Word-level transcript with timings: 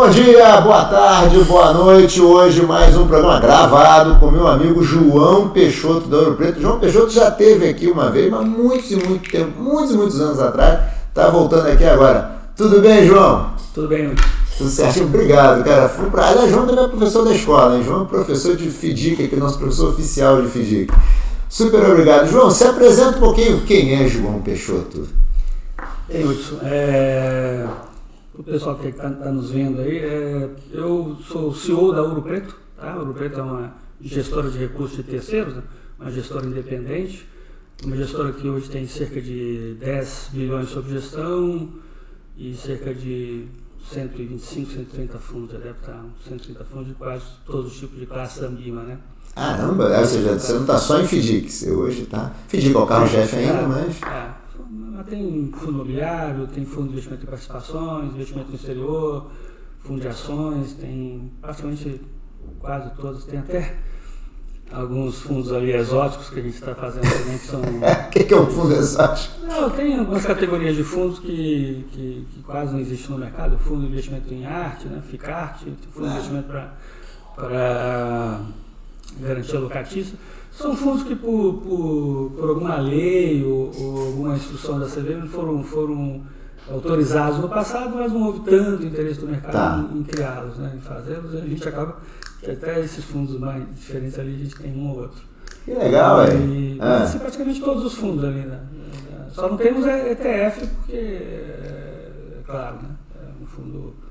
Bom 0.00 0.08
dia, 0.08 0.58
boa 0.62 0.86
tarde, 0.86 1.44
boa 1.44 1.74
noite. 1.74 2.22
Hoje 2.22 2.62
mais 2.62 2.96
um 2.96 3.06
programa 3.06 3.38
gravado 3.38 4.18
com 4.18 4.30
meu 4.30 4.48
amigo 4.48 4.82
João 4.82 5.50
Peixoto 5.50 6.08
do 6.08 6.16
Ouro 6.16 6.36
Preto. 6.36 6.58
João 6.58 6.80
Peixoto 6.80 7.10
já 7.10 7.30
teve 7.30 7.68
aqui 7.68 7.86
uma 7.86 8.08
vez, 8.08 8.30
mas 8.30 8.46
muitos 8.46 8.90
e 8.92 8.96
muito 8.96 9.30
tempo, 9.30 9.60
muitos 9.60 9.92
e 9.92 9.96
muitos 9.98 10.18
anos 10.18 10.40
atrás. 10.40 10.80
Tá 11.12 11.28
voltando 11.28 11.68
aqui 11.68 11.84
agora. 11.84 12.30
Tudo 12.56 12.80
bem, 12.80 13.06
João? 13.06 13.50
Tudo 13.74 13.88
bem, 13.88 14.14
Tudo 14.56 14.70
certo? 14.70 15.02
Obrigado, 15.02 15.62
cara. 15.62 15.86
Fui 15.86 16.08
pra... 16.08 16.28
Aliás, 16.30 16.50
João 16.50 16.66
também 16.66 16.82
é 16.82 16.88
professor 16.88 17.22
da 17.22 17.34
escola, 17.34 17.76
hein? 17.76 17.84
João 17.84 18.04
é 18.04 18.06
professor 18.06 18.56
de 18.56 18.70
FIDIC, 18.70 19.22
aqui, 19.22 19.36
nosso 19.36 19.58
professor 19.58 19.90
oficial 19.90 20.40
de 20.40 20.48
FIDIC. 20.48 20.94
Super 21.46 21.84
obrigado. 21.84 22.26
João, 22.26 22.50
se 22.50 22.64
apresenta 22.64 23.18
um 23.18 23.20
pouquinho 23.20 23.60
quem 23.66 24.02
é 24.02 24.08
João 24.08 24.40
Peixoto. 24.40 25.06
Ei, 26.08 26.24
Hudson, 26.24 26.56
é 26.62 27.66
o 28.40 28.42
pessoal 28.42 28.76
que 28.76 28.88
está 28.88 29.10
tá 29.10 29.30
nos 29.30 29.50
vendo 29.50 29.82
aí, 29.82 29.98
é, 29.98 30.48
eu 30.72 31.18
sou 31.28 31.54
CEO 31.54 31.92
da 31.92 32.02
Ouro 32.02 32.22
Preto, 32.22 32.56
tá? 32.74 32.96
Ouro 32.96 33.12
Preto 33.12 33.38
é 33.38 33.42
uma 33.42 33.74
gestora 34.00 34.50
de 34.50 34.56
recursos 34.56 34.96
de 34.96 35.02
terceiros, 35.02 35.56
né? 35.56 35.62
uma 35.98 36.10
gestora 36.10 36.46
independente, 36.46 37.28
uma 37.84 37.94
gestora 37.94 38.32
que 38.32 38.48
hoje 38.48 38.70
tem 38.70 38.86
cerca 38.86 39.20
de 39.20 39.76
10 39.78 40.30
bilhões 40.32 40.70
sob 40.70 40.90
gestão 40.90 41.68
e 42.34 42.54
cerca 42.54 42.94
de 42.94 43.44
125, 43.92 44.70
130 44.70 45.18
fundos, 45.18 45.52
deve 45.52 45.70
estar 45.72 46.02
130 46.26 46.64
fundos 46.64 46.88
de 46.88 46.94
quase 46.94 47.24
todos 47.44 47.72
os 47.72 47.78
tipos 47.78 48.00
de 48.00 48.06
classe 48.06 48.42
Ambima, 48.42 48.82
né? 48.84 48.98
Caramba, 49.34 49.98
ou 49.98 50.06
seja, 50.06 50.38
você 50.38 50.52
não 50.54 50.62
está 50.62 50.78
só 50.78 50.98
em 50.98 51.06
FIDIC, 51.06 51.50
você 51.50 51.70
hoje 51.70 52.02
está... 52.04 52.32
FIDIC 52.48 52.74
é 52.74 52.78
o 52.78 52.86
carro-chefe 52.86 53.36
ainda, 53.36 53.52
é, 53.52 53.66
mas... 53.66 54.02
É 54.02 54.40
tem 55.08 55.50
fundo 55.52 55.72
imobiliário, 55.72 56.46
tem 56.46 56.64
fundo 56.64 56.88
de 56.88 56.92
investimento 56.92 57.24
em 57.24 57.26
participações, 57.26 58.14
investimento 58.14 58.48
no 58.48 58.56
exterior, 58.56 59.30
fundo 59.80 60.00
de 60.00 60.08
ações, 60.08 60.74
tem 60.74 61.32
praticamente 61.40 62.00
quase 62.58 62.90
todos, 62.96 63.24
tem 63.24 63.38
até 63.38 63.76
alguns 64.72 65.20
fundos 65.20 65.52
ali 65.52 65.72
exóticos 65.72 66.30
que 66.30 66.38
a 66.38 66.42
gente 66.42 66.54
está 66.54 66.74
fazendo 66.74 67.02
também, 67.02 67.38
que 67.38 67.46
são... 67.46 67.60
O 68.06 68.10
que, 68.10 68.24
que, 68.24 68.34
é 68.34 68.40
um 68.40 68.46
fundo 68.46 68.74
exótico? 68.74 69.46
Não, 69.46 69.70
tem 69.70 69.98
algumas 69.98 70.24
categorias 70.24 70.76
de 70.76 70.84
fundos 70.84 71.18
que, 71.18 71.86
que, 71.90 72.26
que, 72.32 72.42
quase 72.42 72.72
não 72.72 72.80
existem 72.80 73.10
no 73.10 73.18
mercado, 73.18 73.58
fundo 73.58 73.82
de 73.82 73.88
investimento 73.88 74.32
em 74.32 74.46
arte, 74.46 74.86
né, 74.86 75.02
FICART, 75.08 75.62
fundo 75.92 76.08
de 76.08 76.14
investimento 76.14 76.48
para 77.36 78.40
garantia 79.18 79.58
locatícia, 79.58 80.18
são 80.50 80.76
fundos 80.76 81.02
que 81.02 81.14
por, 81.14 81.54
por, 81.54 82.32
por 82.36 82.48
alguma 82.50 82.76
lei 82.76 83.44
ou, 83.44 83.70
ou, 83.78 84.06
alguma 84.06 84.36
instrução 84.36 84.78
da 84.78 84.86
CVM 84.86 85.26
foram, 85.28 85.62
foram 85.62 86.22
autorizados 86.70 87.38
no 87.38 87.48
passado, 87.48 87.96
mas 87.96 88.12
não 88.12 88.26
houve 88.26 88.40
tanto 88.40 88.84
interesse 88.84 89.20
do 89.20 89.26
mercado 89.26 89.52
tá. 89.52 89.88
em, 89.92 89.98
em 89.98 90.02
criá-los, 90.02 90.58
né, 90.58 90.72
em 90.76 90.80
fazê-los. 90.80 91.34
A 91.34 91.40
gente 91.40 91.68
acaba 91.68 91.96
que 92.40 92.50
até 92.50 92.80
esses 92.80 93.04
fundos 93.04 93.38
mais 93.38 93.64
diferentes 93.74 94.18
ali 94.18 94.34
a 94.34 94.38
gente 94.38 94.56
tem 94.56 94.72
um 94.72 94.90
ou 94.90 95.00
outro. 95.00 95.22
Que 95.64 95.74
legal, 95.74 96.22
é. 96.22 96.28
Ah. 96.80 97.02
Assim, 97.02 97.18
praticamente 97.18 97.60
todos 97.60 97.84
os 97.84 97.94
fundos 97.94 98.24
ali, 98.24 98.40
né? 98.40 98.60
Só 99.32 99.48
não 99.48 99.56
temos 99.56 99.86
ETF 99.86 100.66
porque, 100.66 100.96
é, 100.96 102.10
claro, 102.44 102.76
né? 102.76 102.90
É 103.14 103.42
um 103.42 103.46
fundo 103.46 103.94
é, 103.94 104.09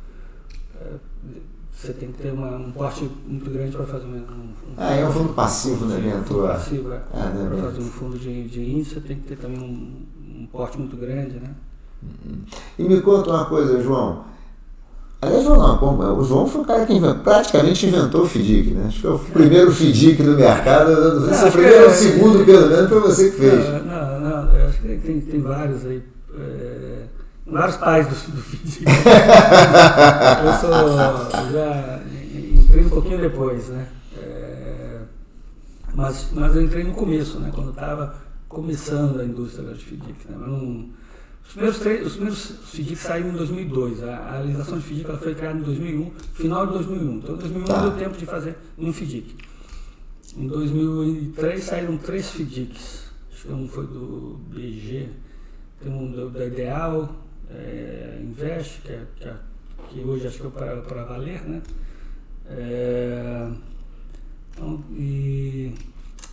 você 1.80 1.94
tem 1.94 2.12
que 2.12 2.22
ter 2.22 2.34
uma, 2.34 2.58
um 2.58 2.72
porte 2.72 3.10
muito 3.26 3.50
grande 3.50 3.76
para 3.76 3.86
fazer 3.86 4.06
um, 4.06 4.18
um, 4.18 4.54
Ah, 4.78 4.96
é 4.96 5.08
um 5.08 5.12
fundo 5.12 5.34
passivo, 5.34 5.86
né, 5.86 5.98
Bento? 5.98 6.42
Passivo, 6.42 6.92
é. 6.92 7.02
Ah, 7.14 7.30
né, 7.30 7.48
para 7.48 7.70
fazer 7.70 7.80
um 7.80 7.90
fundo 7.90 8.20
de, 8.20 8.50
de 8.50 8.60
índice, 8.60 8.96
você 8.96 9.00
tem 9.00 9.16
que 9.16 9.30
ter 9.30 9.38
também 9.38 9.60
um, 9.60 10.42
um 10.42 10.46
porte 10.48 10.78
muito 10.78 10.98
grande, 10.98 11.36
né? 11.36 11.52
Uhum. 12.04 12.40
E 12.78 12.84
me 12.84 13.00
conta 13.00 13.30
uma 13.30 13.46
coisa, 13.46 13.82
João. 13.82 14.26
Aliás, 15.22 15.44
João 15.44 15.58
não, 15.58 16.20
o 16.20 16.24
João 16.26 16.48
foi 16.48 16.62
o 16.62 16.66
cara 16.66 16.86
que 16.86 16.94
inventou, 16.94 17.24
praticamente 17.24 17.88
inventou 17.88 18.24
o 18.24 18.28
FDIC, 18.28 18.72
né? 18.72 18.86
Acho 18.88 19.00
que 19.00 19.08
é 19.08 19.10
o 19.10 19.20
primeiro 19.20 19.72
FDIC 19.72 20.22
do 20.22 20.32
mercado, 20.32 21.20
não 21.20 21.26
sei 21.28 21.34
se 21.34 21.46
é 21.46 21.48
o 21.48 21.52
primeiro 21.52 21.84
ou 21.86 21.90
o 21.90 21.94
segundo, 21.94 22.46
pelo 22.46 22.70
menos, 22.70 22.90
foi 22.90 23.00
você 23.00 23.32
que 23.32 23.38
fez. 23.38 23.70
Não, 23.86 24.20
não, 24.20 24.46
não 24.46 24.68
acho 24.68 24.82
que 24.82 24.98
tem, 24.98 25.22
tem 25.22 25.42
vários 25.42 25.86
aí. 25.86 26.04
É 26.38 27.19
vários 27.52 27.78
pais 27.78 28.08
do, 28.08 28.32
do 28.32 28.42
filho. 28.42 28.88
eu 30.46 30.54
sou, 30.60 31.52
já 31.52 32.02
entrei 32.60 32.86
um 32.86 32.90
pouquinho 32.90 33.20
depois, 33.20 33.70
né? 33.70 33.88
É, 34.18 35.00
mas, 35.94 36.30
mas 36.34 36.56
eu 36.56 36.62
entrei 36.62 36.84
no 36.84 36.94
começo, 36.94 37.40
né? 37.40 37.52
Quando 37.54 37.72
estava 37.72 38.16
começando 38.48 39.20
a 39.20 39.26
indústria 39.26 39.74
de 39.74 39.84
FIDIC, 39.84 40.28
né? 40.30 40.38
Mas 40.40 40.50
não, 40.50 40.90
os 41.50 41.54
primeiros, 41.54 41.80
três, 41.80 42.06
os 42.06 42.14
primeiros 42.14 42.52
FIDIC 42.66 42.96
saíram 42.96 43.30
em 43.30 43.34
2002. 43.34 44.04
A, 44.04 44.18
a 44.18 44.32
realização 44.34 44.78
de 44.78 44.84
FIDIC 44.84 45.10
ela 45.10 45.18
foi 45.18 45.34
criada 45.34 45.58
em 45.58 45.64
2001, 45.64 46.12
final 46.34 46.68
de 46.68 46.74
2001. 46.74 47.18
Então, 47.18 47.36
em 47.36 47.38
2001 47.40 47.66
tá. 47.66 47.82
deu 47.82 47.92
tempo 47.98 48.18
de 48.18 48.26
fazer 48.28 48.56
um 48.78 48.94
FIDIC. 48.94 49.36
Em 50.38 50.48
2003 50.48 51.64
saíram 51.64 51.98
três 51.98 52.30
FIDICs. 52.30 53.10
Acho 53.34 53.48
que 53.48 53.54
um 53.54 53.68
foi 53.68 53.88
do 53.88 54.40
BG, 54.50 55.10
tem 55.82 55.92
um 55.92 56.12
do, 56.12 56.30
da 56.30 56.46
Ideal, 56.46 57.16
é, 57.50 58.20
Invest, 58.22 58.82
que, 58.82 58.92
é, 58.92 59.06
que, 59.16 59.28
é, 59.28 59.36
que, 59.90 60.00
hoje 60.02 60.28
acho 60.28 60.40
que 60.40 60.48
é 60.48 60.50
para, 60.50 60.82
para 60.82 61.04
valer, 61.04 61.42
né? 61.44 61.62
É, 62.48 63.50
então, 64.52 64.84
e 64.92 65.74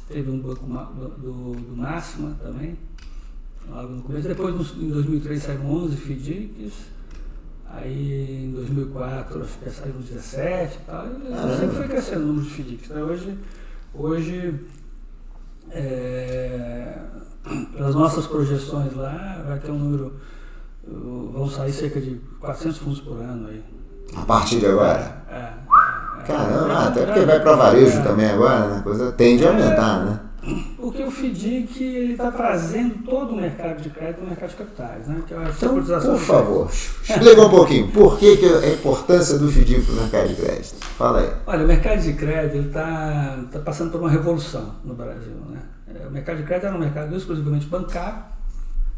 teve 0.08 0.30
um 0.30 0.38
banco 0.40 0.66
do, 0.66 1.54
do 1.54 1.76
Máxima 1.76 2.36
também, 2.42 2.76
logo 3.68 3.94
no 3.94 4.02
começo. 4.02 4.28
Depois, 4.28 4.54
em 4.76 4.88
2003, 4.88 5.42
saíram 5.42 5.70
11 5.70 5.96
FDICs. 5.96 6.96
Aí, 7.68 8.46
em 8.46 8.52
2004, 8.52 9.42
acho 9.42 9.58
que 9.58 9.70
saíram 9.70 10.00
17 10.00 10.76
e 10.76 10.80
tal. 10.86 11.06
E 11.06 11.56
sempre 11.58 11.76
foi 11.76 11.88
crescendo 11.88 12.22
o 12.22 12.26
número 12.26 12.46
de 12.46 12.50
FDICs. 12.50 12.88
Né? 12.88 13.02
Hoje, 13.02 13.38
hoje 13.92 14.60
é, 15.70 16.98
pelas 17.74 17.94
nossas 17.94 18.26
projeções 18.26 18.94
lá, 18.94 19.42
vai 19.46 19.58
ter 19.58 19.70
um 19.70 19.78
número 19.78 20.14
vão 20.86 21.48
sair 21.48 21.72
cerca 21.72 22.00
de 22.00 22.20
400 22.40 22.78
fundos 22.78 23.00
por 23.00 23.16
ano 23.18 23.48
aí. 23.48 23.62
A 24.14 24.24
partir 24.24 24.60
de 24.60 24.66
agora? 24.66 25.24
É. 25.28 25.34
é, 25.34 25.52
é 26.20 26.22
Caramba, 26.26 26.72
é, 26.72 26.86
até 26.88 27.06
porque 27.06 27.20
vai 27.20 27.40
para 27.40 27.56
varejo 27.56 28.02
também 28.02 28.30
agora, 28.30 28.68
né? 28.68 28.78
A 28.78 28.82
coisa 28.82 29.12
tende 29.12 29.44
a 29.44 29.48
aumentar, 29.48 30.04
né? 30.04 30.20
Porque 30.76 31.02
o 31.02 31.10
FDIC 31.10 31.82
ele 31.82 32.12
está 32.12 32.30
trazendo 32.30 33.02
todo 33.04 33.32
o 33.32 33.36
mercado 33.36 33.82
de 33.82 33.90
crédito 33.90 34.22
o 34.22 34.26
mercado 34.28 34.50
de 34.50 34.56
capitais, 34.56 35.08
né? 35.08 35.22
Que 35.26 35.34
é 35.34 35.36
a 35.38 35.48
então, 35.48 35.80
por 35.80 36.18
favor, 36.18 36.70
explica 37.02 37.42
um 37.42 37.50
pouquinho 37.50 37.88
por 37.88 38.16
que, 38.16 38.36
que 38.36 38.46
a 38.46 38.68
importância 38.68 39.38
do 39.38 39.50
FDIC 39.50 39.82
para 39.82 39.92
o 39.92 39.96
mercado 39.96 40.28
de 40.28 40.34
crédito. 40.36 40.86
Fala 40.96 41.20
aí. 41.20 41.30
Olha, 41.46 41.64
o 41.64 41.66
mercado 41.66 42.00
de 42.00 42.12
crédito 42.12 42.68
está 42.68 43.38
tá 43.50 43.58
passando 43.58 43.90
por 43.90 44.00
uma 44.00 44.10
revolução 44.10 44.76
no 44.84 44.94
Brasil, 44.94 45.34
né? 45.50 45.62
O 46.06 46.10
mercado 46.10 46.36
de 46.36 46.42
crédito 46.44 46.66
era 46.66 46.76
um 46.76 46.80
mercado 46.80 47.16
exclusivamente 47.16 47.66
bancário, 47.66 48.18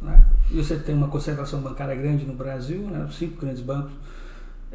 né? 0.00 0.25
E 0.50 0.56
você 0.56 0.76
tem 0.76 0.94
uma 0.94 1.09
concentração 1.09 1.60
bancária 1.60 1.94
grande 1.94 2.25
no 2.25 2.34
Brasil, 2.34 2.82
né? 2.82 3.04
os 3.09 3.16
cinco 3.16 3.41
grandes 3.41 3.62
bancos 3.62 3.92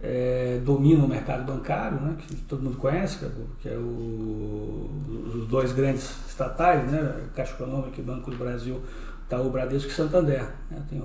é, 0.01 0.59
dominam 0.65 1.05
o 1.05 1.07
mercado 1.07 1.45
bancário, 1.45 1.99
né? 1.99 2.15
que 2.19 2.35
todo 2.35 2.61
mundo 2.61 2.77
conhece, 2.77 3.17
que 3.61 3.69
é, 3.69 3.73
é 3.73 3.77
o, 3.77 4.89
os 5.33 5.47
dois 5.47 5.71
grandes 5.71 6.03
estatais, 6.27 6.91
né? 6.91 7.21
Caixa 7.35 7.53
Econômica 7.53 7.99
e 7.99 8.03
Banco 8.03 8.29
do 8.29 8.37
Brasil, 8.37 8.81
o 9.31 9.49
Bradesco 9.49 9.89
e 9.89 9.93
Santander. 9.93 10.45
Né? 10.69 10.81
Tem, 10.89 11.01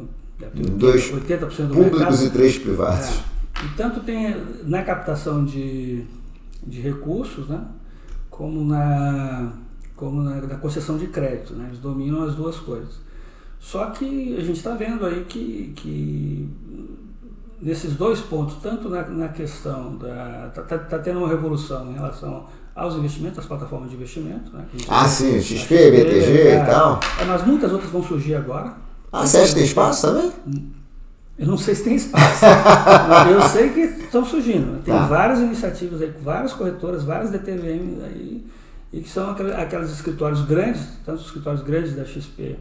tem 0.51 0.77
dois 0.77 1.11
80% 1.11 1.39
do 1.39 1.75
públicos 1.75 1.99
mercado. 1.99 2.25
e 2.25 2.31
três 2.31 2.59
privados. 2.59 3.09
É. 3.09 3.65
E 3.65 3.69
tanto 3.77 4.01
tem 4.01 4.37
na 4.65 4.83
captação 4.83 5.45
de, 5.45 6.05
de 6.67 6.81
recursos, 6.81 7.49
né? 7.49 7.65
como 8.31 8.65
na 8.65 9.53
como 9.97 10.23
na, 10.23 10.41
na 10.43 10.55
concessão 10.55 10.97
de 10.97 11.09
crédito, 11.09 11.55
né? 11.55 11.67
eles 11.69 11.81
dominam 11.81 12.23
as 12.23 12.37
duas 12.37 12.57
coisas. 12.57 13.01
Só 13.61 13.87
que 13.87 14.37
a 14.37 14.41
gente 14.41 14.57
está 14.57 14.75
vendo 14.75 15.05
aí 15.05 15.25
que, 15.25 15.73
que 15.77 16.49
nesses 17.61 17.95
dois 17.95 18.21
pontos, 18.21 18.57
tanto 18.63 18.89
na, 18.89 19.03
na 19.09 19.29
questão 19.29 19.97
da. 19.97 20.47
Está 20.49 20.63
tá, 20.63 20.79
tá 20.79 20.99
tendo 20.99 21.19
uma 21.19 21.29
revolução 21.29 21.91
em 21.91 21.95
relação 21.95 22.47
aos 22.75 22.95
investimentos, 22.95 23.41
às 23.41 23.47
plataformas 23.47 23.91
de 23.91 23.97
investimento. 23.97 24.53
Né, 24.53 24.65
ah, 24.89 25.07
sim, 25.09 25.41
XP, 25.41 25.91
BTG 25.91 26.39
é, 26.39 26.63
e 26.63 26.67
tal. 26.67 27.01
É, 27.21 27.25
mas 27.25 27.45
muitas 27.45 27.73
outras 27.73 27.91
vão 27.91 28.03
surgir 28.03 28.37
agora. 28.37 28.75
Ah, 29.13 29.27
você 29.27 29.39
acha 29.39 29.49
que 29.49 29.55
tem 29.57 29.65
espaço 29.65 30.07
também? 30.07 30.33
Eu 31.37 31.47
não 31.47 31.59
sei 31.59 31.75
se 31.75 31.85
tem 31.85 31.97
espaço. 31.97 32.45
eu 33.33 33.43
sei 33.43 33.71
que 33.71 33.81
estão 33.81 34.25
surgindo. 34.25 34.83
Tem 34.83 34.95
tá. 34.95 35.07
várias 35.07 35.41
iniciativas 35.41 36.01
aí, 36.03 36.13
várias 36.23 36.53
corretoras, 36.53 37.03
várias 37.03 37.31
DTVM 37.31 38.03
aí, 38.05 38.47
e 38.93 39.01
que 39.01 39.09
são 39.09 39.31
aquelas, 39.31 39.59
aquelas 39.59 39.91
escritórios 39.91 40.43
grandes, 40.43 40.83
tanto 41.05 41.21
os 41.21 41.27
escritórios 41.27 41.63
grandes 41.63 41.97
da 41.97 42.05
XP 42.05 42.57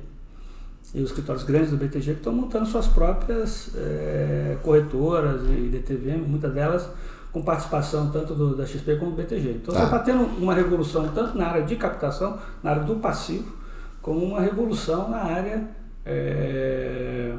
e 0.97 1.03
os 1.03 1.11
escritórios 1.11 1.43
grandes 1.43 1.69
do 1.69 1.77
BTG 1.77 2.13
que 2.13 2.17
estão 2.17 2.33
montando 2.33 2.65
suas 2.65 2.87
próprias 2.87 3.69
é, 3.75 4.57
corretoras 4.63 5.43
e 5.43 5.69
DTVM, 5.69 6.27
muitas 6.27 6.51
delas 6.51 6.89
com 7.31 7.43
participação 7.43 8.09
tanto 8.09 8.33
do, 8.33 8.55
da 8.55 8.65
XP 8.65 8.95
como 8.95 9.11
do 9.11 9.17
BTG. 9.17 9.59
Então 9.61 9.75
tá. 9.75 9.81
você 9.81 9.85
está 9.85 9.99
tendo 9.99 10.23
uma 10.41 10.55
revolução 10.55 11.07
tanto 11.09 11.37
na 11.37 11.49
área 11.49 11.63
de 11.63 11.75
captação, 11.75 12.39
na 12.63 12.71
área 12.71 12.83
do 12.83 12.95
passivo, 12.95 13.55
como 14.01 14.25
uma 14.25 14.41
revolução 14.41 15.07
na 15.07 15.17
área 15.17 15.67
é, 16.03 17.35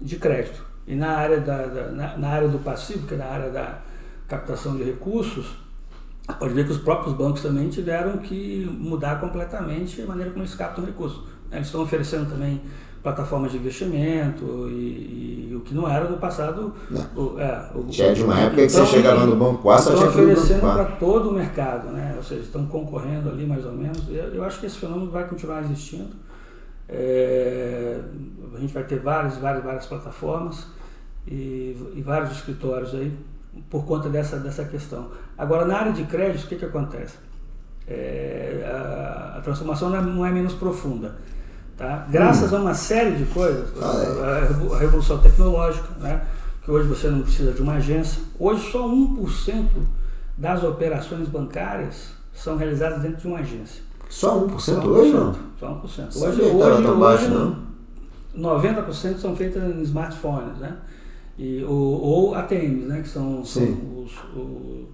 de 0.00 0.16
crédito. 0.16 0.64
E 0.86 0.94
na 0.94 1.08
área, 1.08 1.40
da, 1.40 1.66
da 1.66 1.90
na, 1.90 2.16
na, 2.16 2.28
área 2.28 2.48
do 2.48 2.60
passivo, 2.60 3.04
que 3.08 3.14
é 3.14 3.16
na 3.16 3.24
área 3.24 3.50
da 3.50 3.80
captação 4.28 4.76
de 4.76 4.84
recursos, 4.84 5.56
pode 6.38 6.54
ver 6.54 6.66
que 6.66 6.72
os 6.72 6.78
próprios 6.78 7.16
bancos 7.16 7.42
também 7.42 7.68
tiveram 7.68 8.18
que 8.18 8.64
mudar 8.78 9.18
completamente 9.18 10.00
a 10.02 10.06
maneira 10.06 10.30
como 10.30 10.44
eles 10.44 10.54
captam 10.54 10.84
recursos. 10.84 11.33
Eles 11.52 11.66
estão 11.66 11.82
oferecendo 11.82 12.28
também 12.30 12.60
plataformas 13.04 13.52
de 13.52 13.58
investimento 13.58 14.66
e, 14.70 15.50
e, 15.50 15.54
o 15.54 15.60
que 15.60 15.74
não 15.74 15.86
era 15.86 16.08
no 16.08 16.16
passado. 16.16 16.74
O, 17.14 17.38
é, 17.38 17.70
o, 17.74 17.92
Já 17.92 18.06
é 18.06 18.12
de 18.14 18.22
uma 18.22 18.40
época 18.40 18.62
então, 18.62 18.82
que 18.82 18.90
você 18.90 18.96
chegava 18.96 19.26
no 19.26 19.36
banco 19.36 19.70
A, 19.70 19.76
tinha 19.76 20.06
oferecendo 20.06 20.60
para 20.62 20.84
todo 20.86 21.28
o 21.28 21.32
mercado, 21.34 21.88
né? 21.88 22.14
ou 22.16 22.22
seja, 22.22 22.40
estão 22.40 22.64
concorrendo 22.64 23.28
ali 23.28 23.46
mais 23.46 23.66
ou 23.66 23.72
menos. 23.72 24.08
Eu, 24.08 24.34
eu 24.34 24.42
acho 24.42 24.58
que 24.58 24.64
esse 24.64 24.78
fenômeno 24.78 25.10
vai 25.10 25.28
continuar 25.28 25.60
existindo. 25.60 26.16
É, 26.88 28.00
a 28.56 28.58
gente 28.58 28.72
vai 28.72 28.84
ter 28.84 28.98
várias, 29.00 29.36
várias, 29.36 29.62
várias 29.62 29.86
plataformas 29.86 30.66
e, 31.26 31.76
e, 31.94 32.02
vários 32.02 32.32
escritórios 32.32 32.94
aí 32.94 33.12
por 33.68 33.84
conta 33.84 34.08
dessa, 34.08 34.38
dessa 34.38 34.64
questão. 34.64 35.10
Agora, 35.36 35.66
na 35.66 35.76
área 35.76 35.92
de 35.92 36.04
crédito, 36.04 36.44
o 36.44 36.48
que, 36.48 36.56
que 36.56 36.64
acontece? 36.64 37.16
É, 37.86 38.64
a, 38.66 39.38
a 39.38 39.40
transformação 39.42 39.90
não 39.90 39.98
é, 39.98 40.02
não 40.02 40.26
é 40.26 40.30
menos 40.30 40.54
profunda 40.54 41.16
Tá? 41.76 42.06
Graças 42.08 42.52
hum. 42.52 42.56
a 42.56 42.60
uma 42.60 42.74
série 42.74 43.16
de 43.16 43.24
coisas, 43.26 43.68
é. 43.76 44.74
a 44.74 44.78
revolução 44.78 45.18
tecnológica, 45.18 45.88
né? 45.98 46.22
que 46.64 46.70
hoje 46.70 46.88
você 46.88 47.08
não 47.08 47.22
precisa 47.22 47.52
de 47.52 47.60
uma 47.60 47.74
agência, 47.74 48.22
hoje 48.38 48.70
só 48.70 48.88
1% 48.88 49.66
das 50.38 50.62
operações 50.62 51.28
bancárias 51.28 52.12
são 52.32 52.56
realizadas 52.56 53.02
dentro 53.02 53.18
de 53.18 53.26
uma 53.26 53.38
agência. 53.38 53.82
Só 54.08 54.46
1%, 54.46 54.58
só 54.60 54.80
1% 54.80 54.86
hoje 54.86 55.12
não? 55.12 55.34
Só 55.58 55.82
1%. 55.82 56.06
Hoje, 56.16 56.26
hoje, 56.26 56.42
hoje, 56.42 56.86
hoje 56.86 57.00
baixo, 57.00 57.28
não. 57.30 57.64
90% 58.36 59.18
são 59.18 59.36
feitas 59.36 59.62
em 59.62 59.82
smartphones, 59.82 60.58
né? 60.58 60.76
E, 61.36 61.62
ou, 61.64 62.00
ou 62.00 62.34
ATMs, 62.34 62.86
né? 62.86 63.00
Que 63.02 63.08
são, 63.08 63.44
são 63.44 63.62
os, 64.04 64.12
os 64.34 64.84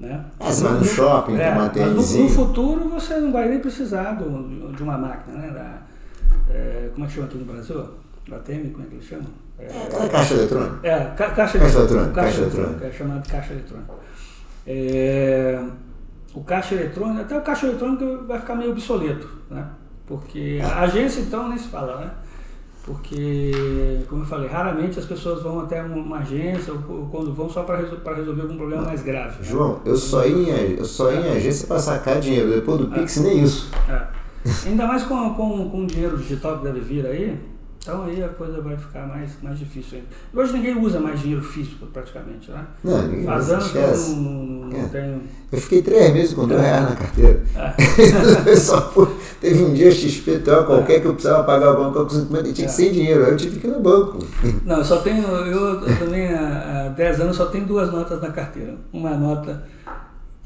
né? 0.00 0.24
Ah, 0.40 0.50
você 0.50 0.64
vai 0.64 0.72
no 0.72 0.84
shopping, 0.84 1.36
é, 1.36 1.50
uma 1.50 1.72
mas 1.74 2.12
no, 2.16 2.22
no, 2.24 2.28
futuro 2.28 2.88
você 2.88 3.18
não 3.18 3.32
vai 3.32 3.48
nem 3.48 3.60
precisar 3.60 4.14
do, 4.14 4.72
de 4.72 4.82
uma 4.82 4.98
máquina, 4.98 5.38
né? 5.38 5.50
Da, 5.50 5.82
é, 6.52 6.90
como 6.92 7.04
é 7.04 7.08
que 7.08 7.14
chama 7.14 7.26
aqui 7.26 7.38
no 7.38 7.44
Brasil? 7.44 7.80
ATM, 8.30 8.70
como 8.70 8.84
é 8.84 8.86
que 8.88 8.94
eles 8.94 9.04
chamam? 9.04 9.26
É, 9.58 9.64
é 9.66 10.08
caixa 10.08 10.34
eletrônica. 10.34 10.86
É, 10.86 11.04
ca 11.16 11.30
caixa, 11.30 11.58
caixa 11.58 11.78
eletrônica. 11.78 12.12
Caixa 12.12 12.40
eletrônica. 12.40 12.86
É 12.86 12.92
chamado 12.92 13.22
de 13.22 13.28
caixa 13.28 13.52
eletrônica. 13.52 13.92
É, 14.66 15.64
o 16.34 16.44
caixa 16.44 16.74
eletrônico, 16.74 17.20
até 17.20 17.36
o 17.36 17.42
caixa 17.42 17.66
eletrônico 17.66 18.24
vai 18.26 18.38
ficar 18.38 18.54
meio 18.54 18.70
obsoleto, 18.70 19.28
né? 19.50 19.66
Porque 20.06 20.60
a 20.62 20.80
agência 20.80 21.20
então 21.20 21.48
nem 21.48 21.58
se 21.58 21.68
fala, 21.68 21.96
né? 22.00 22.10
Porque, 22.84 24.00
como 24.08 24.22
eu 24.22 24.26
falei, 24.26 24.48
raramente 24.48 24.98
as 24.98 25.04
pessoas 25.04 25.40
vão 25.40 25.60
até 25.60 25.80
uma 25.82 26.18
agência 26.18 26.72
ou, 26.72 27.06
quando 27.12 27.32
vão 27.32 27.48
só 27.48 27.62
para 27.62 27.76
resol 27.76 27.98
resolver 28.12 28.42
algum 28.42 28.56
problema 28.56 28.82
mais 28.82 29.02
grave. 29.02 29.38
Né? 29.38 29.44
João, 29.44 29.80
eu 29.84 29.96
só 29.96 30.26
ia, 30.26 30.56
eu 30.56 30.84
só 30.84 31.12
ia 31.12 31.20
em 31.20 31.36
agência 31.36 31.68
para 31.68 31.78
sacar 31.78 32.18
dinheiro. 32.18 32.50
Depois 32.50 32.78
do 32.78 32.88
Pix, 32.88 33.18
nem 33.18 33.44
isso. 33.44 33.70
É. 33.88 34.21
Ainda 34.66 34.86
mais 34.86 35.04
com, 35.04 35.34
com, 35.34 35.70
com 35.70 35.84
o 35.84 35.86
dinheiro 35.86 36.16
digital 36.16 36.58
que 36.58 36.64
deve 36.64 36.80
vir 36.80 37.06
aí, 37.06 37.38
então 37.82 38.04
aí 38.04 38.22
a 38.22 38.28
coisa 38.28 38.60
vai 38.60 38.76
ficar 38.76 39.08
mais, 39.08 39.32
mais 39.42 39.58
difícil 39.58 39.98
ainda. 39.98 40.08
Hoje 40.40 40.52
ninguém 40.52 40.78
usa 40.78 41.00
mais 41.00 41.20
dinheiro 41.20 41.42
físico 41.42 41.86
praticamente, 41.86 42.48
né? 42.48 42.64
Não, 42.84 43.02
ninguém 43.02 43.24
Faz 43.24 43.50
anos 43.50 43.72
que 43.72 43.76
eu 43.76 43.96
não, 43.96 44.44
não 44.66 44.80
é. 44.80 44.84
tenho. 44.86 45.22
Eu 45.50 45.60
fiquei 45.60 45.82
três 45.82 46.12
meses 46.12 46.32
com 46.32 46.46
dois 46.46 46.60
é. 46.60 46.64
reais 46.64 46.90
na 46.90 46.94
carteira. 46.96 47.42
É. 47.56 48.54
Só 48.54 48.82
foi, 48.82 49.08
teve 49.40 49.64
um 49.64 49.74
dia 49.74 49.90
XP 49.90 50.42
qualquer 50.64 51.00
que 51.00 51.08
eu 51.08 51.14
precisava 51.14 51.42
pagar 51.42 51.72
o 51.72 51.82
banco 51.82 52.04
com 52.04 52.10
50 52.10 52.48
e 52.48 52.52
tinha 52.52 52.66
que 52.68 52.72
é. 52.72 52.76
sem 52.76 52.92
dinheiro, 52.92 53.24
aí 53.24 53.32
eu 53.32 53.36
tive 53.36 53.58
que 53.58 53.66
ir 53.66 53.70
no 53.70 53.80
banco. 53.80 54.24
Não, 54.64 54.78
eu 54.78 54.84
só 54.84 54.98
tenho, 54.98 55.26
eu, 55.26 55.80
eu 55.80 55.98
também 55.98 56.32
há 56.32 56.92
10 56.96 57.20
anos 57.20 57.36
só 57.36 57.46
tenho 57.46 57.66
duas 57.66 57.90
notas 57.90 58.20
na 58.20 58.30
carteira. 58.30 58.76
Uma 58.92 59.16
nota 59.16 59.60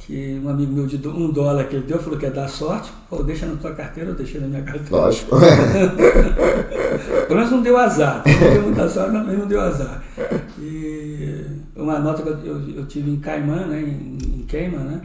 que 0.06 0.41
um 0.43 0.49
amigo 0.49 0.73
meu 0.73 0.87
de 0.87 0.97
um 1.08 1.32
dólar 1.32 1.64
que 1.64 1.75
ele 1.75 1.87
deu 1.87 1.99
falou 1.99 2.17
que 2.17 2.26
ia 2.26 2.31
dar 2.31 2.47
sorte, 2.47 2.93
pô, 3.11 3.25
deixa 3.25 3.44
na 3.44 3.56
tua 3.56 3.73
carteira, 3.73 4.11
eu 4.11 4.14
deixei 4.14 4.41
na 4.41 4.47
minha 4.47 4.62
carteira. 4.62 4.88
Lógico. 4.88 5.35
Pelo 7.26 7.41
menos 7.41 7.50
não 7.50 7.61
deu 7.61 7.76
azar, 7.76 8.23
não 8.25 8.53
deu 8.53 8.62
muita 8.62 8.88
sorte, 8.88 9.11
mas 9.11 9.37
não 9.37 9.49
deu 9.49 9.61
azar. 9.61 10.00
E 10.61 11.44
uma 11.75 11.99
nota 11.99 12.23
que 12.23 12.29
eu, 12.29 12.38
eu, 12.44 12.70
eu 12.76 12.87
tive 12.87 13.11
em 13.11 13.19
Caimã, 13.19 13.67
né, 13.67 13.81
em, 13.81 14.17
em 14.38 14.44
Queima, 14.47 14.79
né, 14.79 15.00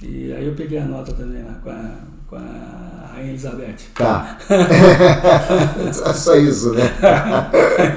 e 0.00 0.32
aí 0.32 0.46
eu 0.46 0.54
peguei 0.54 0.78
a 0.78 0.84
nota 0.84 1.12
também 1.12 1.42
lá 1.42 1.54
com 1.54 1.70
a, 1.70 1.90
com 2.28 2.36
a 2.36 3.10
Rainha 3.12 3.30
Elizabeth. 3.30 3.90
Tá. 3.96 4.38
Só 6.14 6.36
isso, 6.36 6.74
né? 6.74 6.82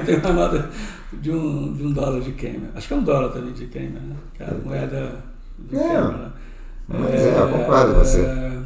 Tem 0.04 0.16
uma 0.16 0.32
nota 0.32 0.68
de 1.12 1.30
um, 1.30 1.72
de 1.72 1.84
um 1.84 1.92
dólar 1.92 2.20
de 2.20 2.32
Queima. 2.32 2.66
Acho 2.74 2.88
que 2.88 2.94
é 2.94 2.96
um 2.96 3.04
dólar 3.04 3.28
também 3.28 3.52
de 3.52 3.66
Queima, 3.66 4.00
né? 4.00 4.16
Que 4.34 4.42
é 4.42 4.46
a 4.46 4.54
moeda 4.64 5.12
de 5.56 5.76
é. 5.76 5.78
Queima, 5.78 6.12
né? 6.12 6.30
Mas 6.88 7.20
é, 7.20 7.38
eu 7.38 7.48
concordo 7.48 7.94
com 7.94 7.98
você. 7.98 8.20
É, 8.20 8.62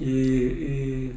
e, 0.00 1.14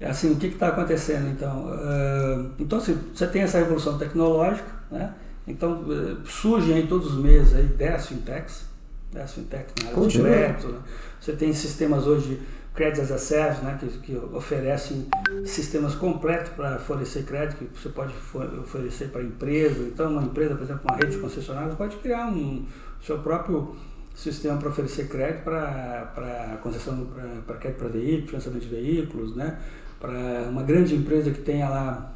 e, 0.00 0.04
assim, 0.04 0.32
o 0.32 0.36
que 0.36 0.46
está 0.46 0.68
acontecendo 0.68 1.28
então? 1.28 1.66
Uh, 1.66 2.50
então, 2.58 2.78
assim, 2.78 2.98
você 3.14 3.26
tem 3.26 3.42
essa 3.42 3.58
revolução 3.58 3.98
tecnológica, 3.98 4.68
né? 4.90 5.12
Então, 5.46 5.82
uh, 5.82 6.26
surgem 6.26 6.76
aí 6.76 6.86
todos 6.86 7.12
os 7.14 7.22
meses 7.22 7.54
aí 7.54 7.64
10 7.64 8.06
fintechs, 8.06 8.64
10 9.12 9.32
fintechs 9.32 9.74
na 9.84 9.90
área 9.90 10.08
de 10.08 10.18
crédito. 10.18 10.68
Né? 10.68 10.78
Você 11.20 11.32
tem 11.32 11.52
sistemas 11.52 12.06
hoje 12.06 12.28
de 12.28 12.40
Credit 12.74 13.02
as 13.02 13.10
a 13.10 13.18
Service, 13.18 13.62
né? 13.62 13.76
que, 13.78 13.86
que 13.98 14.16
oferecem 14.32 15.06
sistemas 15.44 15.94
completos 15.94 16.52
para 16.52 16.78
fornecer 16.78 17.24
crédito, 17.24 17.58
que 17.58 17.78
você 17.78 17.90
pode 17.90 18.14
oferecer 18.62 19.08
para 19.08 19.22
empresa. 19.22 19.82
Então, 19.82 20.10
uma 20.10 20.22
empresa, 20.22 20.54
por 20.54 20.62
exemplo, 20.62 20.82
uma 20.88 20.96
rede 20.96 21.18
concessionária, 21.18 21.74
pode 21.74 21.96
criar 21.96 22.26
um 22.28 22.64
seu 23.02 23.18
próprio 23.18 23.76
sistema 24.14 24.58
para 24.58 24.68
oferecer 24.68 25.08
crédito 25.08 25.44
para 25.44 26.58
concessão 26.62 27.08
para 27.46 27.56
crédito 27.56 27.78
para 27.78 27.88
veículos, 27.88 28.30
financiamento 28.30 28.62
de 28.62 28.68
veículos, 28.68 29.36
né? 29.36 29.58
para 30.02 30.48
uma 30.50 30.64
grande 30.64 30.96
empresa 30.96 31.30
que 31.30 31.40
tenha 31.40 31.68
lá 31.68 32.12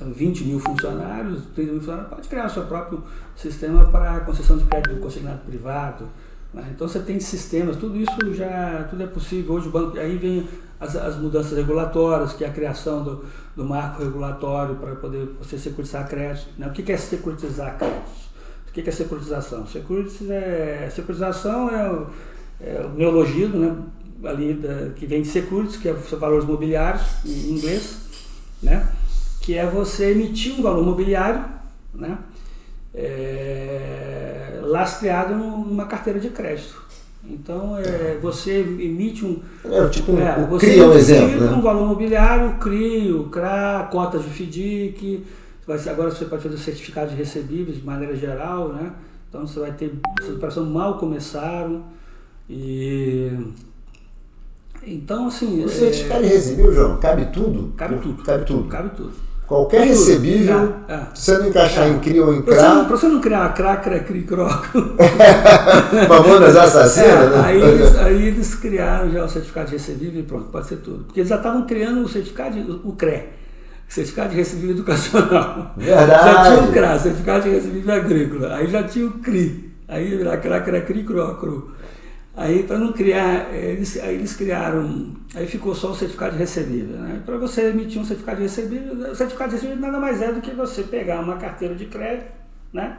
20 0.00 0.44
mil 0.44 0.58
funcionários, 0.58 1.44
30 1.54 1.72
mil 1.72 1.80
funcionários, 1.80 2.10
pode 2.10 2.28
criar 2.28 2.46
o 2.46 2.50
seu 2.50 2.64
próprio 2.64 3.04
sistema 3.36 3.84
para 3.90 4.20
concessão 4.20 4.56
de 4.56 4.64
crédito 4.64 4.98
consignado 5.00 5.40
privado. 5.44 6.08
Né? 6.52 6.66
Então 6.74 6.88
você 6.88 7.00
tem 7.00 7.20
sistemas, 7.20 7.76
tudo 7.76 7.96
isso 7.96 8.34
já 8.34 8.86
tudo 8.88 9.02
é 9.02 9.06
possível. 9.06 9.54
Hoje 9.54 9.68
o 9.68 9.70
banco, 9.70 9.98
aí 9.98 10.16
vem 10.16 10.48
as, 10.80 10.96
as 10.96 11.16
mudanças 11.16 11.56
regulatórias, 11.56 12.32
que 12.32 12.44
é 12.44 12.48
a 12.48 12.52
criação 12.52 13.04
do, 13.04 13.24
do 13.54 13.64
marco 13.64 14.02
regulatório 14.02 14.76
para 14.76 14.94
poder 14.96 15.26
você 15.38 15.58
securitizar 15.58 16.08
crédito. 16.08 16.48
Né? 16.58 16.66
O 16.66 16.72
que 16.72 16.90
é 16.90 16.96
securitizar 16.96 17.76
créditos? 17.76 18.33
O 18.74 18.82
que 18.82 18.88
é 18.88 18.92
securitização? 18.92 19.64
Securities 19.68 20.28
é, 20.28 20.90
securitização 20.92 21.70
é 21.70 21.92
o, 21.92 22.06
é 22.60 22.84
o 22.84 22.88
neologismo 22.88 23.56
né, 23.56 23.76
ali 24.24 24.54
da, 24.54 24.90
que 24.96 25.06
vem 25.06 25.22
de 25.22 25.28
securities, 25.28 25.76
que 25.76 25.88
é 25.88 25.92
valores 25.92 26.44
mobiliários 26.44 27.02
em 27.24 27.52
inglês, 27.52 27.98
né, 28.60 28.88
que 29.40 29.56
é 29.56 29.64
você 29.64 30.10
emitir 30.10 30.58
um 30.58 30.62
valor 30.62 30.84
mobiliário 30.84 31.44
né, 31.94 32.18
é, 32.92 34.58
lastreado 34.62 35.34
numa 35.34 35.86
carteira 35.86 36.18
de 36.18 36.30
crédito. 36.30 36.82
Então, 37.24 37.78
é, 37.78 38.18
você 38.20 38.58
emite 38.58 39.24
um. 39.24 39.40
É, 39.64 39.88
tipo, 39.88 40.18
é, 40.18 40.46
você 40.46 40.66
cria 40.66 40.86
um 40.86 40.92
exemplo. 40.92 41.40
Né? 41.40 41.52
um 41.52 41.62
valor 41.62 41.86
mobiliário, 41.86 42.58
CRIO, 42.58 43.28
CRA, 43.30 43.88
cotas 43.90 44.24
de 44.24 44.30
FDIC 44.30 45.24
agora 45.68 46.10
você 46.10 46.26
pode 46.26 46.42
fazer 46.42 46.58
certificado 46.58 47.10
de 47.10 47.16
recebíveis 47.16 47.78
de 47.78 47.84
maneira 47.84 48.14
geral, 48.14 48.68
né? 48.68 48.92
Então 49.28 49.46
você 49.46 49.58
vai 49.58 49.72
ter. 49.72 49.92
Essas 50.20 50.36
operações 50.36 50.68
mal 50.68 50.98
começaram. 50.98 51.84
E. 52.48 53.32
Então, 54.86 55.28
assim. 55.28 55.64
O 55.64 55.68
certificado 55.68 56.24
é, 56.24 56.28
de 56.28 56.34
recebível, 56.34 56.72
João, 56.72 56.96
cabe 56.98 57.26
tudo? 57.26 57.72
Cabe 57.76 57.96
tudo. 57.96 58.22
Cabe 58.22 58.44
tudo. 58.44 58.68
Cabe 58.68 58.90
tudo. 58.90 59.12
Qualquer 59.46 59.78
cabe 59.78 59.90
recebível, 59.90 60.60
tudo. 60.60 60.74
É, 60.88 60.94
é. 60.94 61.06
se 61.14 61.22
você 61.22 61.38
não 61.38 61.48
encaixar 61.48 61.86
é. 61.86 61.90
em 61.90 61.98
CRI 61.98 62.20
ou 62.20 62.34
em 62.34 62.42
CRA. 62.42 62.54
Para 62.54 62.82
você, 62.82 62.88
você, 62.88 63.08
não 63.08 63.20
criar 63.20 63.54
CRA, 63.54 63.76
CRI, 63.76 64.22
CRO. 64.22 64.44
Mamonas 66.08 66.56
assassinas, 66.56 67.08
é, 67.08 67.30
né? 67.30 67.42
Aí 67.44 67.62
eles, 67.62 67.96
aí 67.96 68.26
eles 68.26 68.54
criaram 68.54 69.10
já 69.10 69.24
o 69.24 69.28
certificado 69.28 69.66
de 69.66 69.72
recebível 69.72 70.20
e 70.20 70.22
pronto, 70.22 70.44
pode 70.50 70.66
ser 70.66 70.76
tudo. 70.76 71.04
Porque 71.04 71.20
eles 71.20 71.28
já 71.28 71.36
estavam 71.36 71.66
criando 71.66 72.02
o 72.02 72.08
certificado, 72.08 72.54
de, 72.54 72.70
o 72.70 72.92
CRE 72.92 73.43
certificado 73.88 74.30
de 74.30 74.36
recebível 74.36 74.70
educacional. 74.72 75.74
Verdade. 75.76 76.10
Já 76.10 76.42
tinha 76.42 76.62
o 76.62 76.72
CRA, 76.72 76.98
certificado 76.98 77.44
de 77.44 77.50
recebível 77.50 77.94
agrícola. 77.94 78.56
Aí 78.56 78.66
já 78.66 78.82
tinha 78.82 79.06
o 79.06 79.12
CRI. 79.18 79.74
Aí 79.86 80.20
era 80.20 80.36
CRA, 80.38 80.60
CRA, 80.60 80.80
CRI, 80.80 81.04
CRO, 81.04 81.34
CRO. 81.36 81.74
Aí 82.36 82.64
para 82.64 82.78
não 82.78 82.92
criar, 82.92 83.54
eles, 83.54 83.96
aí 84.02 84.16
eles 84.16 84.34
criaram, 84.34 85.14
aí 85.36 85.46
ficou 85.46 85.72
só 85.72 85.92
o 85.92 85.94
certificado 85.94 86.32
de 86.32 86.38
recebível. 86.38 86.96
Né? 86.96 87.22
Para 87.24 87.36
você 87.36 87.68
emitir 87.68 88.00
um 88.00 88.04
certificado 88.04 88.38
de 88.38 88.42
recebível, 88.44 89.12
o 89.12 89.14
certificado 89.14 89.50
de 89.50 89.56
recebível 89.56 89.80
nada 89.80 90.00
mais 90.00 90.20
é 90.20 90.32
do 90.32 90.40
que 90.40 90.50
você 90.50 90.82
pegar 90.82 91.20
uma 91.20 91.36
carteira 91.36 91.76
de 91.76 91.86
crédito, 91.86 92.32
né? 92.72 92.98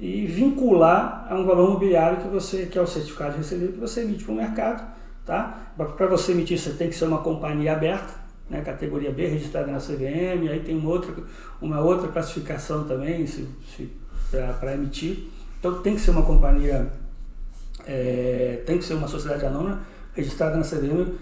E 0.00 0.26
vincular 0.26 1.28
a 1.30 1.34
um 1.36 1.46
valor 1.46 1.68
imobiliário 1.68 2.22
que 2.22 2.28
você, 2.28 2.66
que 2.66 2.76
é 2.76 2.82
o 2.82 2.86
certificado 2.86 3.32
de 3.32 3.38
recebível 3.38 3.74
que 3.74 3.78
você 3.78 4.00
emite 4.00 4.24
para 4.24 4.32
o 4.32 4.36
mercado, 4.36 4.92
tá? 5.24 5.72
Para 5.76 6.08
você 6.08 6.32
emitir, 6.32 6.58
você 6.58 6.70
tem 6.70 6.88
que 6.88 6.96
ser 6.96 7.04
uma 7.04 7.18
companhia 7.18 7.74
aberta, 7.74 8.12
né, 8.52 8.60
categoria 8.60 9.10
B 9.10 9.26
registrada 9.26 9.72
na 9.72 9.78
CVM, 9.78 10.48
aí 10.50 10.60
tem 10.60 10.76
uma 10.76 10.90
outra, 10.90 11.14
uma 11.60 11.80
outra 11.80 12.08
classificação 12.08 12.84
também 12.84 13.26
se, 13.26 13.48
se, 13.74 13.90
para 14.60 14.74
emitir. 14.74 15.28
Então 15.58 15.80
tem 15.80 15.94
que 15.94 16.00
ser 16.02 16.10
uma 16.10 16.22
companhia, 16.22 16.86
é, 17.86 18.62
tem 18.66 18.76
que 18.76 18.84
ser 18.84 18.94
uma 18.94 19.08
sociedade 19.08 19.46
anônima 19.46 19.80
registrada 20.14 20.56
na 20.56 20.62
CVM 20.62 21.14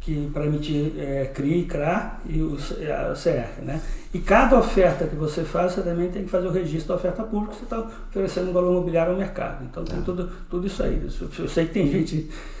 que 0.00 0.30
para 0.32 0.46
emitir 0.46 0.94
é, 0.98 1.26
CRI, 1.26 1.66
CRA 1.66 2.18
e 2.26 2.40
o, 2.40 2.54
a 2.54 3.12
CR. 3.12 3.62
Né? 3.62 3.82
E 4.14 4.18
cada 4.18 4.58
oferta 4.58 5.06
que 5.06 5.14
você 5.14 5.44
faz, 5.44 5.72
você 5.72 5.82
também 5.82 6.10
tem 6.10 6.24
que 6.24 6.30
fazer 6.30 6.46
o 6.46 6.50
registro 6.50 6.88
da 6.88 6.94
oferta 6.94 7.22
pública, 7.22 7.54
você 7.54 7.64
está 7.64 7.78
oferecendo 8.08 8.48
um 8.48 8.52
valor 8.54 8.72
imobiliário 8.72 9.12
ao 9.12 9.18
mercado. 9.18 9.62
Então 9.64 9.84
tem 9.84 10.00
tudo, 10.00 10.30
tudo 10.48 10.66
isso 10.66 10.82
aí. 10.82 11.06
Eu 11.38 11.48
sei 11.48 11.66
que 11.66 11.74
tem 11.74 11.92
gente 11.92 12.30
é, 12.30 12.59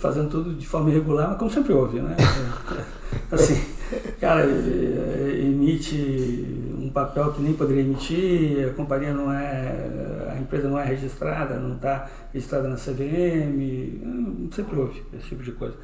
fazendo 0.00 0.30
tudo 0.30 0.54
de 0.54 0.66
forma 0.66 0.90
irregular, 0.90 1.28
mas 1.28 1.38
como 1.38 1.50
sempre 1.50 1.72
houve, 1.72 2.00
né? 2.00 2.16
Assim, 3.30 3.60
cara, 4.20 4.44
emite 4.44 6.74
um 6.78 6.90
papel 6.90 7.32
que 7.32 7.42
nem 7.42 7.52
poderia 7.52 7.82
emitir, 7.82 8.68
a 8.68 8.74
companhia 8.74 9.12
não 9.12 9.32
é, 9.32 10.34
a 10.34 10.40
empresa 10.40 10.68
não 10.68 10.78
é 10.78 10.84
registrada, 10.84 11.56
não 11.56 11.76
está 11.76 12.08
registrada 12.32 12.68
na 12.68 12.76
CVM, 12.76 14.50
sempre 14.52 14.78
houve 14.78 15.02
esse 15.14 15.28
tipo 15.28 15.42
de 15.42 15.52
coisa 15.52 15.74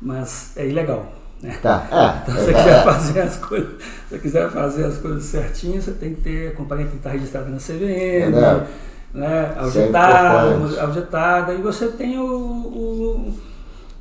mas 0.00 0.52
é 0.56 0.66
ilegal. 0.66 1.12
Né? 1.42 1.58
Tá. 1.62 1.86
É, 1.90 2.22
então, 2.22 2.34
se 2.34 2.44
você 2.44 2.54
quiser 2.54 2.84
fazer 2.84 3.20
as 3.20 3.36
coisas, 3.36 3.82
se 3.82 4.08
você 4.08 4.18
quiser 4.18 4.50
fazer 4.50 4.84
as 4.84 4.98
coisas 4.98 5.24
certinhas, 5.24 5.84
você 5.84 5.92
tem 5.92 6.14
que 6.14 6.22
ter 6.22 6.48
a 6.48 6.52
companhia 6.52 6.86
que 6.86 6.96
está 6.96 7.10
registrada 7.10 7.48
na 7.48 7.56
CVM, 7.56 8.34
é, 8.34 8.66
né, 9.12 9.54
auditada, 9.58 10.76
é 10.76 10.80
auditada, 10.80 11.54
e 11.54 11.62
você 11.62 11.88
tem 11.88 12.18
o, 12.18 12.24
o, 12.24 13.34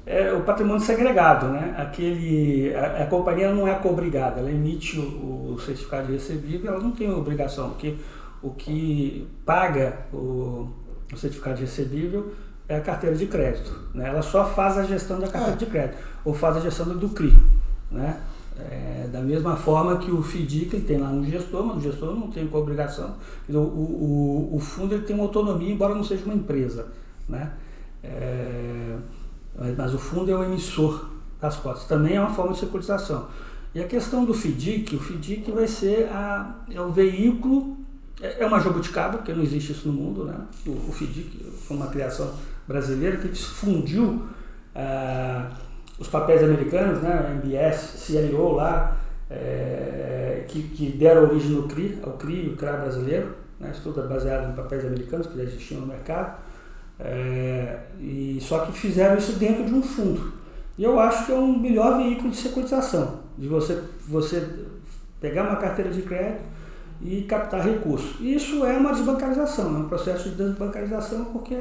é, 0.06 0.32
o 0.34 0.42
patrimônio 0.42 0.82
segregado, 0.82 1.48
né? 1.48 1.76
Aquele, 1.78 2.74
a, 2.76 3.04
a, 3.04 3.06
companhia 3.08 3.54
não 3.54 3.68
é 3.68 3.74
cobrigada, 3.76 4.40
ela 4.40 4.52
emite 4.52 5.00
o, 5.00 5.54
o 5.56 5.60
certificado 5.60 6.08
de 6.08 6.14
recebível, 6.14 6.74
ela 6.74 6.82
não 6.82 6.92
tem 6.92 7.12
obrigação, 7.12 7.70
porque 7.72 7.96
o 8.42 8.52
que 8.52 9.28
paga 9.46 9.98
o, 10.14 10.70
o 11.12 11.18
certificado 11.18 11.58
de 11.58 11.64
recebível 11.64 12.34
é 12.68 12.78
a 12.78 12.82
carteira 12.82 13.16
de 13.16 13.26
crédito. 13.26 13.76
Né? 13.94 14.08
Ela 14.08 14.22
só 14.22 14.46
faz 14.46 14.78
a 14.78 14.84
gestão 14.84 15.20
da 15.20 15.28
carteira 15.28 15.58
de 15.58 15.66
crédito, 15.66 15.98
ou 16.24 16.34
faz 16.34 16.58
a 16.58 16.60
gestão 16.60 16.86
do 16.86 17.10
CRI. 17.10 17.36
Né? 17.92 18.16
É, 18.60 19.08
da 19.12 19.22
mesma 19.22 19.56
forma 19.56 19.98
que 19.98 20.12
o 20.12 20.22
FDIC 20.22 20.82
tem 20.82 20.98
lá 20.98 21.10
um 21.10 21.24
gestor, 21.24 21.64
mas 21.64 21.78
o 21.78 21.80
gestor 21.80 22.14
não 22.14 22.30
tem 22.30 22.48
obrigação. 22.52 23.16
O, 23.48 23.58
o, 23.58 24.50
o 24.56 24.60
fundo 24.60 24.94
ele 24.94 25.04
tem 25.04 25.16
uma 25.16 25.26
autonomia, 25.26 25.72
embora 25.72 25.96
não 25.96 26.04
seja 26.04 26.26
uma 26.26 26.34
empresa. 26.34 26.88
Né? 27.28 27.52
É, 28.04 28.98
mas 29.78 29.94
o 29.94 29.98
fundo 30.00 30.30
é 30.30 30.36
o 30.36 30.44
emissor 30.44 31.10
das 31.40 31.56
cotas. 31.56 31.86
Também 31.86 32.16
é 32.16 32.20
uma 32.20 32.30
forma 32.30 32.54
de 32.54 32.60
securitização. 32.60 33.28
E 33.74 33.82
a 33.82 33.88
questão 33.88 34.26
do 34.26 34.34
FDIC, 34.34 34.96
o 34.96 35.00
FDIC 35.00 35.52
vai 35.52 35.68
ser 35.68 36.10
a, 36.10 36.64
é 36.70 36.82
o 36.82 36.90
veículo, 36.90 37.78
é, 38.22 38.44
é 38.44 38.46
uma 38.46 38.60
jabuticaba, 38.60 39.18
porque 39.18 39.34
não 39.34 39.44
existe 39.44 39.72
isso 39.72 39.88
no 39.88 39.94
mundo, 39.94 40.26
né? 40.26 40.36
o, 40.66 40.72
o 40.72 40.92
FDIC 40.92 41.46
foi 41.66 41.78
uma 41.78 41.88
criação 41.88 42.34
brasileira 42.68 43.18
que 43.18 43.28
fundiu 43.30 44.24
ah, 44.76 45.52
os 46.00 46.08
papéis 46.08 46.42
americanos, 46.42 47.02
né, 47.02 47.40
MBS, 47.44 48.06
CLO 48.08 48.54
lá, 48.54 48.98
é, 49.30 50.46
que, 50.48 50.64
que, 50.64 50.92
deram 50.92 51.24
origem 51.24 51.52
no 51.52 51.68
CRI, 51.68 52.00
ao 52.02 52.14
CRI, 52.14 52.50
o 52.50 52.56
CRA 52.56 52.74
brasileiro, 52.78 53.36
né, 53.60 53.72
é 53.72 54.02
baseado 54.08 54.50
em 54.50 54.56
papéis 54.56 54.86
americanos 54.86 55.28
que 55.28 55.38
já 55.38 55.44
existiam 55.44 55.82
no 55.82 55.88
mercado, 55.88 56.38
é, 57.00 57.80
e 58.00 58.40
só 58.42 58.60
que 58.66 58.72
fizeram 58.72 59.18
isso 59.18 59.34
dentro 59.34 59.66
de 59.66 59.74
um 59.74 59.84
fundo. 59.84 60.34
E 60.78 60.84
eu 60.84 60.98
acho 60.98 61.26
que 61.26 61.32
é 61.34 61.36
um 61.36 61.60
melhor 61.60 61.98
veículo 61.98 62.30
de 62.30 62.38
securitização, 62.38 63.20
de 63.38 63.48
você, 63.50 63.84
você 64.08 64.48
pegar 65.20 65.44
uma 65.44 65.58
carteira 65.58 65.92
de 65.92 66.02
crédito 66.02 66.44
e 67.02 67.24
captar 67.24 67.62
recursos. 67.62 68.16
Isso 68.22 68.66
é 68.66 68.78
uma 68.78 68.94
desbancarização, 68.94 69.76
é 69.76 69.80
um 69.80 69.90
processo 69.90 70.30
de 70.30 70.36
desbancarização 70.36 71.26
porque 71.26 71.58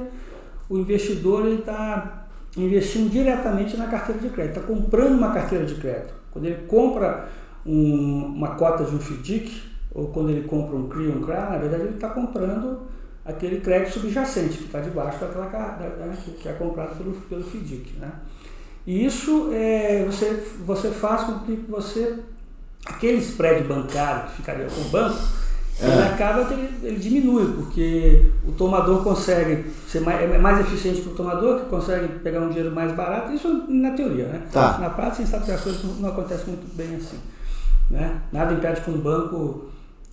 o 0.69 0.79
investidor 0.79 1.47
está 1.49 2.28
investindo 2.63 3.11
diretamente 3.11 3.77
na 3.77 3.87
carteira 3.87 4.21
de 4.21 4.31
crédito, 4.31 4.59
está 4.59 4.73
comprando 4.73 5.17
uma 5.17 5.33
carteira 5.33 5.65
de 5.65 5.75
crédito. 5.75 6.15
Quando 6.31 6.45
ele 6.47 6.67
compra 6.67 7.29
um, 7.65 8.33
uma 8.37 8.55
cota 8.55 8.85
de 8.85 8.95
um 8.95 8.99
FDIC, 8.99 9.63
ou 9.93 10.09
quando 10.09 10.31
ele 10.31 10.47
compra 10.47 10.77
um 10.77 10.89
CRI, 10.89 11.09
um 11.09 11.23
CRA, 11.23 11.51
na 11.51 11.59
verdade 11.59 11.83
ele 11.83 11.95
está 11.95 12.09
comprando 12.09 12.83
aquele 13.25 13.61
crédito 13.61 13.95
subjacente 13.95 14.59
que 14.59 14.65
está 14.65 14.81
debaixo 14.81 15.19
daquela 15.19 15.47
da, 15.47 16.13
que 16.41 16.49
é 16.49 16.53
comprado 16.53 16.97
pelo, 16.97 17.13
pelo 17.13 17.43
FDIC. 17.43 17.99
Né? 17.99 18.11
E 18.87 19.05
isso 19.05 19.51
é, 19.53 20.05
você, 20.05 20.43
você 20.65 20.91
faz 20.91 21.25
com 21.25 21.41
que 21.41 21.53
você, 21.69 22.19
aquele 22.87 23.19
spread 23.19 23.65
bancário 23.65 24.31
que 24.31 24.37
ficaria 24.37 24.67
com 24.67 24.81
o 24.81 24.85
banco, 24.85 25.19
ele 25.81 25.93
é. 25.93 26.07
acaba 26.09 26.53
ele, 26.53 26.69
ele, 26.83 26.97
diminui, 26.97 27.53
porque 27.53 28.33
o 28.47 28.53
tomador 28.53 29.03
consegue 29.05 29.71
ser 29.87 30.01
mais, 30.01 30.21
é 30.21 30.39
mais 30.39 30.61
eficiente 30.61 31.03
para 31.03 31.13
o 31.13 31.15
tomador, 31.15 31.61
que 31.61 31.67
consegue 31.67 32.09
pegar 32.19 32.41
um 32.41 32.49
dinheiro 32.49 32.75
mais 32.75 32.93
barato, 32.93 33.33
isso 33.33 33.65
na 33.69 33.93
teoria, 33.93 34.27
né? 34.27 34.43
Tá. 34.53 34.79
Na 34.79 34.91
prática, 34.91 35.23
a 35.23 35.25
gente 35.25 35.31
sabe 35.31 35.45
que 35.45 35.53
as 35.53 35.61
coisas 35.61 35.85
não, 35.85 35.95
não 35.95 36.09
acontecem 36.09 36.49
muito 36.49 36.77
bem 36.77 36.97
assim. 36.97 37.19
Né? 37.89 38.21
Nada 38.33 38.55
impede 38.55 38.81
que 38.81 38.91
um 38.91 38.99
banco 38.99 39.67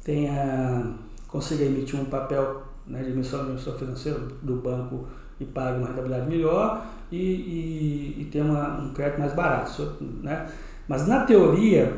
tenha, 0.03 0.93
consiga 1.27 1.63
emitir 1.63 1.99
um 1.99 2.05
papel 2.05 2.61
né, 2.85 3.01
de 3.01 3.09
emissão 3.09 3.43
de 3.45 3.51
emissão 3.51 3.73
financeira 3.73 4.19
do 4.43 4.55
banco 4.57 5.07
e 5.39 5.45
pague 5.45 5.79
uma 5.79 5.87
rentabilidade 5.87 6.29
melhor 6.29 6.85
e, 7.11 7.17
e, 7.17 8.21
e 8.21 8.25
tenha 8.25 8.45
uma, 8.45 8.81
um 8.81 8.93
crédito 8.93 9.19
mais 9.19 9.33
barato. 9.33 9.97
Né? 10.21 10.47
Mas 10.87 11.07
na 11.07 11.25
teoria, 11.25 11.97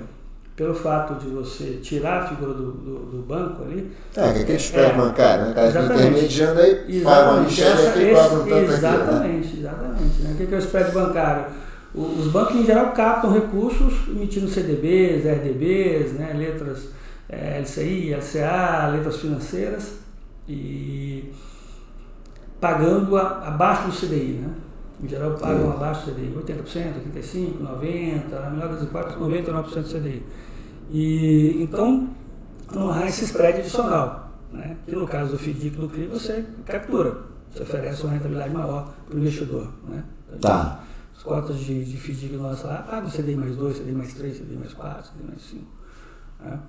pelo 0.58 0.74
fato 0.74 1.24
de 1.24 1.30
você 1.30 1.80
tirar 1.84 2.24
a 2.24 2.28
figura 2.28 2.52
do, 2.52 2.72
do, 2.72 3.00
do 3.12 3.18
banco 3.22 3.62
ali. 3.62 3.92
É, 4.16 4.34
que 4.34 4.40
aquele 4.40 4.58
spread 4.58 4.92
é, 4.92 4.96
bancário, 4.96 5.46
né? 5.46 5.54
Cara, 5.54 5.86
intermediando 5.86 6.60
aí, 6.60 7.02
paga 7.04 7.32
uma 7.32 7.44
lixeira 7.44 7.90
aqui, 7.90 8.12
cobra 8.12 8.40
um 8.40 8.50
tanto 8.50 8.74
Exatamente, 8.74 9.48
aqui, 9.48 9.58
né? 9.58 9.70
exatamente. 9.70 10.22
Né? 10.24 10.32
O 10.32 10.36
que 10.48 10.56
é 10.56 10.58
o 10.58 10.60
spread 10.60 10.92
bancário? 10.92 11.46
Os 11.94 12.28
bancos 12.32 12.56
em 12.56 12.66
geral 12.66 12.92
captam 12.92 13.32
recursos 13.32 14.08
emitindo 14.10 14.48
CDBs, 14.48 15.26
RDBs, 15.26 16.14
né? 16.14 16.34
letras 16.34 16.90
é, 17.30 17.60
LCI, 17.60 18.16
LCA, 18.16 18.88
letras 18.94 19.18
financeiras 19.18 19.94
e 20.50 21.32
pagando 22.60 23.16
a, 23.16 23.48
abaixo 23.48 23.90
do 23.90 23.94
CDI. 23.96 24.42
Né? 24.42 24.50
Em 25.04 25.08
geral 25.08 25.36
pagam 25.36 25.72
abaixo 25.72 26.08
do 26.08 26.14
CDI, 26.14 26.34
80%, 26.36 26.94
85%, 27.14 27.62
90%, 27.62 28.30
na 28.32 28.50
melhor 28.50 28.70
das 28.70 28.82
hipóteses, 28.82 29.20
99% 29.20 29.64
do 29.64 29.84
CDI. 29.84 30.24
E, 30.90 31.62
então, 31.62 32.10
não 32.74 32.92
há 32.92 33.08
esse 33.08 33.26
spread 33.26 33.60
adicional, 33.60 34.32
né? 34.52 34.78
que 34.86 34.96
no 34.96 35.08
caso 35.08 35.32
do 35.32 35.38
FDIC 35.38 35.78
do 35.78 35.90
CRI 35.90 36.08
você 36.08 36.46
captura, 36.66 37.18
você 37.52 37.64
oferece 37.64 38.04
uma 38.04 38.14
rentabilidade 38.14 38.54
maior 38.54 38.94
para 39.06 39.16
o 39.16 39.20
investidor. 39.20 39.72
Né? 39.88 40.04
Então, 40.28 40.40
tá. 40.40 40.84
As 41.16 41.24
cotas 41.24 41.58
de, 41.60 41.84
de 41.84 41.98
FDIC 41.98 42.36
nossas 42.36 42.64
lá 42.64 42.84
pagam 42.84 43.10
CDI 43.10 43.36
mais 43.36 43.56
2, 43.56 43.80
CDI 43.80 43.92
mais 43.92 44.14
3, 44.14 44.38
CDI 44.38 44.58
mais 44.58 44.74
4, 44.74 45.12
CDI 45.12 45.28
mais 45.28 45.42
5. 45.42 45.66
Né? 46.42 46.60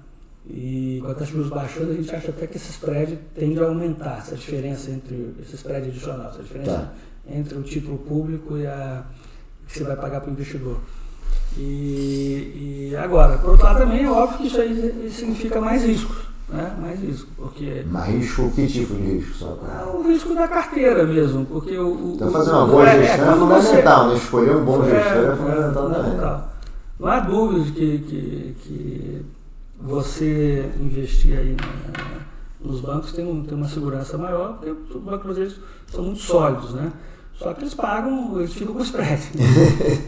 E 0.47 1.01
com 1.05 1.11
a 1.11 1.15
taxa 1.15 1.27
de 1.27 1.33
juros 1.33 1.51
baixando, 1.51 1.91
a 1.91 1.95
gente 1.95 2.15
acha 2.15 2.31
até 2.31 2.47
que 2.47 2.57
esse 2.57 2.71
spread 2.71 3.19
tende 3.35 3.61
a 3.61 3.65
aumentar, 3.65 4.19
essa 4.19 4.35
diferença 4.35 4.91
entre 4.91 5.35
esse 5.43 5.57
spread 5.57 5.89
adicional, 5.89 6.31
essa 6.31 6.43
diferença 6.43 6.79
tá. 6.79 6.93
entre 7.31 7.59
o 7.59 7.63
título 7.63 7.99
público 7.99 8.57
e 8.57 8.67
a 8.67 9.05
que 9.67 9.79
você 9.79 9.85
vai 9.85 9.97
pagar 9.97 10.23
para 10.23 10.31
o 10.31 10.33
investidor. 10.33 10.81
E, 11.57 12.91
e, 12.91 12.97
agora, 12.97 13.39
por 13.39 13.51
outro 13.51 13.67
lado 13.67 13.79
também 13.79 14.05
é 14.05 14.11
óbvio 14.11 14.39
que 14.39 14.47
isso 14.47 14.61
aí 14.61 15.11
significa 15.11 15.61
mais 15.61 15.85
risco. 15.85 16.15
Né? 16.49 16.77
Mais 16.81 17.01
risco, 17.01 17.29
porque... 17.37 17.85
Mais 17.91 18.15
risco, 18.15 18.51
que 18.55 18.67
tipo 18.67 18.95
de 18.95 19.03
risco? 19.03 19.35
Só 19.35 19.53
pra... 19.53 19.81
É 19.81 19.85
o 19.85 20.03
risco 20.03 20.35
da 20.35 20.49
carteira 20.49 21.05
mesmo, 21.05 21.45
porque 21.47 21.77
o... 21.77 22.15
Então 22.15 22.31
fazer 22.31 22.53
uma 22.53 22.67
boa 22.67 22.89
é, 22.89 23.03
gestão 23.03 23.27
é, 23.27 23.33
é 23.33 23.37
fundamental, 23.37 24.05
você... 24.05 24.11
né? 24.11 24.17
Escolher 24.17 24.57
um 24.57 24.65
bom 24.65 24.85
gestor 24.85 25.25
é, 25.25 25.33
é 25.33 25.37
fundamental 25.37 25.91
também. 25.91 26.13
Né? 26.13 26.41
Não 26.99 27.09
há 27.09 27.21
dúvida 27.21 27.65
de 27.65 27.73
que, 27.73 27.99
que, 27.99 28.57
que 28.63 29.27
você 29.81 30.71
investir 30.81 31.39
aí 31.39 31.57
nos 32.61 32.81
bancos 32.81 33.13
tem, 33.13 33.27
um, 33.27 33.45
tem 33.45 33.57
uma 33.57 33.69
segurança 33.69 34.19
maior, 34.19 34.55
porque 34.55 34.71
os 34.71 35.03
bancos 35.03 35.23
brasileiros 35.23 35.61
são 35.93 36.05
muito 36.05 36.21
sólidos, 36.21 36.75
né? 36.75 36.93
Só 37.38 37.54
que 37.54 37.62
eles 37.62 37.75
pagam, 37.75 38.40
eles 38.40 38.52
ficam 38.52 38.75
com 38.75 38.83
spread. 38.83 39.23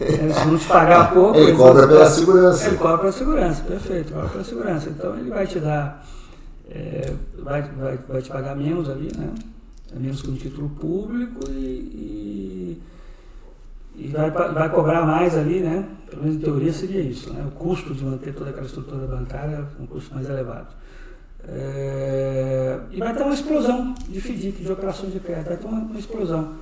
eles 0.01 0.37
vão 0.37 0.57
te 0.57 0.67
pagar 0.67 1.13
pouco. 1.13 1.37
Ele 1.37 1.55
cobra 1.55 1.87
pela 1.87 2.05
segurança. 2.05 2.67
Ele 2.67 2.77
cobra 2.77 2.97
pela 2.97 3.11
segurança, 3.13 3.63
perfeito, 3.63 4.13
cobra 4.13 4.29
pela 4.29 4.43
segurança. 4.43 4.89
Então 4.89 5.17
ele 5.17 5.29
vai 5.29 5.47
te 5.47 5.59
dar, 5.59 6.05
é, 6.69 7.13
vai, 7.39 7.61
vai, 7.61 7.97
vai 7.97 8.21
te 8.21 8.29
pagar 8.29 8.53
menos 8.55 8.89
ali, 8.89 9.11
né? 9.17 9.29
É 9.95 9.99
menos 9.99 10.21
que 10.21 10.29
um 10.29 10.35
título 10.35 10.69
público 10.69 11.49
e, 11.49 11.53
e, 11.55 12.83
e, 13.95 14.07
vai, 14.09 14.29
vai 14.29 14.69
cobrar 14.69 15.05
mais 15.05 15.37
ali, 15.37 15.61
né? 15.61 15.87
Pelo 16.09 16.23
menos 16.23 16.37
em 16.37 16.41
teoria 16.41 16.73
seria 16.73 17.01
isso, 17.01 17.31
né? 17.31 17.45
O 17.47 17.51
custo 17.51 17.93
de 17.93 18.03
manter 18.03 18.33
toda 18.33 18.49
aquela 18.49 18.65
estrutura 18.65 19.07
bancária 19.07 19.55
é 19.55 19.81
um 19.81 19.85
custo 19.85 20.13
mais 20.13 20.29
elevado. 20.29 20.67
É, 21.47 22.77
e 22.91 22.99
vai 22.99 23.15
ter 23.15 23.23
uma 23.23 23.33
explosão 23.33 23.95
de 24.07 24.19
FDIC, 24.19 24.63
de 24.63 24.71
operações 24.71 25.13
de 25.13 25.19
crédito, 25.19 25.47
vai 25.47 25.57
ter 25.57 25.65
uma, 25.65 25.79
uma 25.79 25.99
explosão. 25.99 26.55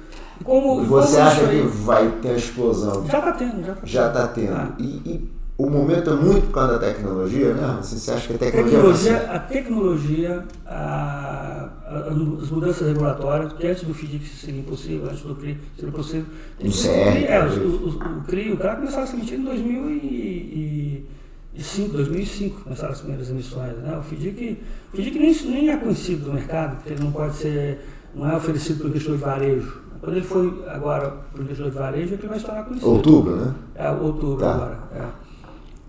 Como, 0.43 0.83
Você 0.85 1.17
como 1.17 1.27
acha 1.27 1.47
que 1.47 1.61
vai 1.61 2.11
ter 2.21 2.29
uma 2.29 2.37
explosão? 2.37 3.05
Já 3.07 3.19
está 3.19 3.31
tendo, 3.33 3.65
já 3.65 3.73
está 3.73 3.85
já 3.85 4.09
Tá 4.09 4.27
tendo. 4.27 4.53
Ah. 4.53 4.73
E, 4.79 4.83
e, 4.83 5.29
o 5.59 5.69
momento 5.69 6.09
é 6.11 6.15
muito 6.15 6.47
por 6.47 6.53
causa 6.53 6.79
da 6.79 6.87
tecnologia, 6.87 7.53
né? 7.53 7.77
Assim, 7.79 7.97
você 7.97 8.11
acha 8.11 8.29
que 8.29 8.35
a 8.35 8.37
tecnologia. 8.37 8.79
tecnologia 8.79 9.17
a 9.29 9.39
tecnologia, 9.39 10.45
a, 10.65 11.69
a, 11.85 12.07
as 12.41 12.49
mudanças 12.49 12.87
regulatórias, 12.87 13.51
que 13.51 13.67
antes 13.67 13.83
do 13.83 13.93
FDIC 13.93 14.25
seria 14.25 14.61
impossível, 14.61 15.09
antes 15.09 15.21
do 15.21 15.35
CRI 15.35 15.57
seria 15.75 15.89
impossível. 15.89 16.27
O 16.61 16.71
CR. 16.71 17.25
É, 17.27 17.43
o, 17.43 17.47
o, 17.67 17.89
o 17.89 18.23
CRI, 18.23 18.53
o 18.53 18.57
CRA 18.57 18.77
começaram 18.77 19.03
a 19.03 19.07
se 19.07 19.17
emitir 19.17 19.37
em 19.37 19.43
2005, 19.43 21.91
2005 21.91 22.61
começaram 22.61 22.93
as 22.93 22.99
primeiras 22.99 23.29
emissões. 23.29 23.75
Né? 23.79 23.97
O 23.97 24.01
FDIC, 24.01 24.59
o 24.93 24.95
FDIC 24.95 25.19
nem, 25.19 25.35
nem 25.51 25.71
é 25.71 25.77
conhecido 25.77 26.27
no 26.27 26.35
mercado, 26.35 26.77
porque 26.77 26.93
ele 26.93 27.03
não 27.03 27.11
pode 27.11 27.35
ser, 27.35 27.81
não 28.15 28.31
é 28.31 28.37
oferecido 28.37 28.77
pelo 28.77 28.91
investidor 28.91 29.17
de 29.17 29.23
varejo. 29.23 29.88
Quando 30.01 30.15
ele 30.15 30.25
foi 30.25 30.63
agora 30.67 31.13
para 31.31 31.41
o 31.41 31.43
investidor 31.43 31.71
de 31.71 31.77
varejo, 31.77 32.13
é 32.13 32.17
que 32.17 32.21
ele 32.23 32.29
vai 32.29 32.37
estourar 32.37 32.63
conhecido. 32.65 32.89
Outubro, 32.91 33.35
né? 33.35 33.53
É, 33.75 33.89
outubro 33.91 34.37
Tá. 34.37 34.53
agora. 34.53 34.79
É. 34.95 35.03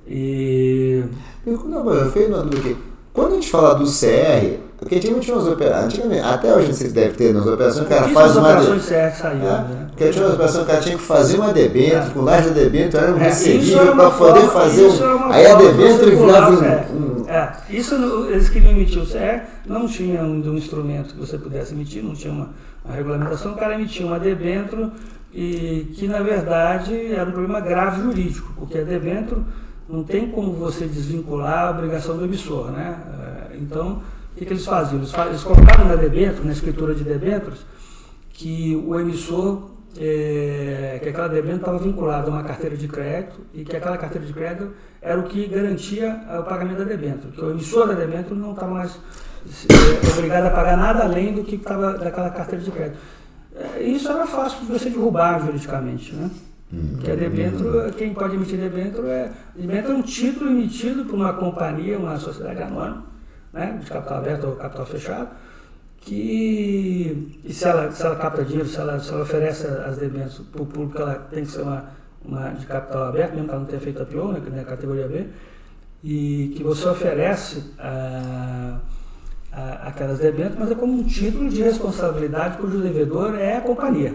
E. 0.08 1.04
Eu, 1.46 1.58
não, 1.64 1.84
dúvida 1.84 2.58
aqui. 2.58 2.76
Quando 3.12 3.32
a 3.32 3.34
gente 3.34 3.50
fala 3.50 3.74
do 3.74 3.84
CR, 3.84 4.58
porque 4.78 4.96
antigamente 4.96 5.26
tinha 5.26 5.36
umas 5.36 5.48
operações, 5.48 6.24
até 6.24 6.54
hoje 6.54 6.72
você 6.72 6.88
deve 6.88 7.14
ter 7.16 7.34
nas 7.34 7.44
operações, 7.46 7.84
o 7.86 7.88
cara 7.88 8.04
Isso 8.06 8.14
faz 8.14 8.30
as 8.30 8.36
uma. 8.36 8.48
operações 8.48 8.86
CR 8.86 9.16
saiu, 9.20 9.40
É, 9.40 9.50
né? 9.50 9.86
porque 9.90 10.08
tinha 10.10 10.24
umas 10.24 10.34
operações 10.34 10.58
que 10.58 10.62
o 10.62 10.66
cara 10.72 10.80
tinha 10.80 10.96
que 10.96 11.02
fazer 11.02 11.36
uma 11.36 11.52
debênture, 11.52 12.10
com 12.14 12.20
laje 12.22 12.48
de 12.48 12.54
debênture, 12.54 13.02
era 13.02 13.12
um 13.14 13.18
É, 13.20 13.28
isso 13.28 13.44
recebível 13.44 13.78
para 13.86 13.92
uma 13.94 14.10
poder 14.10 14.40
forma- 14.40 14.52
fazer. 14.52 14.86
isso 14.88 15.04
Um, 15.04 15.16
uma 15.16 15.34
aí 15.34 15.46
a 15.46 15.50
forma 15.50 15.62
de 15.72 15.76
debênture 15.76 16.10
circular 16.10 16.50
virava 16.50 16.92
o 16.92 16.96
um. 16.96 17.28
É, 17.28 17.52
isso 17.70 17.94
eles 18.30 18.48
queriam 18.48 18.70
emitir 18.72 19.02
o 19.02 19.06
CR, 19.06 19.42
não 19.66 19.86
tinha 19.86 20.22
um, 20.22 20.40
um 20.48 20.54
instrumento 20.54 21.14
que 21.14 21.20
você 21.20 21.36
pudesse 21.36 21.74
emitir, 21.74 22.02
não 22.02 22.14
tinha 22.14 22.32
uma, 22.32 22.48
uma 22.84 22.94
regulamentação, 22.94 23.52
o 23.52 23.56
cara 23.56 23.74
emitia 23.74 24.06
uma 24.06 24.18
debênture 24.18 24.90
e 25.32 25.92
que 25.94 26.08
na 26.08 26.20
verdade 26.20 27.12
era 27.12 27.28
um 27.28 27.32
problema 27.32 27.60
grave 27.60 28.02
jurídico, 28.02 28.52
porque 28.56 28.78
a 28.78 28.84
debênture 28.84 29.40
não 29.88 30.02
tem 30.04 30.30
como 30.30 30.52
você 30.52 30.86
desvincular 30.86 31.66
a 31.66 31.70
obrigação 31.70 32.16
do 32.16 32.24
emissor, 32.24 32.70
né? 32.70 32.98
É, 33.52 33.56
Então, 33.56 34.02
o 34.34 34.38
que, 34.38 34.44
que 34.46 34.52
eles 34.52 34.64
faziam? 34.64 34.98
Eles, 34.98 35.10
fa- 35.12 35.26
eles 35.26 35.42
colocaram 35.42 35.84
na 35.86 35.96
debênture, 35.96 36.46
na 36.46 36.52
escritura 36.52 36.94
de 36.94 37.04
debêntures, 37.04 37.60
que 38.32 38.74
o 38.86 38.98
emissor, 38.98 39.70
é, 39.98 40.98
que 41.02 41.08
aquela 41.08 41.28
debênture 41.28 41.60
estava 41.60 41.78
vinculada 41.78 42.28
a 42.28 42.30
uma 42.30 42.44
carteira 42.44 42.76
de 42.76 42.86
crédito 42.86 43.40
e 43.52 43.64
que 43.64 43.76
aquela 43.76 43.98
carteira 43.98 44.26
de 44.26 44.32
crédito 44.32 44.72
era 45.02 45.18
o 45.18 45.24
que 45.24 45.46
garantia 45.46 46.20
o 46.38 46.42
pagamento 46.44 46.78
da 46.78 46.84
debênture, 46.84 47.32
que 47.32 47.44
o 47.44 47.50
emissor 47.50 47.88
da 47.88 47.94
debênture 47.94 48.34
não 48.34 48.52
estava 48.52 48.74
mais 48.74 49.00
é, 49.46 50.18
obrigado 50.18 50.46
a 50.46 50.50
pagar 50.50 50.76
nada 50.76 51.04
além 51.04 51.34
do 51.34 51.42
que 51.42 51.56
estava 51.56 51.94
daquela 51.94 52.30
carteira 52.30 52.64
de 52.64 52.70
crédito. 52.70 52.98
É, 53.54 53.82
Isso 53.82 54.10
era 54.10 54.26
fácil 54.26 54.66
de 54.66 54.72
você 54.72 54.90
derrubar 54.90 55.40
juridicamente, 55.40 56.14
né? 56.14 56.30
Porque 56.92 57.10
a 57.10 57.16
debênture, 57.16 57.92
quem 57.94 58.14
pode 58.14 58.36
emitir 58.36 58.56
debênture 58.56 59.08
é, 59.08 59.32
debênture 59.56 59.92
é 59.92 59.96
um 59.96 60.02
título 60.02 60.50
emitido 60.50 61.04
por 61.04 61.16
uma 61.16 61.32
companhia, 61.32 61.98
uma 61.98 62.16
sociedade 62.16 62.62
anônima, 62.62 63.04
né, 63.52 63.76
de 63.82 63.90
capital 63.90 64.18
aberto 64.18 64.44
ou 64.46 64.54
capital 64.54 64.86
fechado, 64.86 65.28
que 66.00 67.40
e 67.44 67.52
se 67.52 67.66
ela, 67.66 67.90
se 67.90 68.04
ela 68.04 68.16
capta 68.16 68.44
dinheiro, 68.44 68.68
se 68.68 68.78
ela, 68.78 68.98
se 68.98 69.12
ela 69.12 69.22
oferece 69.22 69.66
as 69.66 69.98
debêntures 69.98 70.38
para 70.50 70.62
o 70.62 70.66
público, 70.66 71.00
ela 71.00 71.14
tem 71.14 71.44
que 71.44 71.50
ser 71.50 71.62
uma, 71.62 71.84
uma 72.24 72.50
de 72.50 72.66
capital 72.66 73.04
aberto, 73.04 73.32
mesmo 73.32 73.46
que 73.46 73.50
ela 73.50 73.60
não 73.60 73.66
tenha 73.66 73.80
feito 73.80 74.02
a 74.02 74.06
PO, 74.06 74.32
né, 74.32 74.40
que 74.40 74.56
é 74.56 74.60
a 74.60 74.64
categoria 74.64 75.08
B, 75.08 75.26
e 76.02 76.54
que 76.56 76.62
você 76.62 76.88
oferece 76.88 77.74
a, 77.78 78.78
a, 79.52 79.88
aquelas 79.88 80.18
debêntures, 80.18 80.58
mas 80.58 80.70
é 80.70 80.74
como 80.74 80.92
um 80.92 81.04
título 81.04 81.48
de 81.50 81.62
responsabilidade 81.62 82.58
cujo 82.58 82.78
devedor 82.78 83.34
é 83.34 83.56
a 83.56 83.60
companhia. 83.60 84.14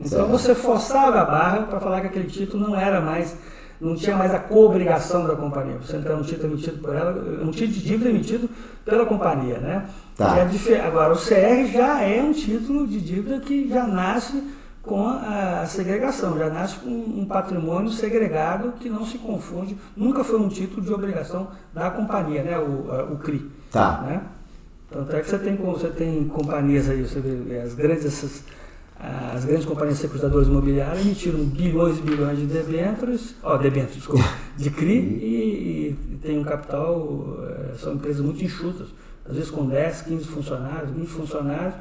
Então 0.00 0.28
você 0.28 0.54
forçava 0.54 1.20
a 1.20 1.24
barra 1.24 1.62
para 1.62 1.80
falar 1.80 2.00
que 2.00 2.06
aquele 2.08 2.28
título 2.28 2.68
não 2.68 2.76
era 2.78 3.00
mais, 3.00 3.36
não 3.80 3.94
tinha 3.94 4.16
mais 4.16 4.34
a 4.34 4.38
co-obrigação 4.38 5.26
da 5.26 5.36
companhia. 5.36 5.78
Você 5.78 5.96
então 5.96 6.18
um 6.18 6.22
título 6.22 6.52
emitido 6.52 6.78
por 6.78 6.94
ela, 6.94 7.12
um 7.42 7.50
título 7.50 7.72
de 7.72 7.80
dívida 7.80 8.10
emitido 8.10 8.48
pela 8.84 9.06
companhia, 9.06 9.58
né? 9.58 9.88
Tá. 10.16 10.36
É 10.38 10.80
Agora 10.80 11.12
o 11.12 11.16
CR 11.16 11.72
já 11.72 12.02
é 12.02 12.20
um 12.20 12.32
título 12.32 12.86
de 12.86 13.00
dívida 13.00 13.38
que 13.40 13.68
já 13.68 13.86
nasce 13.86 14.42
com 14.82 15.06
a 15.06 15.66
segregação, 15.66 16.38
já 16.38 16.48
nasce 16.48 16.76
com 16.76 16.88
um 16.88 17.26
patrimônio 17.26 17.90
segregado 17.90 18.72
que 18.80 18.88
não 18.88 19.04
se 19.04 19.18
confunde, 19.18 19.76
nunca 19.96 20.24
foi 20.24 20.40
um 20.40 20.48
título 20.48 20.80
de 20.80 20.92
obrigação 20.92 21.48
da 21.74 21.90
companhia, 21.90 22.42
né? 22.42 22.58
O, 22.58 23.12
o 23.12 23.18
CRI. 23.18 23.50
Tá. 23.70 24.00
Né? 24.02 24.22
Tanto 24.90 25.14
é 25.14 25.20
que 25.20 25.28
você 25.28 25.38
tem, 25.38 25.56
você 25.56 25.88
tem 25.88 26.24
companhias 26.24 26.88
aí, 26.88 27.02
você 27.02 27.20
vê, 27.20 27.60
as 27.60 27.74
grandes, 27.74 28.06
essas, 28.06 28.42
as 29.00 29.44
grandes 29.44 29.64
companhias 29.64 29.98
securitadoras 29.98 30.48
imobiliárias 30.48 31.00
emitiram 31.06 31.38
bilhões 31.44 31.98
e 31.98 32.02
bilhões 32.02 32.38
de 32.38 32.46
debêntures, 32.46 33.34
ó, 33.42 33.56
debêntures, 33.56 33.96
desculpa, 33.96 34.24
de 34.56 34.70
CRI 34.70 34.98
e, 34.98 35.96
e 36.12 36.16
tem 36.20 36.38
um 36.38 36.42
capital, 36.44 37.38
eh, 37.48 37.74
são 37.78 37.94
empresas 37.94 38.20
muito 38.20 38.44
enxutas, 38.44 38.88
às 39.28 39.34
vezes 39.36 39.50
com 39.50 39.66
10, 39.66 40.02
15 40.02 40.24
funcionários, 40.24 40.90
20 40.90 41.06
funcionários, 41.06 41.74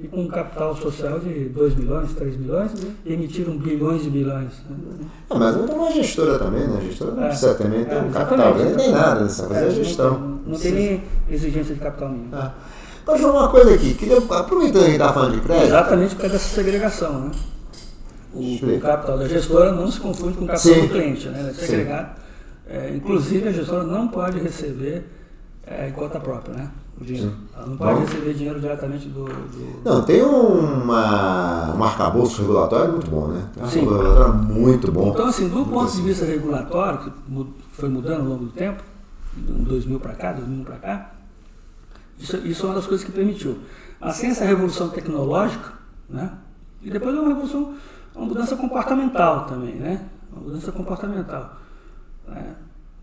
e 0.00 0.08
com 0.08 0.22
um 0.22 0.26
capital 0.28 0.76
social 0.76 1.20
de 1.20 1.44
2 1.50 1.76
milhões, 1.76 2.12
3 2.14 2.36
milhões, 2.36 2.72
e 3.06 3.12
emitiram 3.12 3.56
bilhões 3.56 4.04
e 4.04 4.10
bilhões. 4.10 4.50
né? 4.68 5.06
Ah, 5.30 5.38
mas 5.38 5.56
não 5.56 5.68
tem 5.68 5.76
uma 5.76 5.92
gestora 5.92 6.36
também, 6.40 6.66
né? 6.66 6.78
A 6.78 6.80
gestora 6.80 7.12
não 7.12 7.22
É. 7.22 7.28
precisa 7.28 7.54
também 7.54 7.84
ter 7.84 7.94
É, 7.94 8.00
um 8.02 8.10
capital 8.10 8.54
nem 8.56 8.66
exatamente. 8.66 8.90
nada, 8.90 9.20
né? 9.20 9.28
Só 9.28 9.44
fazer 9.46 9.60
É, 9.60 9.62
a 9.62 9.66
não 9.66 9.70
gestão. 9.76 10.14
tem- 10.14 10.34
Não 10.52 10.58
tem 10.58 10.72
nem 10.72 11.02
exigência 11.30 11.74
de 11.74 11.80
capital 11.80 12.08
mínimo. 12.08 12.30
Ah. 12.34 12.52
Mas 13.06 13.20
João, 13.20 13.36
uma 13.36 13.48
coisa 13.48 13.74
aqui, 13.74 13.94
queria, 13.94 14.16
aproveitando 14.18 14.72
que 14.72 14.78
a 14.78 14.90
gente 14.90 14.92
está 14.92 15.12
falando 15.12 15.34
de 15.34 15.40
crédito. 15.40 15.66
Exatamente 15.66 16.14
por 16.14 16.20
causa 16.22 16.34
dessa 16.36 16.54
segregação, 16.54 17.20
né? 17.20 17.30
O, 18.32 18.40
o 18.76 18.80
capital 18.80 19.18
da 19.18 19.28
gestora 19.28 19.72
não 19.72 19.90
se 19.90 20.00
confunde 20.00 20.36
com 20.36 20.44
o 20.44 20.48
capital 20.48 20.74
Sim. 20.74 20.80
do 20.82 20.88
cliente, 20.88 21.28
né? 21.28 21.50
É 21.50 21.52
segregado. 21.52 22.20
É, 22.66 22.92
inclusive, 22.94 23.48
a 23.48 23.52
gestora 23.52 23.84
não 23.84 24.08
pode 24.08 24.38
receber 24.40 25.06
é, 25.66 25.88
em 25.88 25.92
conta 25.92 26.18
própria, 26.18 26.54
né? 26.54 26.70
O 27.00 27.04
dinheiro. 27.04 27.30
Sim. 27.30 27.36
Ela 27.56 27.66
não 27.66 27.76
pode 27.76 27.94
Bom. 27.94 28.00
receber 28.06 28.34
dinheiro 28.34 28.60
diretamente 28.60 29.08
do... 29.08 29.24
do- 29.24 29.80
Não, 29.84 30.02
tem 30.02 30.22
uma, 30.22 31.74
um 31.76 31.84
arcabouço 31.84 32.40
regulatório 32.42 32.92
muito 32.92 33.10
bom, 33.10 33.28
né? 33.28 33.42
Tem 33.54 33.62
um 33.64 33.68
Sim. 33.68 33.80
regulatório 33.80 34.34
muito 34.34 34.90
bom. 34.90 35.10
Então, 35.10 35.26
assim, 35.26 35.48
do 35.48 35.56
Muito 35.56 35.70
ponto 35.70 35.86
de 35.86 35.92
assim. 35.92 36.02
vista 36.04 36.24
regulatório, 36.24 36.98
que 37.00 37.12
foi 37.72 37.88
mudando 37.88 38.20
ao 38.22 38.26
longo 38.28 38.44
do 38.46 38.50
tempo, 38.52 38.82
de 39.36 39.52
2000 39.52 40.00
para 40.00 40.14
cá, 40.14 40.32
2001 40.32 40.64
para 40.64 40.76
cá, 40.76 41.13
isso, 42.18 42.36
isso 42.38 42.66
é 42.66 42.68
uma 42.68 42.74
das 42.76 42.86
coisas 42.86 43.04
que 43.04 43.12
permitiu. 43.12 43.58
Mas 44.00 44.16
sem 44.16 44.30
essa 44.30 44.44
revolução 44.44 44.88
tecnológica, 44.90 45.72
né? 46.08 46.32
E 46.82 46.90
depois 46.90 47.16
é 47.16 47.20
uma 47.20 47.28
revolução, 47.28 47.74
uma 48.14 48.26
mudança 48.26 48.56
comportamental 48.56 49.46
também, 49.46 49.74
né? 49.76 50.02
Uma 50.32 50.42
mudança 50.42 50.70
comportamental. 50.72 51.56
né? 52.28 52.54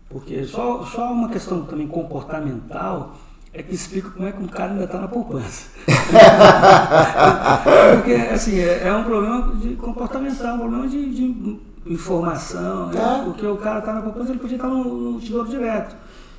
Porque 0.08 0.44
só, 0.44 0.84
só 0.84 1.12
uma 1.12 1.28
questão 1.28 1.64
também 1.64 1.88
comportamental 1.88 3.16
é 3.52 3.62
que 3.62 3.74
explica 3.74 4.10
como 4.10 4.26
é 4.28 4.32
que 4.32 4.42
um 4.42 4.46
cara 4.46 4.72
ainda 4.72 4.84
está 4.84 5.00
na 5.00 5.08
poupança. 5.08 5.68
Porque, 7.96 8.12
assim, 8.32 8.58
é, 8.58 8.88
é 8.88 8.92
um 8.94 9.04
problema 9.04 9.54
de 9.56 9.74
comportamental, 9.76 10.54
um 10.56 10.58
problema 10.58 10.88
de, 10.88 11.14
de 11.14 11.58
informação. 11.86 12.88
Né? 12.88 13.00
É. 13.00 13.24
Porque 13.24 13.46
o 13.46 13.56
cara 13.56 13.80
está 13.80 13.92
na 13.92 14.02
poupança, 14.02 14.30
ele 14.30 14.38
podia 14.38 14.56
estar 14.56 14.68
no, 14.68 15.12
no 15.12 15.20
tesouro 15.20 15.48
direto, 15.48 15.96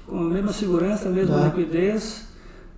com 0.07 0.17
a 0.17 0.21
mesma 0.23 0.53
segurança, 0.53 1.09
a 1.09 1.11
mesma 1.11 1.41
É. 1.41 1.43
liquidez, 1.45 2.27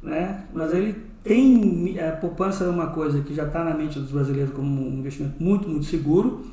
né? 0.05 0.45
Mas 0.53 0.73
ele 0.73 0.93
tem. 1.23 1.97
A 1.99 2.11
poupança 2.13 2.63
é 2.63 2.69
uma 2.69 2.87
coisa 2.87 3.19
que 3.21 3.33
já 3.33 3.43
está 3.45 3.63
na 3.63 3.73
mente 3.73 3.99
dos 3.99 4.11
brasileiros 4.11 4.53
como 4.53 4.87
um 4.87 4.99
investimento 4.99 5.41
muito, 5.43 5.67
muito 5.67 5.85
seguro, 5.85 6.45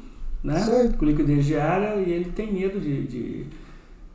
né? 0.42 0.58
Certo. 0.58 0.96
Com 0.98 1.04
liquidez 1.04 1.44
diária, 1.44 1.94
e 1.96 2.10
ele 2.10 2.30
tem 2.34 2.52
medo 2.52 2.80
de, 2.80 3.06
de, 3.06 3.46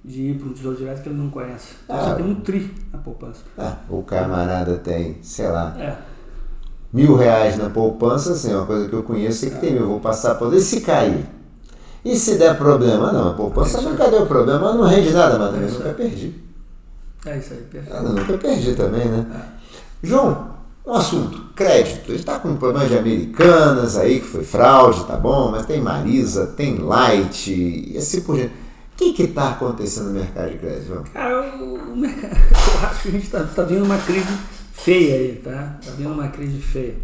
de 0.04 0.22
ir 0.24 0.40
para 0.40 0.50
um 0.50 0.54
tesouro 0.54 0.78
direto 0.78 1.04
que 1.04 1.10
ele 1.10 1.18
não 1.18 1.30
conhece. 1.30 1.76
Ah. 1.88 2.02
Só 2.02 2.16
tem 2.16 2.26
um 2.26 2.36
tri 2.36 2.72
na 2.92 3.00
poupança. 3.00 3.42
Ah, 3.58 3.78
o 3.90 4.02
camarada 4.04 4.78
tem, 4.78 5.18
sei 5.22 5.48
lá, 5.48 5.76
É. 5.80 5.96
mil 6.92 7.16
reais 7.16 7.58
na 7.58 7.70
poupança, 7.70 8.34
assim, 8.34 8.54
uma 8.54 8.66
coisa 8.66 8.90
que 8.90 8.96
eu 8.96 9.04
conheço 9.04 9.46
é 9.46 9.50
que 9.52 9.60
tem, 9.60 9.74
eu 9.76 9.88
vou 9.88 10.00
passar 10.00 10.36
por 10.36 10.54
e 10.54 10.60
se 10.60 10.82
cair. 10.82 11.26
E 12.04 12.16
se 12.16 12.38
der 12.38 12.58
problema? 12.58 13.12
Não, 13.12 13.32
a 13.32 13.34
poupança 13.34 13.82
nunca 13.82 14.10
deu 14.10 14.26
problema, 14.26 14.74
não 14.74 14.86
rende 14.86 15.12
nada, 15.12 15.38
mas 15.38 15.52
também 15.52 15.68
Isso. 15.68 15.80
nunca 15.80 15.94
perdi. 15.94 16.36
É 17.28 17.38
isso 17.38 17.54
aí, 17.54 17.62
perfeito. 17.62 17.98
Ah, 17.98 18.02
nunca 18.02 18.38
perdi 18.38 18.74
também, 18.74 19.06
né? 19.06 19.26
João, 20.02 20.56
um 20.86 20.94
assunto, 20.94 21.50
crédito. 21.54 22.12
Ele 22.12 22.24
tá 22.24 22.40
com 22.40 22.50
um 22.50 22.56
problema 22.56 22.88
de 22.88 22.98
americanas 22.98 23.98
aí, 23.98 24.22
que 24.22 24.28
foi 24.28 24.44
fraude, 24.44 25.06
tá 25.06 25.18
bom, 25.18 25.52
mas 25.52 25.66
tem 25.66 25.82
Marisa, 25.82 26.48
tem 26.48 26.78
Light, 26.78 27.52
e 27.52 27.98
assim 27.98 28.22
por 28.22 28.38
diante. 28.38 28.54
O 28.54 28.98
que 28.98 29.14
que 29.14 29.28
tá 29.28 29.50
acontecendo 29.50 30.08
no 30.08 30.14
mercado 30.14 30.52
de 30.52 30.58
crédito, 30.58 30.88
João? 30.88 31.04
Cara, 31.14 31.56
o, 31.58 31.94
o 31.94 31.98
mercado, 31.98 32.34
eu 32.34 32.88
acho 32.88 33.02
que 33.02 33.08
a 33.10 33.12
gente 33.12 33.26
está 33.26 33.44
tá 33.44 33.64
vendo 33.64 33.84
uma 33.84 33.98
crise 33.98 34.38
feia 34.72 35.16
aí, 35.16 35.42
tá? 35.44 35.78
Está 35.82 35.94
vendo 35.98 36.14
uma 36.14 36.30
crise 36.30 36.60
feia. 36.60 36.96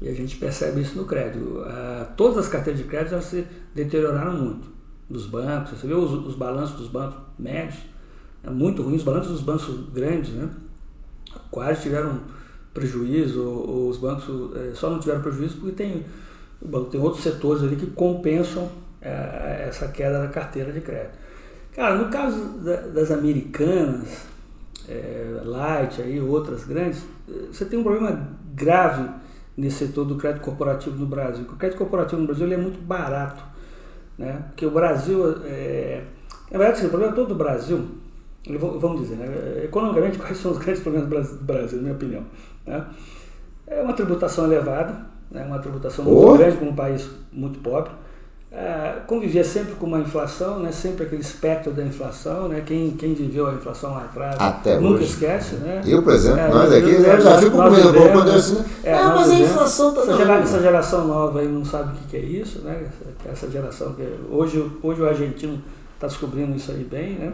E 0.00 0.08
a 0.08 0.12
gente 0.12 0.36
percebe 0.36 0.82
isso 0.82 0.96
no 0.96 1.06
crédito. 1.06 1.64
Ah, 1.66 2.06
todas 2.16 2.38
as 2.44 2.48
carteiras 2.48 2.80
de 2.80 2.86
crédito 2.86 3.14
elas 3.14 3.24
se 3.24 3.46
deterioraram 3.74 4.34
muito. 4.34 4.68
Dos 5.08 5.26
bancos, 5.26 5.78
você 5.78 5.86
vê 5.86 5.94
os, 5.94 6.12
os 6.12 6.34
balanços 6.34 6.76
dos 6.76 6.88
bancos 6.88 7.18
médios, 7.38 7.78
é 8.46 8.50
muito 8.50 8.82
ruim. 8.82 8.96
Os 8.96 9.02
balanços 9.02 9.32
dos 9.32 9.42
bancos 9.42 9.90
grandes, 9.92 10.32
né? 10.32 10.48
Quase 11.50 11.82
tiveram 11.82 12.20
prejuízo, 12.72 13.42
ou, 13.42 13.70
ou 13.70 13.88
os 13.88 13.98
bancos 13.98 14.56
eh, 14.56 14.72
só 14.74 14.90
não 14.90 14.98
tiveram 14.98 15.22
prejuízo 15.22 15.56
porque 15.58 15.72
tem, 15.72 16.04
tem 16.90 17.00
outros 17.00 17.22
setores 17.22 17.62
ali 17.62 17.76
que 17.76 17.86
compensam 17.86 18.68
eh, 19.00 19.66
essa 19.68 19.88
queda 19.88 20.20
da 20.20 20.28
carteira 20.28 20.72
de 20.72 20.80
crédito. 20.80 21.16
Cara, 21.74 21.96
no 21.96 22.08
caso 22.10 22.58
da, 22.58 22.76
das 22.88 23.10
americanas, 23.10 24.26
é, 24.88 25.40
Light 25.44 26.00
aí, 26.00 26.20
outras 26.20 26.64
grandes, 26.64 27.04
você 27.50 27.64
tem 27.64 27.78
um 27.78 27.82
problema 27.82 28.28
grave 28.54 29.08
nesse 29.56 29.86
setor 29.86 30.04
do 30.04 30.16
crédito 30.16 30.42
corporativo 30.42 30.96
no 30.96 31.06
Brasil. 31.06 31.44
O 31.44 31.56
crédito 31.56 31.78
corporativo 31.78 32.20
no 32.20 32.26
Brasil 32.26 32.52
é 32.52 32.56
muito 32.56 32.80
barato, 32.80 33.42
né? 34.18 34.44
Porque 34.48 34.66
o 34.66 34.70
Brasil, 34.70 35.42
é, 35.44 36.02
na 36.50 36.58
verdade, 36.58 36.78
assim, 36.78 36.86
o 36.86 36.90
problema 36.90 37.14
todo 37.14 37.28
do 37.28 37.34
Brasil, 37.34 37.88
vamos 38.46 39.02
dizer, 39.02 39.16
né? 39.16 39.64
economicamente, 39.64 40.18
quais 40.20 40.36
são 40.38 40.52
os 40.52 40.58
grandes 40.58 40.82
problemas 40.82 41.30
do 41.30 41.44
Brasil, 41.44 41.76
na 41.78 41.82
minha 41.82 41.94
opinião? 41.94 42.22
Né? 42.66 42.84
É 43.66 43.80
uma 43.80 43.94
tributação 43.94 44.44
elevada, 44.44 44.94
né? 45.30 45.44
uma 45.44 45.58
tributação 45.58 46.04
muito 46.04 46.26
oh. 46.26 46.36
grande 46.36 46.56
para 46.56 46.68
um 46.68 46.74
país 46.74 47.08
muito 47.32 47.58
pobre 47.60 47.90
é, 48.56 48.98
convivia 49.08 49.42
sempre 49.42 49.74
com 49.74 49.86
uma 49.86 49.98
inflação, 49.98 50.60
né? 50.60 50.70
sempre 50.70 51.04
aquele 51.04 51.22
espectro 51.22 51.72
da 51.72 51.82
inflação, 51.82 52.46
né? 52.46 52.62
quem, 52.64 52.92
quem 52.92 53.12
viveu 53.12 53.48
a 53.48 53.54
inflação 53.54 53.90
lá 53.90 54.04
atrás 54.04 54.36
Até 54.38 54.78
nunca 54.78 54.98
hoje. 54.98 55.06
esquece. 55.06 55.56
Né? 55.56 55.82
Eu, 55.84 56.02
por 56.04 56.12
exemplo, 56.12 56.38
é, 56.38 56.48
nós 56.48 56.72
aqui, 56.72 56.90
eu, 56.90 57.20
já 57.20 57.38
fico 57.38 57.56
com 57.56 57.70
medo 57.70 57.92
quando 58.12 58.28
eu 58.28 58.34
assim, 58.36 58.64
é, 58.84 58.94
ah, 58.94 59.12
mas 59.16 59.30
a 59.30 59.34
inflação 59.34 59.88
está 59.88 60.02
essa, 60.02 60.16
gera, 60.16 60.34
essa 60.38 60.62
geração 60.62 61.08
nova 61.08 61.40
aí 61.40 61.48
não 61.48 61.64
sabe 61.64 61.96
o 61.96 62.08
que, 62.08 62.16
é 62.16 62.20
isso, 62.20 62.60
né? 62.60 62.86
essa, 63.26 63.30
essa 63.32 63.50
geração 63.50 63.92
que 63.94 64.08
hoje, 64.30 64.70
hoje 64.80 65.02
o 65.02 65.08
argentino 65.08 65.60
está 65.94 66.06
descobrindo 66.06 66.54
isso 66.54 66.70
aí 66.70 66.84
bem, 66.84 67.14
né? 67.14 67.32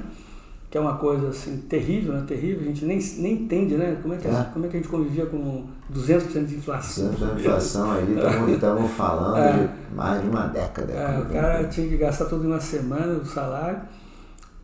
Que 0.71 0.79
é 0.79 0.81
uma 0.81 0.97
coisa 0.97 1.29
assim 1.29 1.57
terrível, 1.69 2.13
né? 2.13 2.23
terrível, 2.27 2.61
a 2.61 2.65
gente 2.67 2.85
nem, 2.85 2.99
nem 3.19 3.33
entende 3.33 3.75
né? 3.75 3.99
como, 4.01 4.15
é 4.15 4.19
que, 4.19 4.29
é. 4.29 4.47
como 4.53 4.65
é 4.65 4.69
que 4.69 4.77
a 4.77 4.81
gente 4.81 4.89
convivia 4.89 5.27
com 5.27 5.67
200% 5.93 6.47
de 6.47 6.55
inflação. 6.55 7.13
200% 7.13 7.35
de 7.35 7.41
inflação 7.41 7.91
aí, 7.91 8.55
estamos 8.55 8.91
falando 8.95 9.39
é. 9.39 9.53
de 9.53 9.95
mais 9.97 10.23
de 10.23 10.29
uma 10.29 10.47
década. 10.47 10.93
É, 10.93 11.19
o 11.19 11.27
cara 11.27 11.65
tinha 11.65 11.89
que 11.89 11.97
gastar 11.97 12.27
tudo 12.27 12.45
em 12.45 12.47
uma 12.47 12.61
semana 12.61 13.15
o 13.15 13.27
salário. 13.27 13.81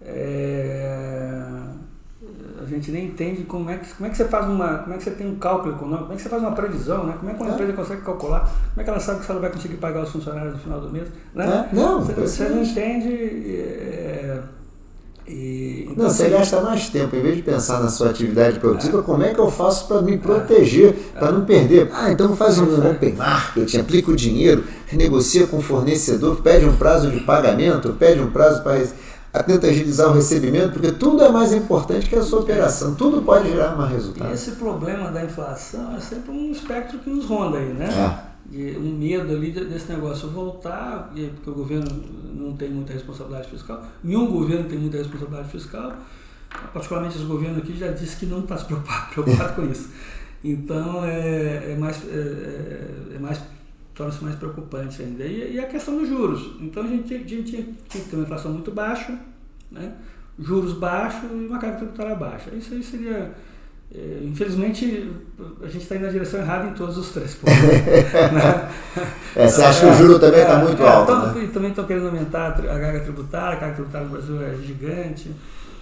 É, 0.01 1.42
a 2.62 2.64
gente 2.69 2.92
nem 2.92 3.07
entende 3.07 3.42
como 3.42 3.69
é, 3.69 3.77
que, 3.77 3.92
como 3.95 4.07
é 4.07 4.11
que 4.11 4.16
você 4.16 4.27
faz 4.27 4.47
uma. 4.47 4.79
Como 4.79 4.95
é 4.95 4.99
que 4.99 5.03
você 5.03 5.11
tem 5.11 5.29
um 5.29 5.37
cálculo 5.37 5.75
econômico, 5.75 6.05
como 6.05 6.12
é 6.12 6.16
que 6.16 6.23
você 6.23 6.29
faz 6.29 6.42
uma 6.42 6.53
previsão, 6.53 7.05
né? 7.05 7.14
Como 7.19 7.31
é 7.31 7.35
que 7.35 7.42
uma 7.42 7.51
é. 7.51 7.55
empresa 7.55 7.73
consegue 7.73 8.03
calcular, 8.03 8.40
como 8.40 8.81
é 8.81 8.85
que 8.85 8.90
ela 8.90 9.01
sabe 9.01 9.25
que 9.25 9.31
ela 9.31 9.40
vai 9.40 9.51
conseguir 9.51 9.77
pagar 9.77 10.03
os 10.03 10.11
funcionários 10.11 10.55
no 10.55 10.61
final 10.61 10.81
do 10.81 10.90
mês. 10.90 11.09
Né? 11.35 11.69
É. 11.73 11.75
Não, 11.75 12.01
você, 12.01 12.12
você 12.12 12.49
não 12.49 12.62
entende. 12.62 13.09
É, 15.29 15.33
e, 15.33 15.89
então, 15.91 16.05
não, 16.05 16.11
você 16.11 16.29
gasta 16.29 16.61
mais 16.61 16.89
tempo, 16.89 17.17
em 17.17 17.21
vez 17.21 17.37
de 17.37 17.43
pensar 17.43 17.81
na 17.81 17.89
sua 17.89 18.11
atividade 18.11 18.61
produtiva, 18.61 19.03
como 19.03 19.23
é 19.23 19.35
que 19.35 19.41
eu 19.41 19.51
faço 19.51 19.89
para 19.89 20.01
me 20.03 20.17
proteger, 20.19 20.95
para 21.19 21.33
não 21.33 21.45
perder? 21.45 21.91
Ah, 21.93 22.11
então 22.12 22.35
faz 22.37 22.59
um 22.59 22.91
open 22.91 23.15
market, 23.15 23.75
aplica 23.75 24.11
o 24.11 24.17
dinheiro, 24.17 24.65
negocia 24.93 25.47
com 25.47 25.59
o 25.59 25.62
fornecedor, 25.62 26.43
pede 26.43 26.65
um 26.65 26.77
prazo 26.77 27.11
de 27.11 27.21
pagamento, 27.21 27.93
pede 27.99 28.21
um 28.21 28.31
prazo 28.31 28.62
para 28.62 29.43
tenta 29.43 29.67
agilizar 29.67 30.09
o 30.09 30.15
recebimento, 30.15 30.73
porque 30.73 30.93
tudo 30.93 31.23
é 31.23 31.29
mais 31.29 31.53
importante 31.53 32.09
que 32.09 32.17
a 32.17 32.23
sua 32.23 32.41
operação, 32.41 32.95
tudo 32.95 33.21
pode 33.21 33.51
gerar 33.51 33.77
mais 33.77 33.93
resultado. 33.93 34.31
E 34.31 34.35
esse 34.35 34.53
problema 34.53 35.11
da 35.11 35.25
inflação 35.25 35.95
é 35.97 36.01
sempre 36.01 36.31
um 36.31 36.53
espectro 36.53 36.99
que 36.99 37.11
nos 37.11 37.27
ronda 37.27 37.59
aí, 37.59 37.73
né? 37.73 37.89
É 38.33 38.36
um 38.79 38.97
medo 38.99 39.33
ali 39.33 39.51
desse 39.51 39.93
negócio 39.93 40.29
voltar, 40.31 41.13
porque 41.35 41.51
o 41.51 41.55
governo 41.55 41.87
não 42.35 42.57
tem 42.57 42.71
muita 42.71 42.93
responsabilidade 42.93 43.51
fiscal, 43.51 43.85
nenhum 44.03 44.27
governo 44.27 44.69
tem 44.69 44.79
muita 44.79 44.99
responsabilidade 44.99 45.51
fiscal, 45.51 45.97
particularmente 46.73 47.17
esse 47.17 47.27
governo 47.27 47.59
aqui 47.59 47.77
já 47.77 47.91
disse 47.91 48.17
que 48.17 48.27
não 48.27 48.41
está 48.41 48.57
se 48.57 48.65
preocupado, 48.67 49.11
preocupado 49.15 49.55
com 49.55 49.71
isso. 49.71 49.91
Então 50.45 51.05
é, 51.05 51.73
é 51.73 51.77
mais, 51.77 52.03
é, 52.05 53.13
é, 53.13 53.17
é 53.17 53.19
mais 53.19 53.41
torna-se 53.97 54.23
mais 54.23 54.37
preocupante 54.37 55.03
ainda. 55.03 55.25
E, 55.25 55.55
e, 55.55 55.59
a 55.59 55.67
questão 55.67 55.99
dos 55.99 56.09
juros. 56.09 56.57
Então 56.61 56.85
a 56.85 56.87
gente, 56.87 57.15
a 57.15 57.19
gente 57.19 57.43
tinha, 57.43 57.63
que 57.89 58.01
ter 58.01 58.15
uma 58.15 58.25
inflação 58.25 58.53
muito 58.53 58.71
baixa, 58.71 59.19
né? 59.73 59.95
juros 60.39 60.75
baixos 60.75 61.31
e 61.31 61.47
uma 61.47 61.59
carga 61.59 61.79
tributária 61.79 62.15
baixa. 62.15 62.55
Isso 62.55 62.75
aí 62.75 62.83
seria 62.83 63.35
infelizmente, 64.22 65.11
a 65.62 65.68
gente 65.68 65.83
está 65.83 65.96
indo 65.96 66.07
na 66.07 66.11
direção 66.11 66.40
errada 66.40 66.68
em 66.68 66.75
todos 66.75 66.99
os 66.99 67.11
três 67.11 67.35
pontos. 67.35 67.55
né? 67.62 68.70
é, 69.35 69.49
você 69.49 69.62
acha 69.62 69.81
que 69.81 69.87
o 69.87 69.94
juro 69.94 70.18
também 70.18 70.40
está 70.40 70.61
é, 70.61 70.64
muito 70.64 70.83
é, 70.83 70.88
alto? 70.88 71.12
Então, 71.12 71.35
né? 71.35 71.51
Também 71.53 71.70
estão 71.70 71.85
querendo 71.85 72.07
aumentar 72.09 72.49
a 72.49 72.53
carga 72.53 73.01
tributária, 73.01 73.57
a 73.57 73.61
carga 73.61 73.75
tributária 73.75 74.07
no 74.07 74.12
Brasil 74.12 74.42
é 74.42 74.57
gigante, 74.57 75.31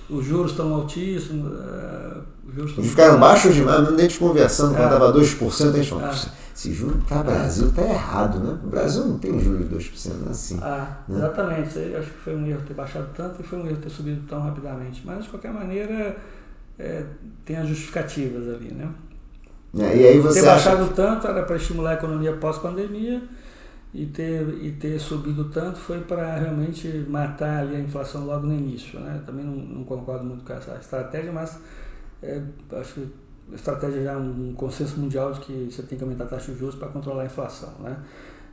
os 0.09 0.25
juros 0.25 0.51
estão 0.51 0.75
altíssimos. 0.75 1.51
Uh, 1.51 2.23
os 2.47 2.55
juros 2.55 2.71
estão 2.71 2.85
ficaram 2.85 3.19
baixos 3.19 3.55
demais, 3.55 3.91
nem 3.93 4.07
te 4.07 4.19
conversando, 4.19 4.77
quando 4.77 4.93
estava 4.93 5.13
2%, 5.13 5.69
a 5.69 5.73
gente 5.73 5.89
falou, 5.89 6.05
é. 6.05 6.15
esse 6.55 6.73
juro 6.73 7.03
para 7.09 7.21
o 7.21 7.25
Brasil 7.25 7.69
está 7.69 7.83
errado, 7.83 8.39
né? 8.39 8.59
O 8.63 8.69
Brasil 8.69 9.07
não 9.07 9.19
tem 9.19 9.33
um 9.33 9.41
juro 9.41 9.65
de 9.65 9.75
2%, 9.75 10.13
não 10.21 10.29
é 10.29 10.31
assim. 10.31 10.59
Ah, 10.63 10.99
né? 11.09 11.17
Exatamente, 11.17 11.79
eu 11.79 11.99
acho 11.99 12.11
que 12.11 12.19
foi 12.19 12.37
um 12.37 12.47
erro 12.47 12.61
ter 12.67 12.75
baixado 12.75 13.09
tanto 13.17 13.41
e 13.41 13.43
foi 13.43 13.59
um 13.59 13.67
erro 13.67 13.79
ter 13.79 13.89
subido 13.89 14.21
tão 14.29 14.41
rapidamente. 14.41 15.03
Mas, 15.05 15.25
de 15.25 15.31
qualquer 15.31 15.53
maneira 15.53 16.17
é, 16.79 17.05
tem 17.45 17.57
as 17.57 17.69
justificativas 17.69 18.49
ali, 18.55 18.73
né? 18.73 18.89
É, 19.79 19.97
e 19.97 20.07
aí 20.07 20.21
você 20.21 20.41
ter 20.41 20.49
acha... 20.49 20.71
baixado 20.71 20.95
tanto 20.95 21.27
era 21.27 21.43
para 21.43 21.57
estimular 21.57 21.91
a 21.91 21.95
economia 21.95 22.33
pós-pandemia 22.35 23.23
e 23.93 24.07
ter, 24.07 24.43
e 24.61 24.73
ter 24.73 24.99
subido 24.99 25.51
tanto 25.51 25.79
foi 25.79 26.01
para 26.01 26.37
realmente 26.37 26.89
matar 27.09 27.61
ali 27.61 27.77
a 27.77 27.81
inflação 27.81 28.25
logo 28.25 28.47
no 28.47 28.55
início. 28.55 28.99
Né? 29.01 29.23
Também 29.25 29.45
não, 29.45 29.55
não 29.55 29.85
concordo 29.85 30.25
muito 30.25 30.45
com 30.45 30.53
essa 30.53 30.77
estratégia, 30.77 31.33
mas 31.33 31.59
é, 32.23 32.41
acho 32.73 32.95
que 32.95 33.09
a 33.53 33.55
estratégia 33.55 34.03
já 34.03 34.13
é 34.13 34.17
um 34.17 34.55
consenso 34.57 34.99
mundial 34.99 35.33
de 35.33 35.41
que 35.41 35.69
você 35.71 35.83
tem 35.83 35.99
que 35.99 36.05
aumentar 36.05 36.25
a 36.25 36.29
taxa 36.29 36.53
de 36.53 36.59
juros 36.59 36.77
para 36.77 36.89
controlar 36.89 37.23
a 37.23 37.27
inflação. 37.27 37.73
Né? 37.81 37.97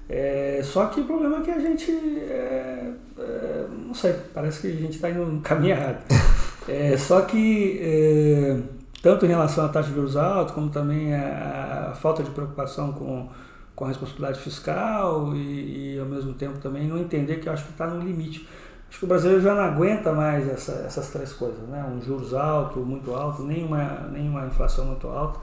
É, 0.10 0.62
só 0.64 0.88
que 0.88 1.02
o 1.02 1.06
problema 1.06 1.38
é 1.38 1.42
que 1.42 1.52
a 1.52 1.60
gente, 1.60 1.92
é, 1.92 2.92
é, 3.18 3.68
não 3.70 3.94
sei, 3.94 4.14
parece 4.34 4.62
que 4.62 4.68
a 4.68 4.72
gente 4.80 4.96
está 4.96 5.10
indo 5.10 5.26
no 5.26 5.42
caminho 5.42 5.76
errado. 5.76 6.04
É, 6.68 6.96
só 6.98 7.22
que, 7.22 7.80
é, 7.82 8.58
tanto 9.02 9.26
em 9.26 9.30
relação 9.30 9.66
à 9.66 9.70
taxa 9.70 9.90
de 9.90 9.96
juros 9.96 10.16
alta, 10.16 10.54
como 10.54 10.70
também 10.70 11.14
a, 11.14 11.90
a, 11.92 11.96
falta 11.96 12.22
de 12.24 12.30
preocupação 12.30 12.94
com, 12.94 13.30
com 13.76 13.86
a 13.86 13.88
responsabilidade 13.88 14.40
fiscal 14.40 15.36
e, 15.36 15.96
e, 15.96 16.00
ao 16.00 16.06
mesmo 16.06 16.34
tempo, 16.34 16.60
também 16.60 16.88
não 16.88 16.98
entender 16.98 17.38
que 17.38 17.50
eu 17.50 17.54
acho 17.54 17.66
que 17.66 17.72
está 17.72 17.88
no 17.88 18.00
limite. 18.04 18.48
Acho 18.90 19.00
que 19.00 19.06
o 19.06 19.08
brasileiro 19.08 19.42
já 19.42 19.56
não 19.56 19.64
aguenta 19.64 20.12
mais 20.12 20.48
essa, 20.50 20.84
essas 20.86 21.10
três 21.10 21.32
coisas, 21.32 21.68
né? 21.70 21.84
Um 21.84 22.02
juros 22.02 22.34
alto, 22.34 22.80
muito 22.82 23.14
alto, 23.14 23.42
nem 23.44 23.64
uma, 23.64 24.10
nem 24.12 24.28
uma 24.28 24.46
inflação 24.46 24.86
muito 24.86 25.08
alta 25.08 25.40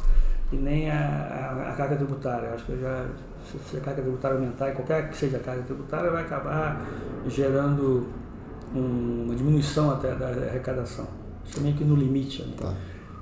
e 0.53 0.57
nem 0.57 0.91
a, 0.91 0.95
a, 0.95 1.71
a 1.71 1.73
carga 1.73 1.97
tributária. 1.97 2.51
Acho 2.53 2.65
que 2.67 2.79
já, 2.79 3.07
se 3.71 3.77
a 3.79 3.81
carga 3.81 4.03
tributária 4.03 4.37
aumentar, 4.37 4.69
e 4.69 4.73
qualquer 4.73 5.09
que 5.09 5.17
seja 5.17 5.39
a 5.39 5.41
carga 5.41 5.63
tributária, 5.63 6.11
vai 6.11 6.23
acabar 6.23 6.81
gerando 7.27 8.07
um, 8.75 9.25
uma 9.25 9.35
diminuição 9.35 9.91
até 9.91 10.15
da 10.15 10.29
arrecadação. 10.29 11.07
Isso 11.47 11.59
é 11.59 11.63
meio 11.63 11.75
que 11.75 11.85
no 11.85 11.97
limite. 11.97 12.43
Né? 12.43 12.53
Tá. 12.57 12.75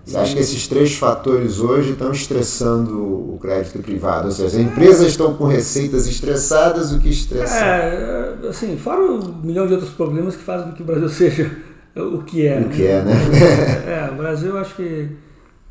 Você 0.05 0.17
acha 0.17 0.35
que 0.35 0.41
esses 0.41 0.69
três 0.69 0.95
fatores 0.95 1.59
hoje 1.59 1.93
estão 1.93 2.13
estressando 2.13 3.35
o 3.35 3.39
crédito 3.41 3.81
privado? 3.81 4.27
Ou 4.27 4.33
seja, 4.33 4.47
as 4.47 4.55
empresas 4.55 5.09
estão 5.09 5.35
com 5.35 5.45
receitas 5.45 6.07
estressadas, 6.07 6.93
o 6.93 7.01
que 7.01 7.09
estressa? 7.09 7.57
É, 7.57 8.37
assim, 8.49 8.77
fora 8.77 9.01
um 9.01 9.33
milhão 9.43 9.67
de 9.67 9.73
outros 9.73 9.93
problemas 9.93 10.37
que 10.37 10.45
fazem 10.45 10.69
com 10.69 10.75
que 10.75 10.83
o 10.83 10.87
Brasil 10.87 11.09
seja 11.11 11.51
o 11.97 12.23
que 12.23 12.47
é. 12.47 12.61
O 12.61 12.69
que 12.69 12.87
é, 12.87 13.03
né? 13.03 13.13
é, 13.87 14.13
o 14.13 14.15
Brasil 14.15 14.57
acho 14.59 14.77
que 14.77 15.09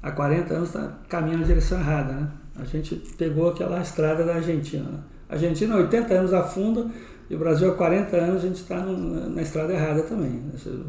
há 0.03 0.11
40 0.11 0.53
anos 0.53 0.67
está 0.67 0.97
caminhando 1.07 1.41
na 1.41 1.47
direção 1.47 1.79
errada, 1.79 2.11
né? 2.11 2.27
A 2.57 2.65
gente 2.65 2.95
pegou 3.17 3.49
aquela 3.49 3.81
estrada 3.81 4.25
da 4.25 4.35
Argentina. 4.35 4.83
Né? 4.83 4.99
A 5.29 5.33
Argentina, 5.33 5.75
80 5.77 6.13
anos 6.13 6.33
afunda, 6.33 6.87
e 7.27 7.35
o 7.35 7.39
Brasil, 7.39 7.71
há 7.71 7.73
40 7.73 8.15
anos, 8.15 8.43
a 8.43 8.47
gente 8.47 8.61
está 8.61 8.85
na 8.85 9.41
estrada 9.41 9.73
errada 9.73 10.03
também, 10.03 10.43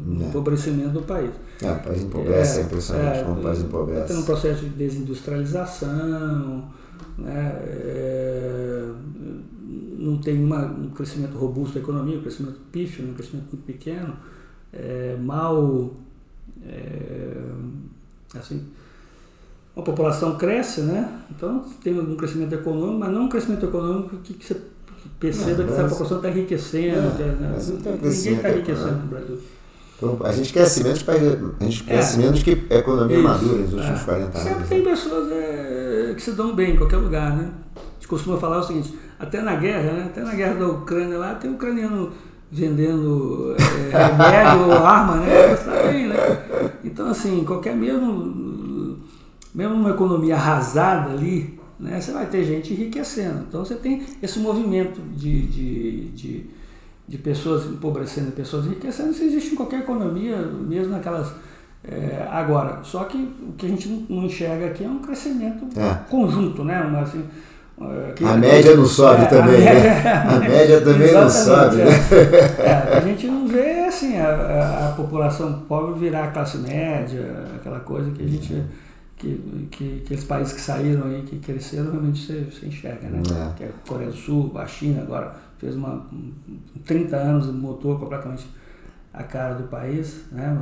no 0.05 0.23
é. 0.23 0.27
empobrecimento 0.27 0.89
do 0.89 1.01
país. 1.01 1.31
É, 1.61 1.71
o 1.71 1.79
país 1.79 2.03
empobrece, 2.03 2.59
é, 2.59 2.61
é 2.61 2.65
impressionante 2.65 3.17
é, 3.17 3.23
como 3.23 3.39
o 3.39 3.43
país 3.43 3.59
empobrece. 3.59 4.01
Está 4.01 4.13
tendo 4.13 4.21
um 4.21 4.25
processo 4.25 4.65
de 4.65 4.69
desindustrialização, 4.69 6.69
né, 7.17 7.59
é, 7.63 8.91
não 9.97 10.19
tem 10.19 10.43
uma, 10.43 10.65
um 10.65 10.91
crescimento 10.91 11.35
robusto 11.35 11.73
da 11.73 11.79
economia, 11.79 12.19
um 12.19 12.21
crescimento 12.21 12.59
pífio, 12.71 13.09
um 13.09 13.15
crescimento 13.15 13.47
muito 13.51 13.65
pequeno, 13.65 14.15
é, 14.71 15.17
mal. 15.19 15.95
É, 16.67 17.35
assim, 18.35 18.63
a 19.75 19.81
população 19.81 20.37
cresce, 20.37 20.81
né? 20.81 21.21
Então 21.31 21.65
tem 21.83 21.99
um 21.99 22.15
crescimento 22.15 22.53
econômico, 22.53 22.99
mas 22.99 23.11
não 23.11 23.25
um 23.25 23.29
crescimento 23.29 23.65
econômico 23.65 24.17
que, 24.17 24.33
que 24.33 24.45
você 24.45 24.61
perceba 25.19 25.63
que 25.63 25.71
essa 25.71 25.87
população 25.87 26.17
está 26.17 26.29
enriquecendo. 26.29 26.97
É, 27.19 27.23
né? 27.23 27.55
tá 27.83 27.91
Ninguém 27.91 28.33
está 28.33 28.49
enriquecendo 28.49 28.97
no 28.97 29.07
Brasil. 29.07 29.39
Então, 29.97 30.17
a 30.23 30.31
gente 30.31 30.53
cresce 30.53 30.83
menos, 30.83 31.03
a 31.09 31.63
gente 31.63 31.83
cresce 31.83 32.19
é. 32.19 32.23
menos 32.23 32.43
que 32.43 32.67
a 32.69 32.75
economia 32.75 33.17
Isso. 33.17 33.27
madura 33.27 33.57
nos 33.57 33.73
últimos 33.73 34.01
é. 34.01 34.03
40 34.03 34.37
anos. 34.37 34.49
Sempre 34.49 34.67
tem 34.67 34.83
né? 34.83 34.89
pessoas 34.91 35.31
é, 35.31 36.13
que 36.15 36.21
se 36.21 36.31
dão 36.33 36.55
bem 36.55 36.73
em 36.73 36.77
qualquer 36.77 36.97
lugar, 36.97 37.35
né? 37.35 37.49
A 37.75 37.93
gente 37.95 38.07
costuma 38.07 38.37
falar 38.37 38.59
o 38.59 38.63
seguinte, 38.63 38.95
até 39.19 39.41
na 39.41 39.55
guerra, 39.55 39.91
né? 39.93 40.03
Até 40.05 40.21
na 40.21 40.35
guerra 40.35 40.53
da 40.53 40.67
Ucrânia 40.67 41.17
lá, 41.17 41.33
tem 41.33 41.51
ucraniano 41.51 42.11
vendendo 42.51 43.55
é, 43.57 43.97
remédio 43.97 44.67
ou 44.67 44.73
arma, 44.73 45.15
né? 45.17 45.53
Está 45.53 45.83
bem, 45.91 46.07
né? 46.07 46.15
Então, 46.83 47.09
assim, 47.09 47.43
qualquer 47.43 47.75
mesmo, 47.75 48.99
mesmo 49.53 49.73
uma 49.73 49.89
economia 49.89 50.35
arrasada 50.35 51.09
ali, 51.09 51.59
né, 51.79 51.99
você 51.99 52.11
vai 52.11 52.25
ter 52.25 52.43
gente 52.43 52.73
enriquecendo. 52.73 53.45
Então 53.47 53.63
você 53.63 53.75
tem 53.75 54.05
esse 54.21 54.39
movimento 54.39 54.99
de, 55.15 55.41
de, 55.47 56.09
de, 56.09 56.45
de 57.07 57.17
pessoas 57.17 57.65
empobrecendo 57.65 58.29
e 58.29 58.31
pessoas 58.31 58.65
enriquecendo, 58.65 59.11
isso 59.11 59.23
existe 59.23 59.53
em 59.53 59.55
qualquer 59.55 59.79
economia, 59.79 60.37
mesmo 60.37 60.91
naquelas. 60.91 61.31
É, 61.83 62.27
agora, 62.29 62.79
só 62.83 63.03
que 63.05 63.17
o 63.17 63.53
que 63.57 63.65
a 63.65 63.69
gente 63.69 63.87
não 64.09 64.25
enxerga 64.25 64.65
aqui 64.67 64.83
é 64.83 64.87
um 64.89 64.99
crescimento 64.99 65.67
é. 65.79 66.09
conjunto, 66.09 66.63
né? 66.63 66.81
Uma, 66.81 67.01
assim, 67.01 67.23
a 68.25 68.35
média 68.35 68.75
não 68.75 68.87
sobe 68.87 69.21
é, 69.21 69.25
também, 69.27 69.67
a 69.67 69.73
né? 69.73 69.83
média? 69.83 70.21
A 70.21 70.39
média 70.49 70.81
também 70.81 71.13
não 71.13 71.29
sobe, 71.29 71.75
né? 71.75 71.91
É, 72.57 72.97
a 72.97 72.99
gente 73.01 73.27
não 73.27 73.47
vê 73.47 73.81
assim 73.85 74.17
a, 74.17 74.29
a, 74.29 74.87
a, 74.87 74.91
população 74.93 75.61
pobre 75.69 75.99
virar 75.99 76.33
classe 76.33 76.57
média, 76.57 77.23
aquela 77.55 77.79
coisa 77.79 78.09
que 78.09 78.23
a 78.23 78.27
gente. 78.27 78.63
Que, 79.17 79.67
que, 79.71 80.01
aqueles 80.05 80.23
países 80.25 80.53
que 80.53 80.61
saíram 80.61 81.07
aí, 81.07 81.23
que 81.23 81.39
cresceram, 81.39 81.89
realmente 81.89 82.23
você, 82.23 82.41
você 82.51 82.67
enxerga, 82.67 83.09
né? 83.09 83.21
É. 83.25 83.53
Que 83.57 83.63
é 83.63 83.67
a 83.67 83.87
Coreia 83.87 84.11
do 84.11 84.15
Sul, 84.15 84.51
a 84.55 84.67
China 84.67 85.01
agora 85.01 85.35
fez 85.57 85.75
uma. 85.75 86.05
30 86.85 87.15
anos 87.17 87.47
mudou 87.47 87.97
completamente 87.97 88.47
a 89.13 89.23
cara 89.23 89.55
do 89.55 89.63
país, 89.63 90.21
né? 90.31 90.55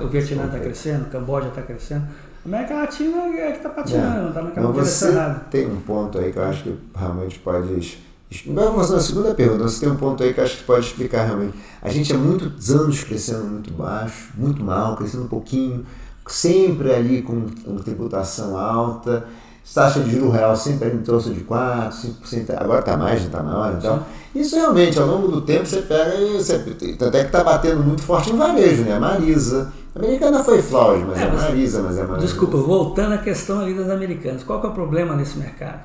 É. 0.00 0.02
O 0.02 0.08
Vietnã 0.08 0.46
está 0.46 0.58
crescendo, 0.58 1.06
o 1.06 1.10
Camboja 1.10 1.48
está 1.48 1.62
crescendo. 1.62 2.06
A 2.42 2.48
América 2.48 2.74
Latina 2.74 3.18
é 3.38 3.50
que 3.50 3.58
está 3.58 3.68
patinando, 3.68 4.28
está 4.28 4.42
naquela 4.42 4.72
direção 4.72 5.10
errada. 5.10 5.40
Tem 5.50 5.66
um 5.66 5.80
ponto 5.80 6.18
aí 6.18 6.32
que 6.32 6.38
eu 6.38 6.44
acho 6.44 6.62
que 6.62 6.78
realmente 6.96 7.38
pode. 7.38 7.98
Vamos 8.46 8.76
fazer 8.76 8.94
uma 8.94 9.00
segunda 9.00 9.34
pergunta. 9.34 9.64
Você 9.64 9.80
tem 9.80 9.92
um 9.92 9.96
ponto 9.96 10.22
aí 10.22 10.32
que 10.32 10.40
eu 10.40 10.44
acho 10.44 10.58
que 10.58 10.64
pode 10.64 10.86
explicar 10.86 11.26
realmente. 11.26 11.58
A 11.82 11.90
gente 11.90 12.12
há 12.12 12.16
muitos 12.16 12.70
anos 12.70 13.04
crescendo 13.04 13.44
muito 13.44 13.72
baixo, 13.72 14.30
muito 14.36 14.62
mal, 14.64 14.96
crescendo 14.96 15.24
um 15.24 15.28
pouquinho, 15.28 15.84
sempre 16.32 16.92
ali 16.92 17.22
com, 17.22 17.46
com 17.64 17.76
tributação 17.76 18.56
alta 18.56 19.26
taxa 19.74 20.00
de 20.00 20.10
juro 20.10 20.30
real 20.30 20.56
sempre 20.56 20.88
em 20.88 20.98
torno 20.98 21.32
de 21.32 21.40
4, 21.40 21.96
5%, 22.22 22.56
agora 22.56 22.80
está 22.80 22.96
mais, 22.96 23.22
está 23.22 23.42
maior. 23.42 23.76
Então, 23.78 24.04
isso 24.34 24.56
realmente, 24.56 24.98
ao 24.98 25.06
longo 25.06 25.28
do 25.28 25.40
tempo, 25.42 25.66
você 25.66 25.82
pega 25.82 26.14
e 26.16 26.34
você, 26.34 26.54
até 26.54 27.20
que 27.20 27.26
está 27.26 27.44
batendo 27.44 27.82
muito 27.82 28.02
forte 28.02 28.30
em 28.30 28.36
varejo, 28.36 28.82
né? 28.82 28.94
A 28.94 29.00
Marisa. 29.00 29.72
A 29.94 29.98
americana 29.98 30.42
foi 30.42 30.62
Flowers, 30.62 31.04
mas 31.06 31.18
é, 31.18 31.24
é 31.24 31.32
Marisa, 31.32 31.82
mas 31.82 31.98
é 31.98 32.02
Marisa. 32.02 32.26
Desculpa, 32.26 32.56
voltando 32.58 33.14
à 33.14 33.18
questão 33.18 33.60
ali 33.60 33.74
das 33.74 33.88
americanas. 33.88 34.42
Qual 34.42 34.62
é 34.62 34.66
o 34.66 34.72
problema 34.72 35.14
nesse 35.14 35.38
mercado? 35.38 35.80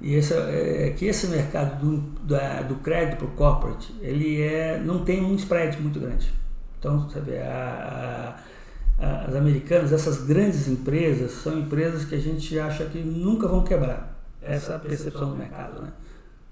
E 0.00 0.14
esse, 0.14 0.34
é, 0.34 0.88
é 0.88 0.90
que 0.90 1.06
esse 1.06 1.26
mercado 1.28 1.78
do, 1.78 1.96
da, 2.26 2.62
do 2.62 2.76
crédito 2.76 3.18
para 3.18 3.26
o 3.26 3.30
corporate, 3.30 3.94
ele 4.02 4.40
é, 4.42 4.80
não 4.84 5.04
tem 5.04 5.24
um 5.24 5.34
spread 5.34 5.80
muito 5.80 6.00
grande. 6.00 6.32
Então, 6.78 7.08
você 7.08 7.20
vê, 7.20 7.38
a, 7.38 8.34
a 8.36 8.53
as 8.98 9.34
americanas, 9.34 9.92
essas 9.92 10.22
grandes 10.22 10.68
empresas, 10.68 11.32
são 11.32 11.58
empresas 11.58 12.04
que 12.04 12.14
a 12.14 12.20
gente 12.20 12.58
acha 12.58 12.84
que 12.86 12.98
nunca 12.98 13.48
vão 13.48 13.62
quebrar. 13.62 14.14
Essa 14.40 14.74
é 14.74 14.76
a 14.76 14.78
percepção 14.78 15.30
do 15.30 15.36
mercado. 15.36 15.82
Né? 15.82 15.88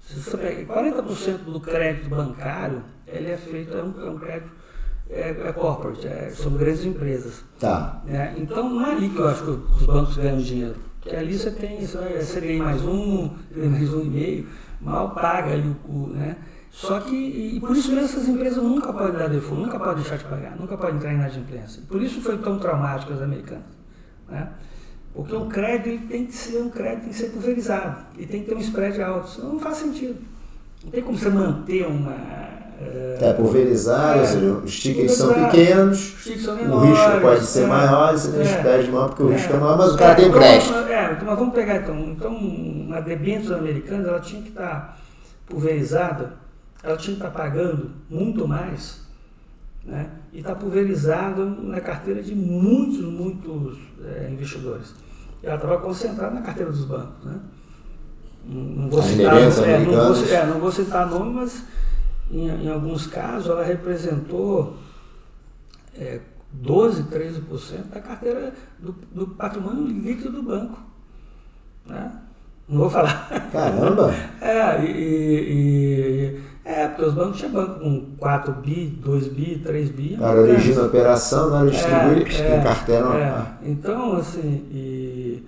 Se 0.01 0.19
você 0.19 0.37
pega 0.37 0.73
40% 0.73 1.37
do 1.45 1.59
crédito 1.59 2.09
bancário, 2.09 2.83
ele 3.07 3.31
é 3.31 3.37
feito, 3.37 3.75
é 3.77 3.83
um, 3.83 4.07
é 4.07 4.09
um 4.09 4.17
crédito 4.17 4.51
é, 5.09 5.29
é 5.29 5.53
corporate, 5.53 6.07
é, 6.07 6.31
são 6.31 6.53
grandes 6.53 6.85
empresas. 6.85 7.43
Tá. 7.59 8.01
É, 8.07 8.33
então 8.37 8.69
não 8.69 8.85
é 8.85 8.91
ali 8.91 9.09
que 9.09 9.19
eu 9.19 9.27
acho 9.27 9.43
que 9.43 9.49
os 9.49 9.85
bancos 9.85 10.17
ganham 10.17 10.37
dinheiro. 10.39 10.75
Porque 10.99 11.15
ali 11.15 11.37
você 11.37 11.51
tem, 11.51 11.85
você 11.85 12.41
ganha 12.41 12.63
mais 12.63 12.81
um, 12.83 13.29
mais 13.55 13.93
um 13.93 14.01
e 14.01 14.09
meio, 14.09 14.47
mal 14.79 15.11
paga 15.13 15.51
ali 15.51 15.75
o, 15.87 15.93
o 15.93 16.07
né? 16.07 16.37
Só 16.73 16.99
que, 16.99 17.15
e 17.15 17.59
por 17.59 17.77
isso 17.77 17.91
mesmo 17.91 18.05
essas 18.05 18.27
empresas 18.27 18.61
nunca 18.61 18.91
podem 18.91 19.13
dar 19.13 19.29
default, 19.29 19.63
nunca 19.63 19.79
podem 19.79 19.97
deixar 19.97 20.17
de 20.17 20.25
pagar, 20.25 20.57
nunca 20.59 20.75
podem 20.75 20.95
entrar 20.95 21.13
em 21.13 21.15
inadimplência. 21.15 21.83
Por 21.87 22.01
isso 22.01 22.19
foi 22.19 22.35
tão 22.39 22.57
traumático 22.57 23.13
as 23.13 23.21
americanas. 23.21 23.63
Né? 24.27 24.49
Porque 25.13 25.35
o 25.35 25.45
crédito 25.45 26.07
tem 26.07 26.25
que 26.25 26.33
ser 26.33 26.57
um 26.57 26.69
crédito, 26.69 27.01
tem 27.01 27.09
que 27.09 27.15
ser 27.15 27.29
pulverizado 27.29 27.97
e 28.17 28.25
tem 28.25 28.41
que 28.41 28.49
ter 28.49 28.55
um 28.55 28.59
spread 28.59 28.99
alto. 29.03 29.27
Isso 29.27 29.43
não 29.43 29.59
faz 29.59 29.77
sentido. 29.77 30.19
Não 30.83 30.91
tem 30.91 31.03
como 31.03 31.15
você 31.15 31.29
manter 31.29 31.85
uma. 31.85 32.11
Uh, 32.11 33.23
é 33.23 33.33
pulverizado, 33.33 34.19
é, 34.19 34.65
os 34.65 34.77
tickets 34.77 35.13
são 35.13 35.31
pequenos, 35.31 36.15
são 36.43 36.55
menores, 36.55 36.89
o 36.89 36.91
risco 36.91 37.21
pode 37.21 37.45
ser 37.45 37.63
é, 37.63 37.67
maior, 37.67 38.11
você 38.11 38.31
tem 38.31 38.41
é, 38.41 38.43
spread 38.43 38.91
maior 38.91 39.07
porque 39.09 39.23
o 39.23 39.31
é, 39.31 39.35
risco 39.35 39.53
é 39.53 39.57
maior, 39.57 39.77
mas 39.77 39.93
o 39.93 39.97
cara 39.97 40.15
tem 40.15 40.27
então, 40.27 40.39
crédito. 40.39 40.73
É, 40.73 41.11
então, 41.11 41.27
mas 41.27 41.39
vamos 41.39 41.53
pegar 41.53 41.75
então. 41.77 41.99
Então, 41.99 42.35
uma 42.35 42.99
debêntures 42.99 43.51
americana 43.51 44.09
ela 44.09 44.19
tinha 44.19 44.41
que 44.41 44.49
estar 44.49 44.97
pulverizada 45.45 46.42
ela 46.83 46.97
tinha 46.97 47.15
que 47.15 47.23
estar 47.23 47.31
pagando 47.31 47.91
muito 48.09 48.45
mais 48.45 49.01
né? 49.85 50.09
e 50.33 50.39
está 50.39 50.53
pulverizado 50.53 51.45
na 51.45 51.79
carteira 51.79 52.21
de 52.21 52.35
muitos, 52.35 53.01
muitos 53.05 53.77
é, 54.03 54.29
investidores. 54.29 54.93
Ela 55.41 55.55
estava 55.55 55.79
concentrada 55.79 56.35
na 56.35 56.41
carteira 56.41 56.71
dos 56.71 56.85
bancos. 56.85 57.25
Né? 57.25 57.39
Não, 58.45 58.89
vou 58.89 59.01
citar, 59.01 59.37
é, 59.37 59.79
não, 59.79 60.13
vou, 60.13 60.25
é, 60.25 60.45
não 60.45 60.59
vou 60.59 60.71
citar 60.71 61.09
nome, 61.09 61.33
mas 61.33 61.63
em, 62.29 62.47
em 62.47 62.69
alguns 62.69 63.07
casos 63.07 63.49
ela 63.49 63.63
representou 63.63 64.77
é, 65.97 66.19
12, 66.51 67.03
13% 67.03 67.89
da 67.93 68.01
carteira 68.01 68.53
do, 68.79 68.91
do 69.11 69.27
patrimônio 69.27 69.87
líquido 69.87 70.31
do 70.31 70.43
banco. 70.43 70.79
Né? 71.85 72.11
Não 72.67 72.79
vou 72.79 72.89
falar. 72.89 73.29
Caramba! 73.51 74.13
é, 74.41 74.85
e, 74.85 74.89
e 74.89 76.43
é, 76.65 76.87
porque 76.87 77.03
os 77.03 77.13
bancos 77.13 77.39
tinham 77.39 77.51
banco 77.51 77.79
com 77.79 78.15
4 78.17 78.53
bi, 78.53 78.85
2 78.85 79.27
bi, 79.27 79.61
3 79.61 79.89
bi. 79.89 80.17
Cara, 80.17 80.41
origina 80.41 80.81
a 80.83 80.85
operação, 80.85 81.49
na 81.49 81.59
hora 81.59 81.69
de 81.69 81.75
distribuir, 81.75 82.41
é, 82.41 82.55
é, 82.55 82.63
carteira. 82.63 83.05
É. 83.17 83.69
Então, 83.69 84.15
assim, 84.15 84.65
e, 84.71 85.45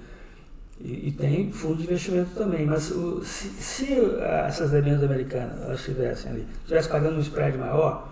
e, 0.81 1.07
e, 1.07 1.11
tem 1.17 1.49
fundo 1.53 1.77
de 1.77 1.83
investimento 1.83 2.31
também. 2.35 2.65
Mas 2.65 2.91
o, 2.91 3.23
se, 3.23 3.47
se 3.47 3.97
essas 4.45 4.71
demandas 4.71 5.03
americanas 5.03 5.61
elas 5.61 5.79
estivessem 5.79 6.31
ali, 6.31 6.47
estivessem 6.63 6.91
pagando 6.91 7.15
um 7.15 7.21
spread 7.21 7.57
maior, 7.57 8.09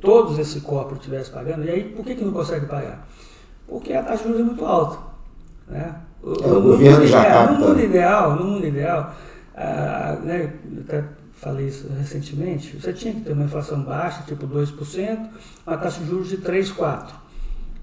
todos 0.00 0.38
esse 0.38 0.60
corpo 0.60 0.94
estivessem 0.94 1.34
pagando, 1.34 1.64
e 1.64 1.70
aí 1.70 1.82
por 1.82 2.04
que, 2.04 2.14
que 2.14 2.24
não 2.24 2.32
consegue 2.32 2.66
pagar? 2.66 3.04
Porque 3.66 3.92
a 3.94 4.02
taxa 4.02 4.22
de 4.22 4.28
juros 4.28 4.40
é 4.40 4.44
muito 4.44 4.64
alta. 4.64 4.98
Né? 5.66 5.92
O, 6.22 6.34
é, 6.34 6.46
o 6.46 6.62
governo 6.62 7.04
já 7.04 7.24
capta. 7.24 7.52
No 7.52 7.68
mundo 7.68 7.80
ideal, 7.80 8.36
no 8.36 8.44
mundo 8.44 8.66
ideal, 8.66 9.12
ah, 9.56 10.18
né, 10.22 10.52
até 10.80 11.02
falei 11.36 11.68
isso 11.68 11.88
recentemente, 11.98 12.78
você 12.80 12.92
tinha 12.92 13.14
que 13.14 13.20
ter 13.20 13.32
uma 13.32 13.44
inflação 13.44 13.82
baixa, 13.82 14.22
tipo 14.26 14.46
2%, 14.46 15.28
uma 15.66 15.76
taxa 15.76 16.00
de 16.00 16.08
juros 16.08 16.28
de 16.28 16.38
3, 16.38 16.72
4. 16.72 17.14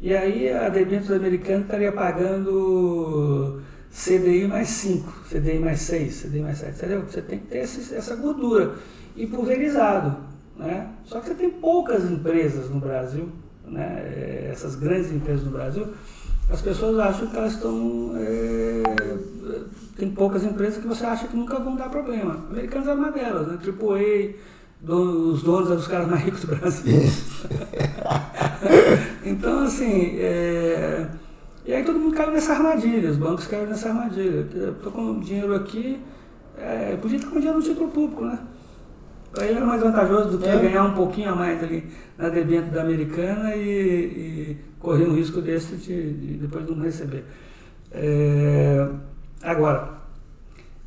E 0.02 0.16
aí 0.16 0.52
a 0.52 0.68
debêntures 0.70 1.12
americana 1.12 1.62
estaria 1.62 1.92
pagando 1.92 3.62
CDI 3.92 4.48
mais 4.48 4.70
5, 4.70 5.26
CDI 5.30 5.60
mais 5.60 5.82
6, 5.82 6.22
CDI 6.24 6.40
mais 6.42 6.58
7, 6.58 6.76
entendeu? 6.76 7.02
Você 7.02 7.22
tem 7.22 7.40
que 7.40 7.48
ter 7.48 7.60
essa, 7.60 7.96
essa 7.96 8.16
gordura 8.16 8.76
e 9.16 9.28
pulverizado. 9.28 10.18
Né? 10.58 10.90
Só 11.04 11.20
que 11.20 11.28
você 11.28 11.36
tem 11.36 11.50
poucas 11.50 12.10
empresas 12.10 12.70
no 12.70 12.80
Brasil, 12.80 13.30
né? 13.66 14.50
essas 14.50 14.76
grandes 14.76 15.12
empresas 15.12 15.46
no 15.46 15.52
Brasil, 15.52 15.88
as 16.52 16.62
pessoas 16.62 17.00
acham 17.00 17.28
que 17.28 17.38
elas 17.38 17.54
estão. 17.54 18.14
É, 18.18 18.84
tem 19.98 20.12
poucas 20.12 20.44
empresas 20.44 20.82
que 20.82 20.88
você 20.88 21.06
acha 21.06 21.28
que 21.28 21.36
nunca 21.36 21.60
vão 21.60 21.76
dar 21.76 21.90
problema. 21.90 22.46
Americanos 22.50 22.88
é 22.88 22.94
uma 22.94 23.12
delas, 23.12 23.48
né? 23.48 23.58
AAA, 23.64 24.34
do, 24.82 25.34
os 25.34 25.44
donos 25.44 25.70
eram 25.70 25.80
os 25.80 25.88
caras 25.88 26.08
mais 26.08 26.24
ricos 26.24 26.42
do 26.42 26.56
Brasil. 26.56 26.94
então, 29.24 29.64
assim. 29.64 30.18
É, 30.18 31.08
e 31.66 31.74
aí 31.74 31.84
todo 31.84 32.00
mundo 32.00 32.16
caiu 32.16 32.32
nessa 32.32 32.54
armadilha, 32.54 33.12
os 33.12 33.18
bancos 33.18 33.48
caíram 33.48 33.70
nessa 33.70 33.90
armadilha. 33.90 34.48
Estou 34.76 34.92
com 34.92 35.20
dinheiro 35.20 35.56
aqui, 35.56 36.00
é, 36.58 36.98
podia 37.02 37.18
estar 37.18 37.30
com 37.30 37.38
dinheiro 37.38 37.60
no 37.60 37.64
título 37.64 37.90
público, 37.90 38.26
né? 38.26 38.40
Ele 39.38 39.54
era 39.58 39.66
mais 39.66 39.82
vantajoso 39.82 40.32
do 40.32 40.40
que 40.40 40.50
é. 40.50 40.58
ganhar 40.58 40.84
um 40.84 40.94
pouquinho 40.94 41.32
a 41.32 41.36
mais 41.36 41.64
ali 41.64 41.90
na 42.18 42.30
debênture 42.30 42.72
da 42.72 42.82
americana 42.82 43.56
e, 43.56 43.62
e 43.62 44.58
correr 44.78 45.06
um 45.06 45.16
risco 45.16 45.42
desse 45.42 45.76
de, 45.76 46.14
de 46.14 46.34
depois 46.38 46.68
não 46.68 46.82
receber. 46.82 47.24
É, 47.92 48.88
agora, 49.42 49.90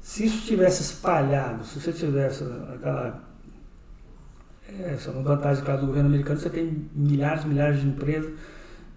se 0.00 0.26
isso 0.26 0.46
tivesse 0.46 0.82
espalhado, 0.82 1.64
se 1.64 1.80
você 1.80 1.92
tivesse 1.92 2.44
aquela 2.74 3.22
essa 4.82 5.10
é, 5.10 5.22
vantagem 5.22 5.64
claro, 5.64 5.80
do 5.80 5.86
governo 5.86 6.08
americano, 6.08 6.38
você 6.38 6.50
tem 6.50 6.88
milhares, 6.94 7.44
milhares 7.44 7.80
de 7.80 7.86
empresas, 7.86 8.32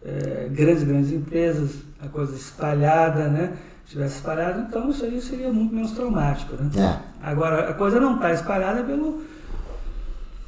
é, 0.04 0.50
grandes, 0.50 0.84
grandes 0.84 1.12
empresas, 1.12 1.84
a 2.02 2.08
coisa 2.08 2.36
espalhada, 2.36 3.28
né? 3.28 3.54
Se 3.86 3.92
tivesse 3.92 4.16
espalhado, 4.16 4.62
então 4.62 4.90
isso 4.90 5.06
aí 5.06 5.22
seria 5.22 5.52
muito 5.52 5.74
menos 5.74 5.92
traumático, 5.92 6.56
né? 6.56 6.70
É. 6.76 7.00
Agora, 7.22 7.70
a 7.70 7.74
coisa 7.74 8.00
não 8.00 8.16
está 8.16 8.34
espalhada 8.34 8.84
pelo 8.84 9.22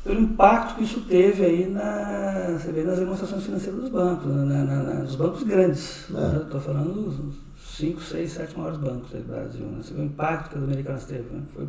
pelo 0.04 0.22
impacto 0.22 0.76
que 0.76 0.84
isso 0.84 1.02
teve 1.02 1.46
aí 1.46 1.70
na, 1.70 2.58
você 2.58 2.72
vê, 2.72 2.84
nas 2.84 3.00
demonstrações 3.00 3.44
financeiras 3.44 3.82
dos 3.82 3.90
bancos, 3.90 4.28
na, 4.28 4.46
na, 4.46 4.64
na, 4.64 4.94
nos 4.96 5.16
bancos 5.16 5.44
grandes. 5.44 6.06
Estou 6.10 6.60
é. 6.60 6.64
falando 6.64 6.94
dos 6.94 7.36
5, 7.78 8.02
6, 8.02 8.32
7 8.32 8.58
maiores 8.58 8.80
bancos 8.80 9.12
do 9.12 9.28
Brasil. 9.28 9.66
Né? 9.66 9.80
Você 9.82 9.94
vê 9.94 10.02
o 10.02 10.06
impacto 10.06 10.52
que 10.52 10.58
os 10.58 10.64
americanos 10.64 11.04
teve. 11.04 11.24
Né? 11.34 11.42
Foi 11.54 11.68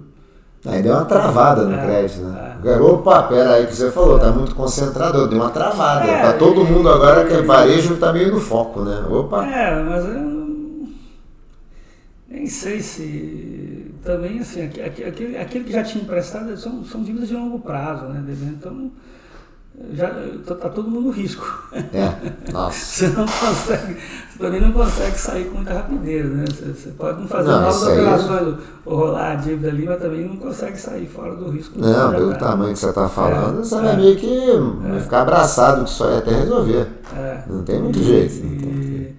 Aí 0.67 0.83
deu 0.83 0.93
uma 0.93 1.07
travada 1.07 1.65
no 1.65 1.75
é, 1.75 1.83
crédito, 1.83 2.21
né? 2.21 2.59
É. 2.63 2.79
Opa, 2.79 3.23
pera 3.23 3.55
aí 3.55 3.67
que 3.67 3.75
você 3.75 3.91
falou, 3.91 4.19
tá 4.19 4.31
muito 4.31 4.55
concentrado, 4.55 5.27
deu 5.27 5.39
uma 5.39 5.49
travada. 5.49 6.05
É, 6.05 6.21
tá 6.21 6.33
todo 6.35 6.65
mundo 6.67 6.87
agora 6.91 7.25
que 7.25 7.33
é 7.33 7.41
varejo 7.41 7.97
tá 7.97 8.13
meio 8.13 8.31
no 8.31 8.41
foco, 8.41 8.83
né? 8.83 9.07
Opa. 9.09 9.47
É, 9.47 9.83
mas 9.83 10.05
eu, 10.05 10.89
nem 12.29 12.47
sei 12.47 12.81
se 12.81 13.90
também 14.03 14.41
assim, 14.41 14.63
aquele, 14.63 15.37
aquele 15.37 15.65
que 15.65 15.73
já 15.73 15.83
tinha 15.83 16.03
emprestado 16.03 16.57
são, 16.57 16.85
são 16.85 17.03
dívidas 17.03 17.29
de 17.29 17.35
longo 17.35 17.59
prazo, 17.59 18.07
né? 18.07 18.25
Então 18.59 18.91
já 19.93 20.11
está 20.39 20.69
todo 20.69 20.91
mundo 20.91 21.07
no 21.07 21.11
risco. 21.11 21.47
É, 21.73 22.13
nossa. 22.53 22.77
você 22.79 23.09
não 23.09 23.25
consegue, 23.25 23.97
você 24.31 24.39
também 24.39 24.61
não 24.61 24.73
consegue 24.73 25.19
sair 25.19 25.45
com 25.47 25.57
muita 25.57 25.75
rapidez, 25.75 26.27
né? 26.27 26.45
Você, 26.49 26.65
você 26.67 26.91
pode 26.91 27.21
não 27.21 27.29
fazer 27.29 27.49
não, 27.49 27.61
novas 27.63 27.83
operações, 27.83 28.57
ou 28.85 28.97
rolar 28.97 29.33
a 29.33 29.35
dívida 29.37 29.69
ali, 29.69 29.87
mas 29.87 30.01
também 30.01 30.29
não 30.29 30.37
consegue 30.37 30.77
sair 30.79 31.07
fora 31.07 31.35
do 31.35 31.51
risco. 31.51 31.79
Não, 31.79 32.11
pelo 32.11 32.33
tá. 32.33 32.39
tamanho 32.39 32.73
que 32.75 32.79
você 32.79 32.89
está 32.91 33.09
falando, 33.09 33.61
é, 33.61 33.65
você 33.65 33.75
é, 33.75 33.81
vai 33.81 33.97
meio 33.97 34.17
que 34.17 34.51
é. 34.97 35.01
ficar 35.01 35.23
abraçado 35.23 35.85
que 35.85 35.91
só 35.91 36.11
ia 36.11 36.19
até 36.19 36.31
resolver. 36.31 36.87
É. 37.17 37.43
Não 37.49 37.63
tem 37.63 37.81
muito 37.81 37.99
jeito. 38.03 38.35
E, 38.35 39.15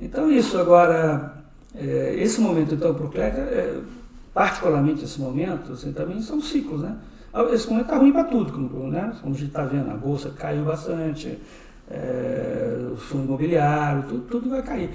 então 0.00 0.30
isso, 0.30 0.58
agora, 0.58 1.32
é, 1.74 2.14
esse 2.18 2.40
momento 2.40 2.74
então 2.74 2.92
para 2.92 3.06
o 3.06 3.08
Cleca, 3.08 3.38
é, 3.38 3.74
particularmente 4.34 5.04
esse 5.04 5.20
momento, 5.20 5.72
assim, 5.72 5.92
também 5.92 6.20
são 6.20 6.40
ciclos, 6.40 6.82
né? 6.82 6.96
Esse 7.52 7.68
momento 7.68 7.86
está 7.86 7.96
ruim 7.96 8.12
para 8.12 8.24
tudo, 8.24 8.52
como, 8.52 8.90
né? 8.90 9.12
como 9.20 9.34
a 9.34 9.38
gente 9.38 9.48
está 9.48 9.64
vendo, 9.64 9.90
a 9.90 9.94
bolsa 9.94 10.30
caiu 10.36 10.64
bastante, 10.64 11.38
é, 11.90 12.88
o 12.92 12.96
fundo 12.96 13.24
imobiliário, 13.24 14.04
tudo, 14.08 14.22
tudo 14.28 14.50
vai 14.50 14.62
cair. 14.62 14.90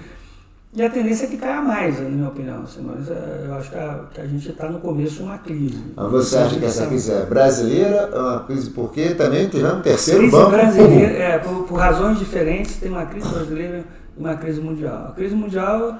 E 0.71 0.83
a 0.83 0.89
tendência 0.89 1.25
é 1.25 1.29
que 1.29 1.37
caia 1.37 1.61
mais, 1.61 1.99
na 1.99 2.07
minha 2.07 2.27
opinião. 2.27 2.61
Assim, 2.61 2.81
mas 2.81 3.09
é, 3.09 3.45
eu 3.47 3.55
acho 3.55 3.71
que 3.71 3.77
a, 3.77 4.01
que 4.13 4.21
a 4.21 4.27
gente 4.27 4.49
está 4.51 4.69
no 4.69 4.79
começo 4.79 5.15
de 5.15 5.23
uma 5.23 5.37
crise. 5.39 5.83
Mas 5.95 6.11
você 6.11 6.37
acha 6.37 6.59
que 6.59 6.65
essa 6.65 6.85
crise 6.85 7.11
é 7.11 7.25
brasileira? 7.25 8.09
É 8.13 8.19
uma 8.19 8.39
crise 8.41 8.69
porque 8.69 9.15
também 9.15 9.49
tivemos 9.49 9.79
um 9.79 9.81
terceiro 9.81 10.21
crise 10.21 10.35
banco? 10.37 10.51
brasileira, 10.51 11.13
é, 11.17 11.39
por, 11.39 11.63
por, 11.63 11.79
razões 11.79 12.19
diferentes, 12.19 12.77
tem 12.77 12.91
uma 12.91 13.05
crise 13.07 13.27
brasileira 13.27 13.83
e 14.15 14.19
uma 14.19 14.35
crise 14.35 14.61
mundial. 14.61 15.07
A 15.09 15.11
crise 15.11 15.33
mundial, 15.33 15.97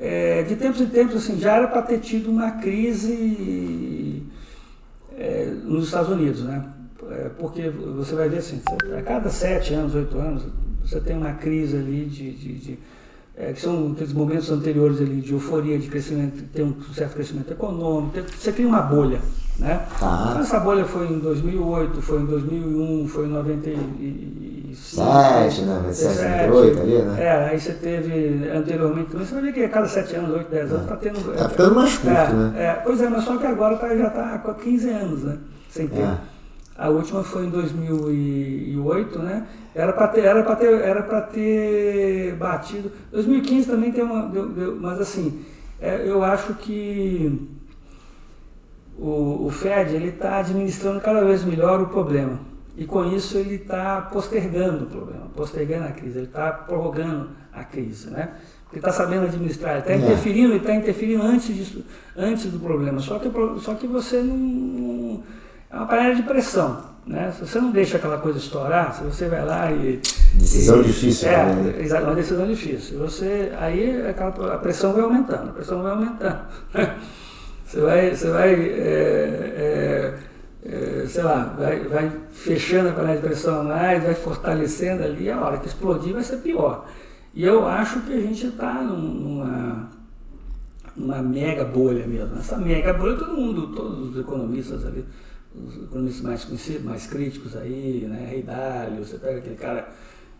é, 0.00 0.42
de 0.42 0.56
tempos 0.56 0.80
em 0.80 0.86
tempos, 0.86 1.16
assim, 1.16 1.38
já 1.38 1.56
era 1.56 1.68
para 1.68 1.82
ter 1.82 1.98
tido 1.98 2.30
uma 2.30 2.52
crise 2.52 4.22
é, 5.18 5.52
nos 5.64 5.86
Estados 5.86 6.10
Unidos, 6.10 6.42
né? 6.42 6.64
É, 7.10 7.30
porque 7.38 7.68
você 7.68 8.14
vai 8.14 8.28
ver 8.28 8.38
assim, 8.38 8.62
a 8.98 9.02
cada 9.02 9.28
sete 9.28 9.74
anos, 9.74 9.94
oito 9.94 10.18
anos, 10.18 10.44
você 10.82 11.00
tem 11.00 11.16
uma 11.16 11.32
crise 11.34 11.76
ali 11.76 12.06
de, 12.06 12.30
de, 12.30 12.54
de 12.54 12.78
é, 13.36 13.52
que 13.52 13.60
são 13.60 13.92
aqueles 13.92 14.12
momentos 14.12 14.50
anteriores 14.50 15.00
ali 15.00 15.20
de 15.20 15.32
euforia, 15.32 15.78
de 15.78 15.88
crescimento, 15.88 16.44
tem 16.52 16.64
um 16.64 16.80
certo 16.94 17.14
crescimento 17.14 17.52
econômico, 17.52 18.22
você 18.38 18.52
cria 18.52 18.68
uma 18.68 18.82
bolha, 18.82 19.20
né? 19.60 19.86
Então, 19.96 20.40
essa 20.40 20.58
bolha 20.58 20.84
foi 20.84 21.06
em 21.06 21.18
2008, 21.18 22.02
foi 22.02 22.20
em 22.20 22.26
2001, 22.26 23.08
foi 23.08 23.26
em 23.26 23.28
95. 23.28 24.50
7, 24.74 25.62
né? 25.62 25.74
97, 25.74 26.50
8 26.50 26.80
ali, 26.80 27.02
né? 27.02 27.16
É, 27.22 27.48
aí 27.50 27.60
você 27.60 27.72
teve 27.72 28.48
anteriormente 28.50 29.10
também, 29.10 29.26
você 29.26 29.34
vai 29.34 29.42
ver 29.42 29.52
que 29.52 29.64
a 29.64 29.68
cada 29.68 29.86
7 29.86 30.16
anos, 30.16 30.30
8, 30.30 30.50
10 30.50 30.72
anos, 30.72 30.82
está 30.82 30.96
tendo... 30.96 31.32
Está 31.32 31.48
ficando 31.48 31.74
mais 31.74 31.98
curto, 31.98 32.16
é, 32.16 32.32
né? 32.32 32.52
É, 32.56 32.72
pois 32.84 33.02
é, 33.02 33.08
mas 33.08 33.24
só 33.24 33.36
que 33.36 33.46
agora 33.46 33.76
tá, 33.76 33.94
já 33.94 34.06
está 34.06 34.38
com 34.38 34.54
15 34.54 34.90
anos, 34.90 35.24
né? 35.24 35.38
Sem 35.68 35.88
ter. 35.88 36.00
É. 36.00 36.18
A 36.78 36.88
última 36.88 37.22
foi 37.22 37.44
em 37.44 37.50
2008, 37.50 39.18
né? 39.18 39.46
Era 39.74 39.92
para 39.92 40.08
ter, 40.08 40.24
era 40.24 40.42
para 40.42 40.56
ter, 40.56 40.80
era 40.80 41.02
para 41.02 41.20
ter 41.20 42.34
batido. 42.36 42.90
2015 43.12 43.68
também 43.68 43.92
tem 43.92 44.02
uma, 44.02 44.26
deu, 44.28 44.48
deu, 44.48 44.76
mas 44.80 44.98
assim, 44.98 45.44
é, 45.78 46.02
eu 46.06 46.24
acho 46.24 46.54
que 46.54 47.59
o, 49.00 49.46
o 49.46 49.50
Fed 49.50 49.94
ele 49.94 50.08
está 50.08 50.38
administrando 50.38 51.00
cada 51.00 51.24
vez 51.24 51.44
melhor 51.44 51.80
o 51.80 51.86
problema 51.86 52.38
e 52.76 52.84
com 52.84 53.04
isso 53.04 53.36
ele 53.36 53.56
está 53.56 54.00
postergando 54.02 54.84
o 54.84 54.86
problema, 54.86 55.26
postergando 55.34 55.86
a 55.86 55.92
crise, 55.92 56.18
ele 56.18 56.26
está 56.26 56.50
prorrogando 56.52 57.30
a 57.52 57.64
crise, 57.64 58.10
né? 58.10 58.30
Ele 58.70 58.78
está 58.78 58.92
sabendo 58.92 59.24
administrar, 59.24 59.72
ele 59.72 59.80
está 59.80 59.92
é. 59.92 59.96
interferindo, 59.96 60.52
ele 60.52 60.58
está 60.58 60.74
interferindo 60.74 61.22
antes 61.22 61.54
disso, 61.54 61.84
antes 62.16 62.46
do 62.46 62.60
problema. 62.60 63.00
Só 63.00 63.18
que, 63.18 63.28
só 63.60 63.74
que 63.74 63.86
você 63.86 64.22
não 64.22 65.22
é 65.70 65.76
uma 65.76 65.86
panela 65.86 66.14
de 66.14 66.22
pressão. 66.22 66.90
Né? 67.06 67.32
Se 67.32 67.46
você 67.46 67.60
não 67.60 67.70
deixa 67.70 67.96
aquela 67.96 68.18
coisa 68.18 68.38
estourar, 68.38 68.94
se 68.94 69.02
você 69.02 69.26
vai 69.28 69.44
lá 69.44 69.72
e. 69.72 70.00
Decisão 70.34 70.80
e, 70.80 70.84
difícil. 70.84 71.28
É, 71.28 71.44
né? 71.44 71.88
é 71.88 72.00
uma 72.00 72.14
decisão 72.14 72.46
difícil. 72.46 72.98
Você, 72.98 73.52
aí 73.58 74.06
aquela, 74.06 74.54
a 74.54 74.58
pressão 74.58 74.92
vai 74.92 75.02
aumentando, 75.02 75.50
a 75.50 75.52
pressão 75.52 75.82
vai 75.82 75.92
aumentando. 75.92 76.40
Você 77.70 77.80
vai, 77.80 78.16
você 78.16 78.30
vai 78.30 78.52
é, 78.52 79.54
é, 79.56 80.18
é, 80.64 81.06
sei 81.06 81.22
lá, 81.22 81.54
vai, 81.56 81.78
vai 81.84 82.10
fechando 82.32 82.88
a 82.88 82.92
panela 82.92 83.14
de 83.14 83.22
pressão 83.22 83.62
mais, 83.62 84.02
vai 84.02 84.14
fortalecendo 84.14 85.04
ali, 85.04 85.30
a 85.30 85.40
hora 85.40 85.58
que 85.58 85.68
explodir 85.68 86.12
vai 86.12 86.24
ser 86.24 86.38
pior. 86.38 86.88
E 87.32 87.44
eu 87.44 87.64
acho 87.68 88.00
que 88.00 88.12
a 88.12 88.20
gente 88.20 88.48
está 88.48 88.82
numa, 88.82 89.88
numa 90.96 91.22
mega 91.22 91.64
bolha 91.64 92.04
mesmo. 92.08 92.36
Essa 92.36 92.56
mega 92.56 92.92
bolha, 92.92 93.16
todo 93.16 93.36
mundo, 93.36 93.68
todos 93.68 94.10
os 94.10 94.18
economistas 94.18 94.84
ali 94.84 95.06
os 95.54 95.76
economistas 95.76 96.22
mais 96.22 96.44
conhecidos, 96.44 96.82
mais 96.82 97.06
críticos 97.06 97.56
aí, 97.56 98.04
né? 98.08 98.26
Rei 98.30 98.42
Dalio, 98.42 99.04
você 99.04 99.16
pega 99.16 99.38
aquele 99.38 99.56
cara 99.56 99.92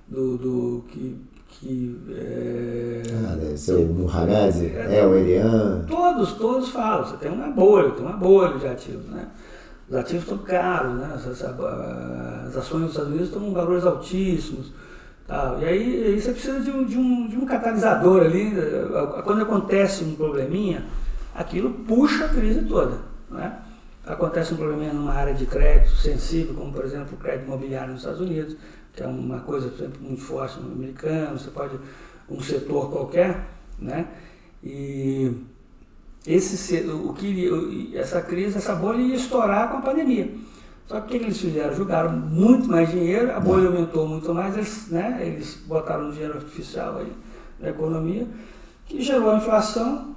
do, 0.08 0.36
do 0.36 0.84
que, 0.88 1.16
que 1.50 2.00
é, 2.10 3.02
ah, 3.26 3.36
deve 3.36 3.56
ser 3.56 3.74
o 3.74 3.86
Muhammad, 3.86 4.56
é, 4.62 4.98
é, 4.98 5.06
o 5.06 5.14
Elian. 5.14 5.84
Todos, 5.86 6.32
todos 6.34 6.70
falam, 6.70 7.06
você 7.06 7.16
tem 7.16 7.30
uma 7.30 7.48
bolha, 7.48 7.90
tem 7.90 8.04
uma 8.04 8.16
bolha 8.16 8.58
de 8.58 8.66
ativos, 8.66 9.06
né? 9.06 9.26
Os 9.88 9.96
ativos 9.96 10.22
estão 10.22 10.38
caros, 10.38 10.94
né? 10.94 11.12
As, 11.14 11.26
ações 12.56 12.82
dos 12.82 12.90
Estados 12.90 13.10
Unidos 13.10 13.28
estão 13.28 13.42
com 13.42 13.52
valores 13.52 13.84
altíssimos. 13.84 14.72
Tal. 15.26 15.60
E 15.60 15.64
aí, 15.64 16.04
aí 16.06 16.20
você 16.20 16.32
precisa 16.32 16.60
de 16.60 16.70
um, 16.70 16.84
de, 16.84 16.96
um, 16.96 17.28
de 17.28 17.36
um 17.36 17.44
catalisador 17.44 18.22
ali. 18.22 18.52
Quando 19.24 19.42
acontece 19.42 20.04
um 20.04 20.14
probleminha, 20.14 20.84
aquilo 21.34 21.70
puxa 21.70 22.26
a 22.26 22.28
crise 22.28 22.62
toda. 22.62 22.98
Né? 23.30 23.52
acontece 24.06 24.54
um 24.54 24.56
problema 24.56 24.92
numa 24.92 25.12
área 25.12 25.34
de 25.34 25.46
crédito 25.46 25.94
sensível, 25.96 26.54
como 26.54 26.72
por 26.72 26.84
exemplo 26.84 27.14
o 27.14 27.16
crédito 27.16 27.46
imobiliário 27.46 27.92
nos 27.92 28.00
Estados 28.00 28.20
Unidos, 28.20 28.56
que 28.92 29.02
é 29.02 29.06
uma 29.06 29.40
coisa 29.40 29.70
sempre 29.76 30.00
muito 30.00 30.20
forte 30.20 30.60
no 30.60 30.72
americano, 30.72 31.38
você 31.38 31.50
pode 31.50 31.78
um 32.28 32.40
setor 32.40 32.90
qualquer, 32.90 33.48
né? 33.78 34.06
E 34.62 35.32
esse 36.26 36.86
o 36.90 37.12
que 37.14 37.96
essa 37.96 38.20
crise, 38.20 38.58
essa 38.58 38.74
bolha 38.74 39.00
ia 39.00 39.16
estourar 39.16 39.70
com 39.70 39.78
a 39.78 39.82
pandemia. 39.82 40.30
Só 40.86 41.00
que 41.00 41.06
o 41.06 41.20
que 41.20 41.24
eles 41.24 41.40
fizeram? 41.40 41.72
Jogaram 41.74 42.12
muito 42.12 42.68
mais 42.68 42.90
dinheiro, 42.90 43.30
a 43.32 43.40
bolha 43.40 43.68
aumentou 43.68 44.08
muito 44.08 44.34
mais, 44.34 44.56
eles, 44.56 44.88
né, 44.88 45.18
eles 45.20 45.56
botaram 45.66 46.10
dinheiro 46.10 46.34
artificial 46.34 46.98
aí 46.98 47.12
na 47.60 47.70
economia, 47.70 48.26
que 48.86 49.00
gerou 49.00 49.30
a 49.30 49.36
inflação 49.36 50.16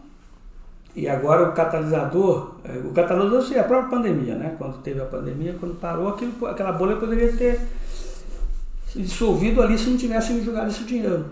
e 0.95 1.07
agora 1.07 1.49
o 1.49 1.53
catalisador, 1.53 2.55
é, 2.63 2.77
o 2.77 2.91
catalisador 2.91 3.41
seria 3.41 3.62
a 3.62 3.65
própria 3.65 3.89
pandemia, 3.89 4.36
né? 4.36 4.55
Quando 4.57 4.81
teve 4.81 5.01
a 5.01 5.05
pandemia, 5.05 5.55
quando 5.59 5.79
parou, 5.79 6.09
aquilo, 6.09 6.45
aquela 6.45 6.71
bolha 6.71 6.95
poderia 6.97 7.31
ter 7.36 7.59
dissolvido 8.95 9.62
ali 9.62 9.77
se 9.77 9.89
não 9.89 9.97
tivessem 9.97 10.43
jogado 10.43 10.69
esse 10.69 10.84
dinheiro. 10.84 11.25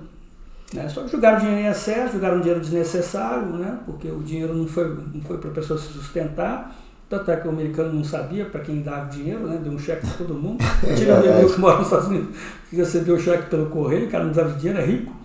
Né? 0.74 0.88
Só 0.88 1.04
que 1.04 1.12
jogaram 1.12 1.40
dinheiro 1.40 1.62
em 1.62 1.68
excesso, 1.68 2.14
jogaram 2.14 2.40
dinheiro 2.40 2.62
desnecessário, 2.62 3.46
né? 3.48 3.80
porque 3.86 4.08
o 4.08 4.20
dinheiro 4.20 4.54
não 4.54 4.68
foi, 4.68 4.88
não 5.14 5.22
foi 5.22 5.38
para 5.38 5.50
a 5.50 5.54
pessoa 5.54 5.78
se 5.78 5.88
sustentar. 5.88 6.76
Tanto 7.10 7.30
é 7.30 7.36
que 7.36 7.46
o 7.46 7.52
americano 7.52 7.92
não 7.92 8.06
sabia 8.06 8.46
para 8.46 8.62
quem 8.62 8.82
dava 8.82 9.10
dinheiro, 9.10 9.46
né? 9.46 9.60
deu 9.62 9.74
um 9.74 9.80
cheque 9.80 10.08
para 10.08 10.16
todo 10.16 10.34
mundo. 10.34 10.64
Tira 10.96 11.20
o 11.20 11.22
meu 11.22 11.54
que 11.54 11.60
mora 11.60 11.78
nos 11.78 11.88
Estados 11.88 12.08
Unidos, 12.08 12.30
que 12.70 12.76
recebeu 12.78 13.16
o 13.16 13.20
cheque 13.20 13.50
pelo 13.50 13.66
correio, 13.66 14.08
o 14.08 14.10
cara 14.10 14.24
não 14.24 14.32
dava 14.32 14.58
dinheiro, 14.58 14.80
é 14.80 14.86
rico. 14.86 15.22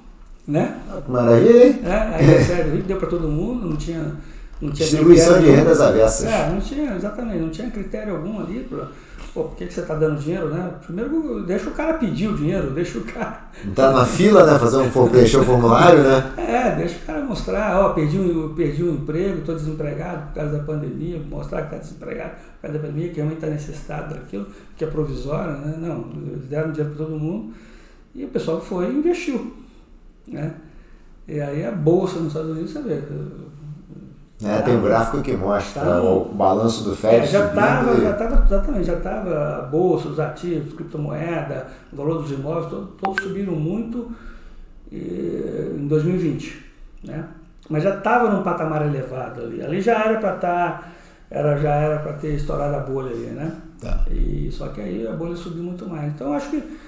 Né? 0.49 0.81
Maravilha, 1.09 1.66
hein? 1.66 1.81
É, 1.85 1.92
aí, 1.92 2.44
sério, 2.44 2.83
deu 2.83 2.96
para 2.96 3.09
todo 3.09 3.29
mundo, 3.29 3.68
não 3.68 3.77
tinha. 3.77 4.14
Não 4.61 4.72
tinha 4.72 4.88
Distribuição 4.88 5.40
de 5.40 5.51
rendas 5.51 5.81
avessas. 5.81 6.27
É, 6.27 6.49
não 6.49 6.61
tinha, 6.61 6.94
exatamente, 6.94 7.38
não 7.38 7.51
tinha 7.51 7.70
critério 7.70 8.14
algum 8.14 8.40
ali. 8.40 8.61
Pra, 8.61 8.88
pô, 9.37 9.44
por 9.44 9.57
que, 9.57 9.66
que 9.66 9.75
você 9.75 9.83
está 9.83 9.94
dando 9.94 10.18
dinheiro, 10.18 10.49
né? 10.49 10.72
Primeiro, 10.83 11.44
deixa 11.44 11.68
o 11.68 11.72
cara 11.72 11.99
pedir 11.99 12.29
o 12.29 12.37
dinheiro, 12.37 12.70
deixa 12.70 12.99
o 12.99 13.05
cara. 13.05 13.51
Tá 13.75 13.92
na 13.92 14.07
fila, 14.07 14.46
né? 14.46 14.59
Fazer 14.59 14.79
um 14.79 15.09
preencher 15.09 15.37
o 15.37 15.44
formulário, 15.44 16.03
né? 16.03 16.33
É, 16.38 16.75
deixa 16.75 16.96
o 16.96 17.01
cara 17.01 17.20
mostrar, 17.22 17.79
ó, 17.79 17.90
perdi 17.90 18.18
um, 18.18 18.55
perdi 18.55 18.83
um 18.83 18.94
emprego, 18.94 19.40
estou 19.40 19.55
desempregado 19.55 20.29
por 20.29 20.35
causa 20.37 20.56
da 20.56 20.65
pandemia, 20.65 21.21
mostrar 21.29 21.63
que 21.63 21.75
está 21.75 21.77
desempregado 21.77 22.31
por 22.31 22.63
causa 22.63 22.79
da 22.79 22.87
pandemia, 22.87 23.10
que 23.10 23.17
realmente 23.17 23.37
está 23.37 23.48
necessitado 23.48 24.15
daquilo, 24.15 24.46
que 24.75 24.83
é 24.83 24.87
provisório, 24.87 25.58
né? 25.58 25.77
Não, 25.79 26.10
eles 26.33 26.48
deram 26.48 26.73
dinheiro 26.73 26.96
para 26.96 27.04
todo 27.04 27.19
mundo 27.19 27.52
e 28.15 28.25
o 28.25 28.29
pessoal 28.29 28.58
foi 28.58 28.90
e 28.90 28.94
investiu. 28.96 29.54
Né? 30.27 30.54
E 31.29 31.38
aí 31.38 31.67
a 31.67 31.73
bolsa 31.73 32.19
nos 32.19 32.29
Estados 32.29 32.52
Unidos, 32.52 32.71
você 32.71 32.81
vê. 32.81 33.02
É, 34.44 34.60
tem 34.60 34.76
um 34.76 34.82
gráfico 34.82 35.22
que 35.22 35.34
mostra 35.34 35.82
tá, 35.82 36.02
o 36.02 36.26
balanço 36.26 36.84
do 36.84 36.94
Fed. 36.94 37.16
É, 37.16 37.26
já 37.26 37.46
estava, 37.46 37.94
e... 37.94 38.00
já 38.02 38.10
estava, 38.10 38.44
exatamente, 38.44 38.84
já 38.84 38.94
estava 38.94 39.58
a 39.58 39.62
bolsa, 39.62 40.08
os 40.08 40.20
ativos, 40.20 40.74
criptomoeda, 40.74 41.66
o 41.90 41.96
valor 41.96 42.22
dos 42.22 42.30
imóveis, 42.32 42.68
todos, 42.68 42.88
todos 43.00 43.22
subiram 43.24 43.54
muito 43.54 44.10
em 44.92 45.87
2020. 45.87 46.64
Né? 47.04 47.24
Mas 47.70 47.82
já 47.82 47.96
estava 47.96 48.30
num 48.30 48.42
patamar 48.42 48.87
elevado 48.87 49.42
ali. 49.42 49.62
Ali 49.62 49.80
já 49.80 50.04
era 50.04 50.18
para 50.18 50.34
estar, 50.34 50.80
tá, 50.80 50.88
era, 51.30 51.56
já 51.56 51.74
era 51.74 51.98
para 52.00 52.12
ter 52.12 52.34
estourado 52.34 52.76
a 52.76 52.80
bolha 52.80 53.10
ali, 53.10 53.26
né? 53.26 53.52
Tá. 53.80 54.04
E, 54.10 54.50
só 54.52 54.68
que 54.68 54.80
aí 54.80 55.06
a 55.06 55.12
bolha 55.12 55.34
subiu 55.34 55.62
muito 55.62 55.88
mais. 55.88 56.12
Então 56.12 56.34
acho 56.34 56.50
que 56.50 56.78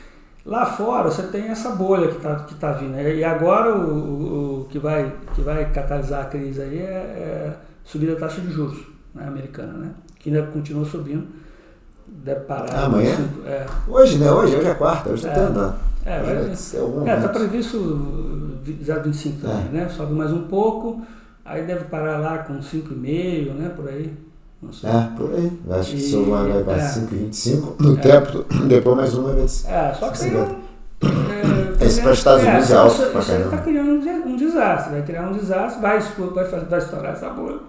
Lá 0.48 0.64
fora 0.64 1.10
você 1.10 1.24
tem 1.24 1.48
essa 1.48 1.72
bolha 1.72 2.08
que 2.08 2.16
está 2.16 2.34
que 2.36 2.54
tá 2.54 2.72
vindo. 2.72 2.98
E 2.98 3.22
agora 3.22 3.76
o, 3.76 3.92
o, 3.92 4.60
o, 4.62 4.64
que, 4.64 4.78
vai, 4.78 5.12
que 5.34 5.42
vai 5.42 5.70
catalisar 5.70 6.22
a 6.22 6.24
crise 6.24 6.62
aí 6.62 6.78
é, 6.78 6.82
é 6.82 7.56
subir 7.84 8.06
da 8.06 8.18
taxa 8.18 8.40
de 8.40 8.50
juros 8.50 8.78
né, 9.14 9.28
americana, 9.28 9.74
né? 9.74 9.90
que 10.18 10.30
ainda 10.30 10.50
continua 10.50 10.86
subindo. 10.86 11.26
Deve 12.06 12.40
parar. 12.40 12.72
Ah, 12.72 12.86
amanhã? 12.86 13.14
É. 13.44 13.66
Hoje, 13.86 14.16
né? 14.16 14.32
Hoje, 14.32 14.56
hoje 14.56 14.68
é 14.68 14.74
quarta, 14.74 15.10
hoje 15.10 15.26
está 15.26 15.38
é. 15.38 15.44
andando. 15.44 15.74
É, 16.06 16.54
ser 16.54 16.80
É, 17.06 17.16
está 17.16 17.28
previsto 17.28 17.76
0,25 18.64 19.42
também, 19.42 19.66
é. 19.66 19.72
né? 19.72 19.88
Sobe 19.90 20.14
mais 20.14 20.32
um 20.32 20.48
pouco, 20.48 21.02
aí 21.44 21.66
deve 21.66 21.84
parar 21.84 22.16
lá 22.16 22.38
com 22.38 22.58
5,5, 22.58 23.52
né? 23.52 23.68
Por 23.76 23.86
aí. 23.86 24.16
É, 24.82 25.16
por 25.16 25.32
aí. 25.32 25.52
Acho 25.70 25.92
que 25.92 26.00
só 26.00 26.18
uma 26.18 26.42
vai 26.42 26.64
para 26.64 26.82
é. 26.82 26.88
5,25 26.88 27.80
no 27.80 27.96
é. 27.96 28.00
tempo, 28.00 28.44
depois 28.66 28.96
mais 28.96 29.14
uma 29.14 29.32
vai 29.32 29.46
ser. 29.46 29.70
É, 29.70 29.94
só 29.94 30.10
que 30.10 30.24
um, 30.26 30.42
é, 31.80 31.84
Esse 31.84 32.00
para 32.02 32.10
os 32.10 32.18
Estados 32.18 32.44
Unidos 32.44 32.70
é, 32.70 32.76
alto 32.76 32.94
isso, 32.94 33.18
Isso 33.18 33.32
está 33.32 33.58
criando 33.58 33.90
um, 33.90 34.32
um, 34.32 34.36
desastre, 34.36 34.92
vai 34.92 35.02
criar 35.02 35.28
um 35.28 35.32
desastre, 35.32 35.80
vai, 35.80 36.00
vai, 36.00 36.44
vai 36.64 36.78
estourar 36.80 37.12
essa 37.12 37.30
bolha 37.30 37.60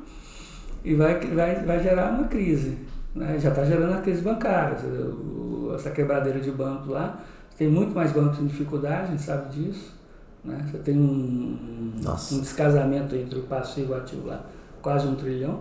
e 0.83 0.95
vai, 0.95 1.19
vai, 1.19 1.63
vai 1.63 1.83
gerar 1.83 2.11
uma 2.11 2.27
crise. 2.27 2.79
Né? 3.13 3.37
Já 3.37 3.49
está 3.49 3.63
gerando 3.63 3.93
a 3.93 4.01
crise 4.01 4.21
bancária, 4.21 4.77
essa 5.75 5.91
quebradeira 5.91 6.39
de 6.39 6.49
bancos 6.49 6.87
lá. 6.87 7.19
Tem 7.55 7.67
muito 7.67 7.93
mais 7.93 8.11
bancos 8.11 8.39
em 8.39 8.47
dificuldade, 8.47 9.03
a 9.03 9.11
gente 9.11 9.21
sabe 9.21 9.49
disso. 9.49 9.93
Né? 10.43 10.57
Você 10.71 10.77
tem 10.79 10.97
um, 10.97 11.91
um 12.31 12.39
descasamento 12.39 13.15
entre 13.15 13.37
o 13.37 13.43
passivo 13.43 13.93
e 13.93 13.95
o 13.95 13.97
ativo 13.97 14.27
lá, 14.27 14.41
quase 14.81 15.05
um 15.05 15.13
trilhão 15.13 15.59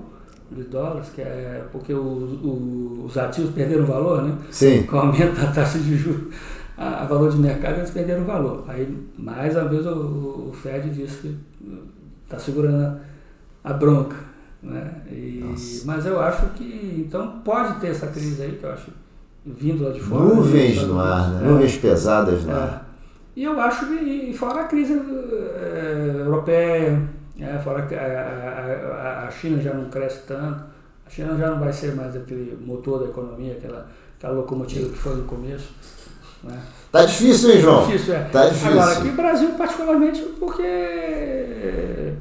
de 0.51 0.63
dólares, 0.65 1.11
que 1.15 1.21
é 1.21 1.65
porque 1.71 1.93
o, 1.93 1.99
o, 1.99 3.05
os 3.07 3.17
ativos 3.17 3.51
perderam 3.51 3.85
valor, 3.85 4.23
né? 4.23 4.37
Sim. 4.51 4.83
Com 4.85 4.97
o 4.97 5.01
aumento 5.01 5.39
da 5.41 5.53
taxa 5.53 5.79
de 5.79 5.97
juros, 5.97 6.35
a, 6.77 7.03
a, 7.03 7.05
valor 7.05 7.31
de 7.31 7.39
mercado, 7.39 7.79
eles 7.79 7.91
perderam 7.91 8.25
valor. 8.25 8.65
Aí, 8.67 8.97
mais 9.19 9.55
uma 9.55 9.65
vez, 9.69 9.87
o, 9.87 10.49
o 10.49 10.53
Fed 10.53 10.89
disse 10.91 11.19
que 11.19 11.39
está 12.25 12.39
segurando 12.39 12.99
a, 13.65 13.71
a, 13.71 13.73
bronca. 13.75 14.17
Né? 14.63 14.91
E, 15.11 15.83
mas 15.85 16.07
eu 16.07 16.21
acho 16.21 16.47
que, 16.55 17.05
então, 17.07 17.41
pode 17.45 17.81
ter 17.81 17.89
essa 17.89 18.07
crise 18.07 18.43
aí, 18.43 18.53
que 18.53 18.65
eu 18.65 18.73
acho, 18.73 18.91
vindo 19.45 19.85
lá 19.85 19.91
de 19.91 20.01
fora. 20.01 20.35
Nuvens 20.35 20.83
no 20.83 20.99
ar, 20.99 21.31
né? 21.31 21.49
Nuvens 21.49 21.77
pesadas 21.77 22.45
no 22.45 22.53
é. 22.53 22.55
ar. 22.55 22.89
E 23.37 23.45
eu 23.45 23.61
acho 23.61 23.87
que, 23.87 24.35
fora 24.37 24.63
a 24.63 24.65
crise 24.65 24.95
é, 24.95 26.23
europeia, 26.27 27.09
é, 27.41 27.59
fora 27.59 27.87
que 27.87 27.95
a, 27.95 28.01
a, 28.01 29.27
a, 29.27 29.31
China 29.31 29.63
já 29.63 29.73
não 29.73 29.89
cresce 29.89 30.23
tanto, 30.27 30.65
a 31.07 31.11
China 31.11 31.37
já 31.37 31.51
não 31.51 31.61
vai 31.61 31.73
ser 31.73 31.95
mais 31.95 32.17
aquele 32.17 32.59
motor 32.61 33.01
da 33.01 33.07
economia, 33.07 33.53
aquela, 33.53 33.87
aquela 34.19 34.35
locomotiva 34.35 34.89
que 34.89 34.99
foi 34.99 35.15
no 35.15 35.25
começo. 35.25 35.73
Né? 36.43 36.59
Tá 36.91 37.05
difícil, 37.05 37.51
hein, 37.51 37.61
João? 37.61 37.81
Tá 37.83 37.87
difícil, 37.87 38.15
é. 38.15 38.25
Tá 38.25 38.49
difícil. 38.49 38.71
Agora, 38.71 38.93
aqui 38.93 39.09
no 39.09 39.17
Brasil, 39.17 39.49
particularmente, 39.51 40.23
porque 40.39 40.63
é, 40.63 42.15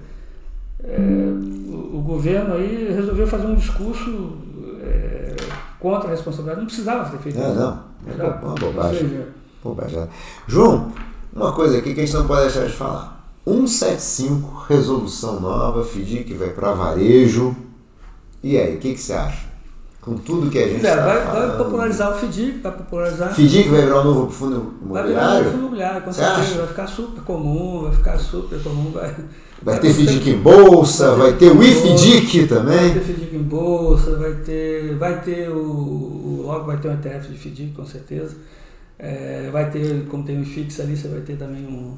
o, 1.68 1.98
o, 1.98 2.02
governo 2.06 2.56
aí 2.56 2.94
resolveu 2.94 3.26
fazer 3.28 3.48
um 3.48 3.56
discurso 3.56 4.38
é, 4.84 5.36
contra 5.80 6.08
a 6.08 6.12
responsabilidade. 6.12 6.60
Não 6.60 6.68
precisava 6.68 7.10
ter 7.10 7.18
feito 7.18 7.40
é, 7.40 7.50
isso. 7.50 7.60
Não, 7.60 7.84
é 8.08 8.24
uma 8.24 8.56
bobagem. 8.56 9.26
bobagem. 9.64 10.08
João, 10.48 10.92
uma 11.34 11.54
coisa 11.54 11.80
aqui 11.80 11.94
que 11.94 12.02
a 12.02 12.06
gente 12.06 12.16
não 12.16 12.28
pode 12.28 12.44
deixar 12.44 12.66
de 12.66 12.74
falar. 12.74 13.17
175, 13.48 14.66
resolução 14.68 15.40
nova, 15.40 15.86
FDIC 15.86 16.34
vai 16.34 16.50
para 16.50 16.74
varejo. 16.74 17.56
E 18.44 18.58
aí, 18.58 18.76
o 18.76 18.80
que, 18.80 18.94
que 18.94 19.00
você 19.00 19.14
acha? 19.14 19.48
Com 20.02 20.16
tudo 20.16 20.50
que 20.50 20.60
a 20.60 20.68
gente 20.68 20.78
está 20.78 20.96
vai, 21.06 21.24
falando. 21.24 21.48
Vai 21.48 21.58
popularizar 21.58 22.12
o 22.12 22.20
FDIC, 22.20 22.60
vai 22.60 22.72
popularizar... 22.74 23.34
FDIC 23.34 23.70
vai 23.70 23.82
virar 23.84 24.02
um 24.02 24.04
novo 24.04 24.32
fundo 24.32 24.74
imobiliário? 24.82 24.92
Vai 24.92 25.08
virar 25.08 25.22
um 25.22 25.38
novo 25.38 25.50
fundo 25.50 25.60
imobiliário, 25.60 26.02
com 26.02 26.14
certeza. 26.14 26.58
Vai 26.58 26.68
ficar 26.68 26.88
super 26.88 27.24
comum, 27.24 27.82
vai 27.84 27.92
ficar 27.94 28.18
super 28.18 28.64
comum. 28.64 28.92
Vai, 28.92 29.16
vai, 29.62 29.80
ter 29.80 29.94
FDIC 29.94 30.30
em 30.30 30.40
bolsa, 30.40 31.16
vai 31.16 31.34
ter, 31.34 31.50
o 31.50 31.64
IFDIC 31.64 32.48
também. 32.48 32.78
Vai 32.78 32.94
ter 32.94 33.00
FDIC 33.00 33.36
em 33.36 33.44
bolsa, 33.44 34.16
vai 34.18 34.34
ter, 34.34 34.96
vai 34.96 35.22
ter 35.22 35.50
o. 35.50 36.44
Logo 36.46 36.66
vai 36.66 36.78
ter 36.78 36.90
um 36.90 36.94
ETF 36.94 37.30
de 37.30 37.38
FDIC, 37.38 37.74
com 37.74 37.86
certeza. 37.86 38.36
É, 39.00 39.50
vai 39.52 39.70
ter, 39.70 40.06
como 40.08 40.24
tem 40.24 40.38
o 40.38 40.42
IFIX 40.42 40.80
ali, 40.80 40.98
você 40.98 41.08
vai 41.08 41.22
ter 41.22 41.38
também 41.38 41.66
um, 41.66 41.96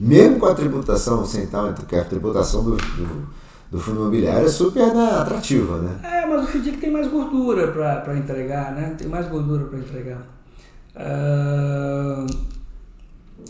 Mesmo 0.00 0.38
com 0.38 0.46
a 0.46 0.54
tributação 0.54 1.24
central, 1.24 1.72
que 1.72 1.96
a 1.96 2.04
tributação 2.04 2.64
do, 2.64 2.76
do, 2.76 3.28
do 3.70 3.78
fundo 3.78 4.00
imobiliário 4.00 4.46
é 4.46 4.50
super 4.50 4.94
né, 4.94 5.10
atrativa, 5.10 5.78
né? 5.78 6.00
É, 6.02 6.26
mas 6.26 6.44
o 6.44 6.46
FDIC 6.46 6.78
tem 6.78 6.90
mais 6.90 7.08
gordura 7.08 7.68
para 7.68 8.16
entregar, 8.16 8.74
né? 8.74 8.94
Tem 8.98 9.08
mais 9.08 9.28
gordura 9.28 9.64
para 9.64 9.78
entregar. 9.78 10.22
Uh, 10.96 12.26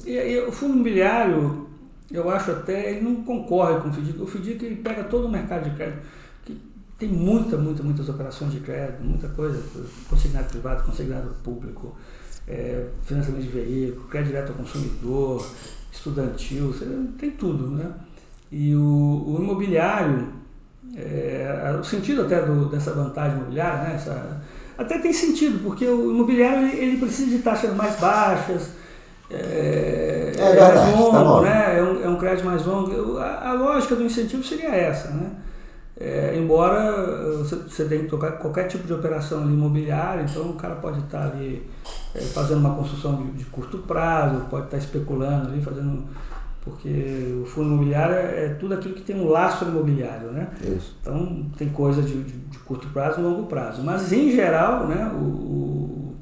e, 0.05 0.13
e, 0.13 0.41
o 0.41 0.53
fundo 0.53 0.75
imobiliário, 0.75 1.67
eu 2.11 2.29
acho 2.31 2.51
até, 2.51 2.93
ele 2.93 3.01
não 3.01 3.17
concorre 3.23 3.81
com 3.81 3.89
o 3.89 3.93
FDIC. 3.93 4.23
O 4.23 4.27
FDIC 4.27 4.65
ele 4.65 4.77
pega 4.77 5.05
todo 5.05 5.27
o 5.27 5.31
mercado 5.31 5.69
de 5.69 5.77
crédito 5.77 6.03
tem 6.99 7.09
muita, 7.09 7.57
muita, 7.57 7.83
muitas 7.83 8.09
operações 8.09 8.53
de 8.53 8.61
crédito, 8.61 9.03
muita 9.05 9.29
coisa, 9.29 9.63
consignado 10.09 10.49
privado, 10.49 10.85
consignado 10.85 11.35
público, 11.43 11.95
é, 12.49 12.87
financiamento 13.05 13.43
de 13.43 13.49
veículo, 13.51 14.09
crédito 14.09 14.31
direto 14.31 14.53
ao 14.53 14.55
consumidor, 14.57 15.47
estudantil, 15.97 16.75
tem 17.19 17.31
tudo, 17.33 17.71
né? 17.71 17.91
E 18.51 18.75
o, 18.75 18.81
o 18.81 19.37
imobiliário, 19.41 20.29
é, 20.97 21.77
o 21.79 21.85
sentido 21.85 22.23
até 22.23 22.41
do, 22.43 22.67
dessa 22.69 22.93
vantagem 22.93 23.39
imobiliária, 23.39 23.89
né? 23.89 23.95
Essa, 23.95 24.41
até 24.79 24.99
tem 24.99 25.13
sentido, 25.13 25.63
porque 25.63 25.87
o 25.87 26.11
imobiliário 26.11 26.69
ele, 26.69 26.79
ele 26.79 26.97
precisa 26.99 27.37
de 27.37 27.43
taxas 27.43 27.75
mais 27.75 27.97
baixas, 27.97 28.71
é, 29.31 30.33
é, 30.37 30.41
é 30.41 30.61
mais 30.61 30.81
tá 30.81 30.91
longo, 30.91 31.13
tá 31.13 31.41
né? 31.43 31.79
É 31.79 31.83
um, 31.83 32.05
é 32.05 32.09
um 32.09 32.17
crédito 32.17 32.45
mais 32.45 32.65
longo. 32.65 33.19
A, 33.19 33.51
a 33.51 33.53
lógica 33.55 33.97
do 33.97 34.05
incentivo 34.05 34.45
seria 34.45 34.69
essa, 34.69 35.09
né? 35.09 35.31
É, 35.99 36.37
embora 36.37 36.93
você 37.39 37.87
tenha 37.87 38.03
que 38.03 38.09
tocar 38.09 38.33
qualquer 38.33 38.69
tipo 38.69 38.87
de 38.87 38.93
operação 38.93 39.43
ali 39.43 39.55
imobiliária, 39.55 40.27
então 40.29 40.51
o 40.51 40.55
cara 40.55 40.75
pode 40.75 41.01
estar 41.01 41.23
ali 41.23 41.67
é, 42.15 42.21
fazendo 42.21 42.59
uma 42.59 42.75
construção 42.75 43.17
de, 43.17 43.31
de, 43.33 43.45
curto 43.47 43.79
prazo, 43.79 44.45
pode 44.51 44.67
estar 44.67 44.77
especulando 44.77 45.49
ali, 45.49 45.63
fazendo. 45.63 46.05
Porque 46.61 47.41
o 47.43 47.47
fundo 47.47 47.69
imobiliário 47.69 48.15
é, 48.15 48.47
é 48.47 48.49
tudo 48.61 48.75
aquilo 48.75 48.93
que 48.93 49.03
tem 49.03 49.17
um 49.17 49.29
laço 49.29 49.65
imobiliário, 49.65 50.33
né? 50.33 50.49
Isso. 50.61 50.97
Então 51.01 51.47
tem 51.57 51.69
coisa 51.71 52.03
de, 52.03 52.25
de, 52.25 52.33
de, 52.33 52.59
curto 52.59 52.89
prazo 52.89 53.21
e 53.21 53.23
longo 53.23 53.47
prazo. 53.47 53.83
Mas 53.83 54.13
em 54.13 54.33
geral, 54.33 54.87
né, 54.89 55.11
o, 55.15 55.25
o, 55.25 56.15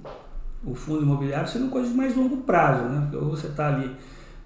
o 0.66 0.74
fundo 0.74 1.02
imobiliário 1.02 1.48
sendo 1.48 1.70
coisa 1.70 1.88
de 1.88 1.94
mais 1.94 2.14
longo 2.14 2.36
prazo, 2.38 2.84
né? 2.84 3.08
Ou 3.14 3.30
você 3.30 3.46
está 3.46 3.68
ali 3.68 3.90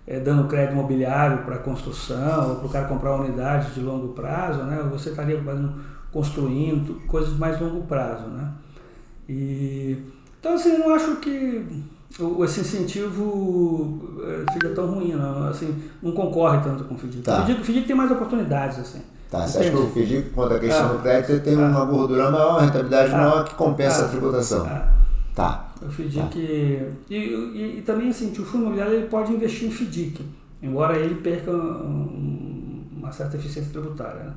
é, 0.08 0.18
dando 0.18 0.48
crédito 0.48 0.72
imobiliário 0.72 1.44
para 1.44 1.58
construção, 1.58 2.48
ou 2.48 2.56
para 2.56 2.66
o 2.66 2.70
cara 2.70 2.88
comprar 2.88 3.14
uma 3.14 3.24
unidade 3.26 3.72
de 3.72 3.80
longo 3.80 4.08
prazo, 4.14 4.62
né? 4.62 4.82
Você 4.90 5.10
estaria 5.10 5.38
fazendo, 5.42 5.74
construindo 6.10 7.06
coisas 7.06 7.34
de 7.34 7.38
mais 7.38 7.60
longo 7.60 7.82
prazo, 7.82 8.26
né? 8.28 8.50
E, 9.28 9.98
então, 10.40 10.54
assim, 10.54 10.70
eu 10.70 10.78
não 10.78 10.94
acho 10.94 11.16
que 11.16 11.62
esse 12.42 12.60
incentivo 12.60 14.18
é, 14.22 14.50
fica 14.54 14.70
tão 14.70 14.86
ruim, 14.94 15.12
não. 15.12 15.46
Assim, 15.46 15.76
não 16.02 16.12
concorre 16.12 16.62
tanto 16.64 16.84
com 16.84 16.94
o 16.94 16.98
FDIC. 16.98 17.22
Tá. 17.22 17.40
O, 17.40 17.42
FDIC, 17.42 17.60
o 17.60 17.64
FDIC 17.64 17.86
tem 17.86 17.96
mais 17.96 18.10
oportunidades, 18.10 18.78
assim. 18.78 19.02
Tá, 19.30 19.46
você 19.46 19.58
acha 19.58 19.70
que 19.70 19.76
o 19.76 19.90
FDIC, 19.90 20.30
quanto 20.30 20.54
à 20.54 20.58
questão 20.58 20.86
ah, 20.86 20.92
do 20.94 20.98
crédito, 21.00 21.44
tem 21.44 21.54
ah, 21.54 21.66
uma 21.66 21.84
gordura 21.84 22.30
maior, 22.30 22.52
uma 22.52 22.62
rentabilidade 22.62 23.12
ah, 23.12 23.18
maior 23.18 23.44
que 23.44 23.54
compensa 23.56 24.04
a 24.04 24.06
ah, 24.06 24.08
tributação? 24.08 24.66
Tá. 25.38 25.68
O 25.80 25.88
FDIC. 25.88 26.18
Tá. 26.18 26.36
E, 26.36 27.14
e, 27.14 27.78
e, 27.78 27.82
também 27.82 28.08
assim, 28.08 28.32
o 28.32 28.44
fundo 28.44 28.64
imobiliário 28.64 28.94
ele 28.94 29.06
pode 29.06 29.32
investir 29.32 29.68
em 29.68 29.70
FDIC, 29.70 30.26
embora 30.60 30.98
ele 30.98 31.14
perca 31.14 31.52
um, 31.52 32.84
uma 32.96 33.12
certa 33.12 33.36
eficiência 33.36 33.70
tributária. 33.70 34.24
Né? 34.24 34.34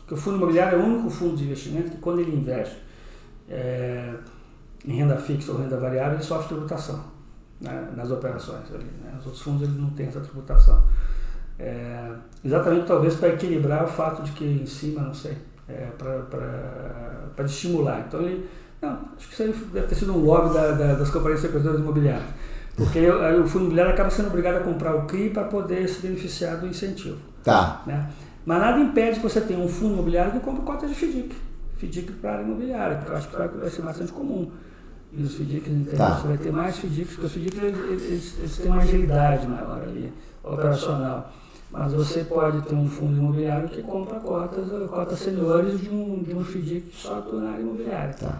Porque 0.00 0.12
o 0.12 0.16
fundo 0.18 0.36
imobiliário 0.36 0.78
é 0.78 0.82
o 0.82 0.84
único 0.84 1.08
fundo 1.08 1.36
de 1.36 1.44
investimento 1.44 1.92
que 1.92 1.96
quando 1.96 2.20
ele 2.20 2.36
investe 2.36 2.76
é, 3.48 4.12
em 4.86 4.92
renda 4.92 5.16
fixa 5.16 5.52
ou 5.52 5.58
renda 5.58 5.78
variável, 5.78 6.16
ele 6.16 6.22
sofre 6.22 6.48
tributação 6.48 7.02
né, 7.58 7.88
nas 7.96 8.10
operações. 8.10 8.70
Ali, 8.74 8.84
né? 9.02 9.16
Os 9.18 9.24
outros 9.24 9.42
fundos 9.42 9.62
ele 9.62 9.80
não 9.80 9.88
têm 9.90 10.08
essa 10.08 10.20
tributação. 10.20 10.84
É, 11.58 12.12
exatamente 12.44 12.86
talvez 12.86 13.14
para 13.14 13.30
equilibrar 13.30 13.84
o 13.84 13.88
fato 13.88 14.22
de 14.22 14.32
que 14.32 14.44
em 14.44 14.66
cima, 14.66 15.00
não 15.00 15.14
sei, 15.14 15.38
é, 15.66 15.86
para 15.96 17.44
estimular. 17.46 18.04
Então 18.06 18.20
ele 18.20 18.46
não, 18.82 18.98
acho 19.16 19.28
que 19.28 19.34
isso 19.34 19.42
aí 19.44 19.54
deve 19.72 19.86
ter 19.86 19.94
sido 19.94 20.12
um 20.12 20.18
lobby 20.18 20.52
da, 20.52 20.72
da, 20.72 20.94
das 20.94 21.08
companhias 21.08 21.40
secretadoras 21.40 21.80
imobiliárias. 21.80 22.28
Porque 22.76 22.98
o 23.08 23.46
fundo 23.46 23.60
imobiliário 23.60 23.92
acaba 23.92 24.10
sendo 24.10 24.26
obrigado 24.26 24.56
a 24.56 24.60
comprar 24.60 24.96
o 24.96 25.06
CRI 25.06 25.30
para 25.30 25.44
poder 25.44 25.88
se 25.88 26.00
beneficiar 26.00 26.56
do 26.56 26.66
incentivo. 26.66 27.18
Tá. 27.44 27.82
Né? 27.86 28.10
Mas 28.44 28.58
nada 28.58 28.80
impede 28.80 29.20
que 29.20 29.22
você 29.22 29.40
tenha 29.40 29.60
um 29.60 29.68
fundo 29.68 29.94
imobiliário 29.94 30.32
que 30.32 30.40
compre 30.40 30.64
cotas 30.64 30.90
de 30.90 30.96
FDIC. 30.96 31.36
FDIC 31.76 32.12
para 32.14 32.30
a 32.30 32.32
área 32.34 32.44
imobiliária, 32.44 32.96
porque 32.96 33.12
eu 33.12 33.16
acho 33.16 33.28
que 33.28 33.36
vai, 33.36 33.48
vai 33.48 33.70
ser 33.70 33.82
bastante 33.82 34.12
comum. 34.12 34.50
E 35.12 35.22
os 35.22 35.34
FDICs, 35.34 35.96
tá. 35.96 36.16
você 36.16 36.28
vai 36.28 36.38
ter 36.38 36.50
mais 36.50 36.76
FDICs, 36.78 37.14
porque 37.14 37.26
os 37.26 37.32
FDICs 37.32 37.62
eles, 37.62 38.02
eles, 38.02 38.38
eles 38.38 38.56
têm 38.56 38.70
uma 38.72 38.82
agilidade 38.82 39.46
maior 39.46 39.82
ali, 39.82 40.12
operacional. 40.42 41.32
Mas 41.70 41.92
você 41.92 42.24
pode 42.24 42.62
ter 42.62 42.74
um 42.74 42.88
fundo 42.88 43.16
imobiliário 43.16 43.68
que 43.68 43.82
compra 43.82 44.18
cotas, 44.18 44.68
cotas 44.90 45.18
seniores 45.20 45.80
de 45.80 45.88
um, 45.88 46.22
de 46.22 46.34
um 46.34 46.44
FDIC 46.44 46.80
que 46.80 46.96
só 46.96 47.20
na 47.32 47.50
área 47.50 47.62
imobiliária. 47.62 48.14
Tá. 48.14 48.38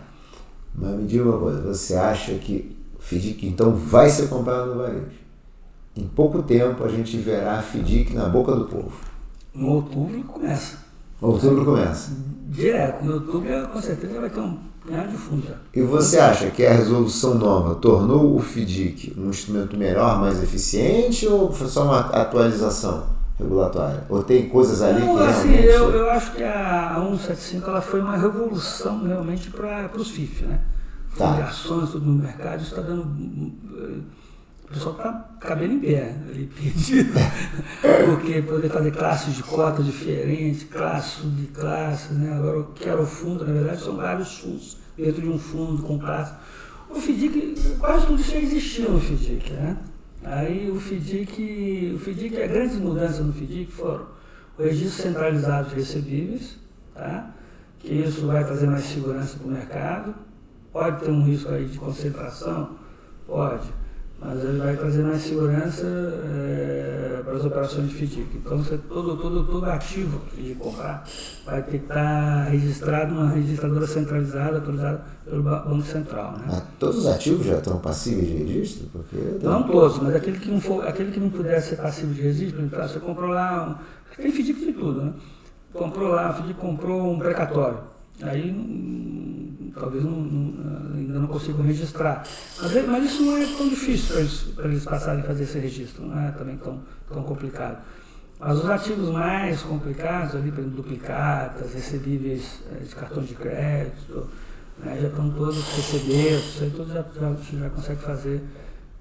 Mas 0.75 0.95
me 0.97 1.07
diga 1.07 1.25
uma 1.25 1.39
coisa, 1.39 1.61
você 1.61 1.95
acha 1.95 2.35
que 2.35 2.77
FDIC 2.99 3.47
então 3.47 3.75
vai 3.75 4.09
ser 4.09 4.29
comprado 4.29 4.75
no 4.75 4.83
varejo. 4.83 5.23
Em 5.95 6.07
pouco 6.07 6.43
tempo 6.43 6.85
a 6.85 6.89
gente 6.89 7.17
verá 7.19 7.59
a 7.59 7.63
FDIC 7.63 8.15
na 8.15 8.29
boca 8.29 8.55
do 8.55 8.65
povo. 8.65 8.93
Em 9.55 9.65
outubro 9.65 10.23
começa. 10.25 10.79
Outubro 11.21 11.65
começa. 11.65 12.13
Direto. 12.49 13.05
Em 13.05 13.11
outubro 13.11 13.69
com 13.69 13.83
certeza 13.83 14.21
vai 14.21 14.31
ter 14.31 14.41
um 14.41 14.59
punhado 14.81 15.11
de 15.11 15.17
fundo 15.17 15.47
já. 15.47 15.57
E 15.75 15.83
você 15.83 16.19
acha 16.19 16.51
que 16.51 16.65
a 16.65 16.73
resolução 16.73 17.35
nova 17.35 17.75
tornou 17.75 18.35
o 18.35 18.41
FDIC 18.41 19.15
um 19.19 19.29
instrumento 19.29 19.77
melhor, 19.77 20.21
mais 20.21 20.43
eficiente 20.43 21.27
ou 21.27 21.53
foi 21.53 21.69
só 21.69 21.85
uma 21.85 22.01
atualização 22.01 23.22
regulatória? 23.43 24.05
Ou 24.09 24.23
tem 24.23 24.49
coisas 24.49 24.81
ali 24.83 25.01
Não, 25.01 25.17
que 25.19 25.23
assim, 25.25 25.49
realmente... 25.49 25.75
eu, 25.75 25.91
eu 25.91 26.11
acho 26.11 26.33
que 26.33 26.43
a 26.43 26.95
175 26.99 27.71
ela 27.71 27.81
foi 27.81 28.01
uma 28.01 28.17
revolução 28.17 29.05
realmente 29.05 29.51
para 29.51 29.91
os 29.97 30.11
FIF, 30.11 30.45
né? 30.45 30.61
Tá. 31.17 31.27
Fundo 31.27 31.37
de 31.37 31.43
ações, 31.43 31.91
tudo 31.91 32.07
no 32.07 32.23
mercado, 32.23 32.61
isso 32.63 32.71
está 32.71 32.81
dando. 32.83 33.03
eh, 33.77 33.99
O 34.65 34.73
pessoal 34.73 34.95
está 34.97 35.13
cabelo 35.41 35.75
em 35.75 35.81
pé, 35.81 36.17
ali 36.31 36.47
perdido. 36.57 37.13
Porque 38.07 38.41
poder 38.43 38.71
fazer 38.71 38.91
classes 38.93 39.35
de 39.35 39.43
cota 39.43 39.83
diferentes, 39.83 40.65
classe 40.65 41.21
de 41.27 41.47
classes, 41.49 42.17
né? 42.17 42.35
Agora 42.35 42.61
o 42.61 42.65
que 42.73 42.89
era 42.89 43.01
o 43.03 43.07
fundo, 43.07 43.45
na 43.45 43.53
verdade, 43.53 43.83
são 43.83 43.97
vários 43.97 44.39
fundos 44.39 44.79
dentro 44.97 45.21
de 45.21 45.29
um 45.29 45.39
fundo 45.39 45.83
com 45.83 45.99
classe. 45.99 46.33
O 46.89 46.95
FDIC, 47.01 47.77
quase 47.79 48.07
tudo 48.07 48.21
isso 48.21 48.31
já 48.31 48.39
existia 48.39 48.89
no 48.89 48.99
FDIC, 49.01 49.53
né? 49.53 49.77
Aí 50.25 50.71
o 50.71 50.81
FDIC, 50.81 51.93
o 51.95 51.99
FDIC, 51.99 52.41
as 52.41 52.51
grandes 52.51 52.79
mudanças 52.79 53.25
no 53.25 53.33
FDIC 53.33 53.73
foram 53.73 54.07
o 54.59 54.63
registro 54.63 55.03
centralizado 55.03 55.71
de 55.71 55.77
recebíveis, 55.77 56.59
tá? 56.95 57.35
que 57.79 57.93
isso 57.93 58.27
vai 58.27 58.45
trazer 58.45 58.67
mais 58.67 58.85
segurança 58.85 59.37
para 59.37 59.49
o 59.49 59.51
mercado. 59.51 60.15
Pode 60.73 61.05
ter 61.05 61.11
um 61.11 61.25
risco 61.25 61.51
aí 61.51 61.67
de 61.67 61.79
concentração? 61.79 62.77
Pode, 63.27 63.69
mas 64.25 64.45
ele 64.45 64.59
vai 64.59 64.77
trazer 64.77 65.03
mais 65.03 65.23
segurança 65.23 65.85
eh, 65.87 67.23
para 67.25 67.35
as 67.37 67.45
operações 67.45 67.89
de 67.89 67.95
FDIC. 67.95 68.37
Então, 68.45 68.59
você, 68.59 68.79
todo, 68.79 69.17
todo, 69.17 69.45
todo 69.47 69.65
ativo 69.67 70.21
de 70.37 70.55
comprar 70.55 71.05
vai 71.45 71.63
ter 71.63 71.79
que 71.79 71.85
estar 71.85 72.45
registrado 72.45 73.15
numa 73.15 73.31
registradora 73.31 73.87
centralizada, 73.87 74.57
autorizada 74.59 75.05
pelo 75.25 75.43
Ba- 75.43 75.61
Banco 75.61 75.83
Central. 75.83 76.33
Né? 76.33 76.45
Mas 76.47 76.63
todos 76.79 76.99
os 76.99 77.07
ativos 77.07 77.47
já 77.47 77.59
estão 77.59 77.79
passíveis 77.79 78.29
de 78.29 78.35
registro? 78.37 78.87
Porque 78.93 79.17
Não 79.43 79.63
todos, 79.65 79.99
mas 79.99 80.15
aquele 80.15 80.39
que 80.39 80.51
não, 80.51 80.61
for, 80.61 80.87
aquele 80.87 81.11
que 81.11 81.21
não 81.21 81.31
puder 81.31 81.61
ser 81.61 81.77
passivo 81.77 82.15
de 82.15 82.23
registro, 82.23 82.63
então, 82.63 82.87
você 82.87 83.01
comprou 83.01 83.31
lá, 83.31 83.69
um, 83.71 84.23
tem 84.23 84.31
FDIC 84.31 84.67
de 84.67 84.73
tudo, 84.73 85.03
né? 85.03 85.13
Comprou 85.73 86.09
lá, 86.11 86.33
FDIC 86.35 86.55
comprou 86.61 87.13
um 87.13 87.19
precatório. 87.19 87.79
Aí 88.23 88.51
hum, 88.51 89.71
talvez 89.75 90.05
não- 90.05 90.11
não- 90.21 90.95
ainda 90.97 91.19
não 91.19 91.27
consigam 91.27 91.63
registrar. 91.63 92.25
Mas, 92.61 92.77
é- 92.77 92.83
mas 92.83 93.05
isso 93.05 93.23
não 93.23 93.37
é 93.37 93.47
tão 93.47 93.69
difícil 93.69 94.15
para 94.55 94.67
eles, 94.69 94.85
passarem 94.85 95.21
a 95.23 95.25
fazer 95.25 95.45
esse 95.45 95.59
registro, 95.59 96.05
não 96.07 96.19
é 96.21 96.31
também 96.33 96.57
tão, 96.57 96.81
tão 97.13 97.23
complicado. 97.23 97.79
Mas 98.39 98.59
os 98.59 98.69
ativos 98.69 99.09
mais 99.11 99.63
complicados, 99.63 100.35
ali, 100.35 100.51
por 100.51 100.61
exemplo, 100.61 100.77
duplicatas, 100.83 101.75
recebíveis 101.75 102.61
eh, 102.73 102.85
de 102.85 102.95
cartão 102.95 103.23
de 103.23 103.35
crédito, 103.35 104.29
né, 104.83 104.99
já 105.01 105.09
estão 105.09 105.31
todos 105.31 105.57
recebidos, 105.77 106.45
isso 106.55 106.65
aí 106.65 106.71
tudo 106.71 106.93
já, 106.93 107.05
já, 107.21 107.59
já 107.61 107.71
consegue 107.71 108.01
fazer, 108.03 108.43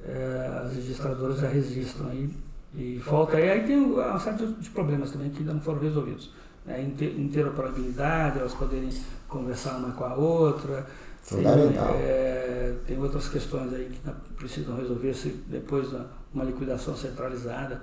eh, 0.05 0.61
as 0.63 0.75
registradoras 0.75 1.39
já 1.39 1.47
registram 1.47 2.09
aí. 2.09 2.29
E 2.75 3.01
falta 3.03 3.35
aí, 3.37 3.49
aí 3.49 3.63
tem 3.63 3.77
uma 3.77 4.19
série 4.19 4.45
de 4.45 4.69
problemas 4.69 5.11
também 5.11 5.29
que 5.31 5.39
ainda 5.39 5.53
não 5.53 5.61
foram 5.61 5.79
resolvidos. 5.81 6.31
Inte- 6.67 7.15
interoperabilidade, 7.17 8.39
elas 8.39 8.53
poderem 8.53 8.89
conversar 9.27 9.77
uma 9.77 9.91
com 9.91 10.03
a 10.03 10.13
outra. 10.15 10.85
Fundamental. 11.21 11.87
Tem, 11.87 12.01
eh, 12.01 12.75
tem 12.85 12.99
outras 12.99 13.29
questões 13.29 13.73
aí 13.73 13.85
que 13.85 13.99
ainda 14.07 14.19
precisam 14.35 14.75
resolver-se 14.75 15.29
depois 15.47 15.89
de 15.89 15.97
uma 16.33 16.43
liquidação 16.43 16.95
centralizada. 16.95 17.81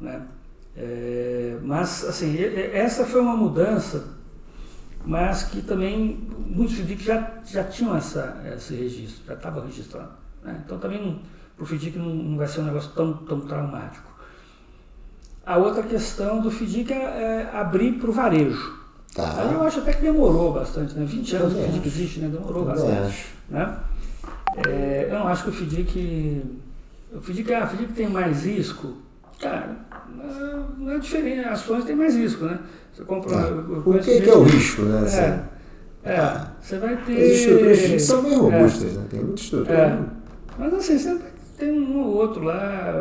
Né? 0.00 0.26
É, 0.76 1.58
mas, 1.62 2.04
assim, 2.04 2.36
essa 2.72 3.04
foi 3.04 3.20
uma 3.20 3.36
mudança, 3.36 4.16
mas 5.04 5.44
que 5.44 5.62
também 5.62 6.28
muitos 6.38 6.78
FDIC 6.78 7.04
já, 7.04 7.40
já 7.44 7.64
tinham 7.64 7.96
essa, 7.96 8.42
esse 8.56 8.74
registro, 8.74 9.24
já 9.26 9.34
estavam 9.34 9.64
registrando. 9.64 10.12
Né? 10.42 10.62
Então, 10.64 10.78
também 10.78 11.20
para 11.56 11.64
o 11.64 11.66
FDIC 11.66 11.98
não, 11.98 12.06
não 12.06 12.36
vai 12.38 12.48
ser 12.48 12.60
um 12.60 12.64
negócio 12.64 12.90
tão, 12.92 13.12
tão 13.12 13.40
traumático. 13.40 14.11
A 15.44 15.56
outra 15.58 15.82
questão 15.82 16.40
do 16.40 16.50
FDIC 16.50 16.92
é, 16.92 16.96
é 16.96 17.50
abrir 17.52 17.92
para 17.94 18.08
o 18.10 18.12
varejo. 18.12 18.80
Tá. 19.14 19.34
Aí 19.42 19.52
eu 19.52 19.62
acho 19.62 19.80
até 19.80 19.92
que 19.92 20.02
demorou 20.02 20.52
bastante, 20.52 20.94
né? 20.96 21.04
20 21.04 21.36
anos 21.36 21.52
que 21.52 21.58
o 21.58 21.62
Também 21.62 21.80
FDIC 21.80 21.86
existe, 21.88 22.20
né? 22.20 22.28
Demorou 22.28 22.64
Também 22.64 22.80
bastante. 22.84 23.06
acho. 23.08 23.26
Né? 23.50 23.76
É, 24.68 25.08
eu 25.10 25.18
não 25.18 25.28
acho 25.28 25.44
que 25.44 25.50
o 25.50 25.52
FDIC. 25.52 26.42
O 27.14 27.20
FDIC, 27.20 27.52
ah, 27.54 27.64
o 27.64 27.66
FDIC 27.68 27.92
tem 27.92 28.08
mais 28.08 28.44
risco. 28.44 28.92
Cara, 29.40 29.76
não- 30.78 30.90
é 30.92 30.98
diferente. 30.98 31.46
Ações 31.48 31.84
tem 31.84 31.96
mais 31.96 32.14
risco, 32.16 32.44
né? 32.44 32.58
Você 32.94 33.02
compra. 33.04 33.30
Tá. 33.32 33.48
O 33.84 33.98
que, 33.98 34.20
que 34.20 34.30
é 34.30 34.34
o 34.34 34.42
risco, 34.44 34.82
né? 34.82 35.06
É, 36.04 36.10
é, 36.12 36.16
Ah. 36.20 36.46
você 36.60 36.78
vai 36.78 36.96
ter. 37.04 37.16
As 37.20 37.30
estruturas 37.32 38.02
são 38.02 38.22
bem 38.22 38.32
É. 38.32 38.36
robustas, 38.36 38.92
né? 38.94 39.04
Tem 39.10 39.20
muita 39.20 39.42
estrutura. 39.42 39.74
É. 39.76 39.98
Mas 40.58 40.74
assim, 40.74 40.98
sempre 40.98 41.26
tem 41.58 41.70
um 41.80 41.98
ou 42.00 42.14
outro 42.14 42.42
lá. 42.44 42.92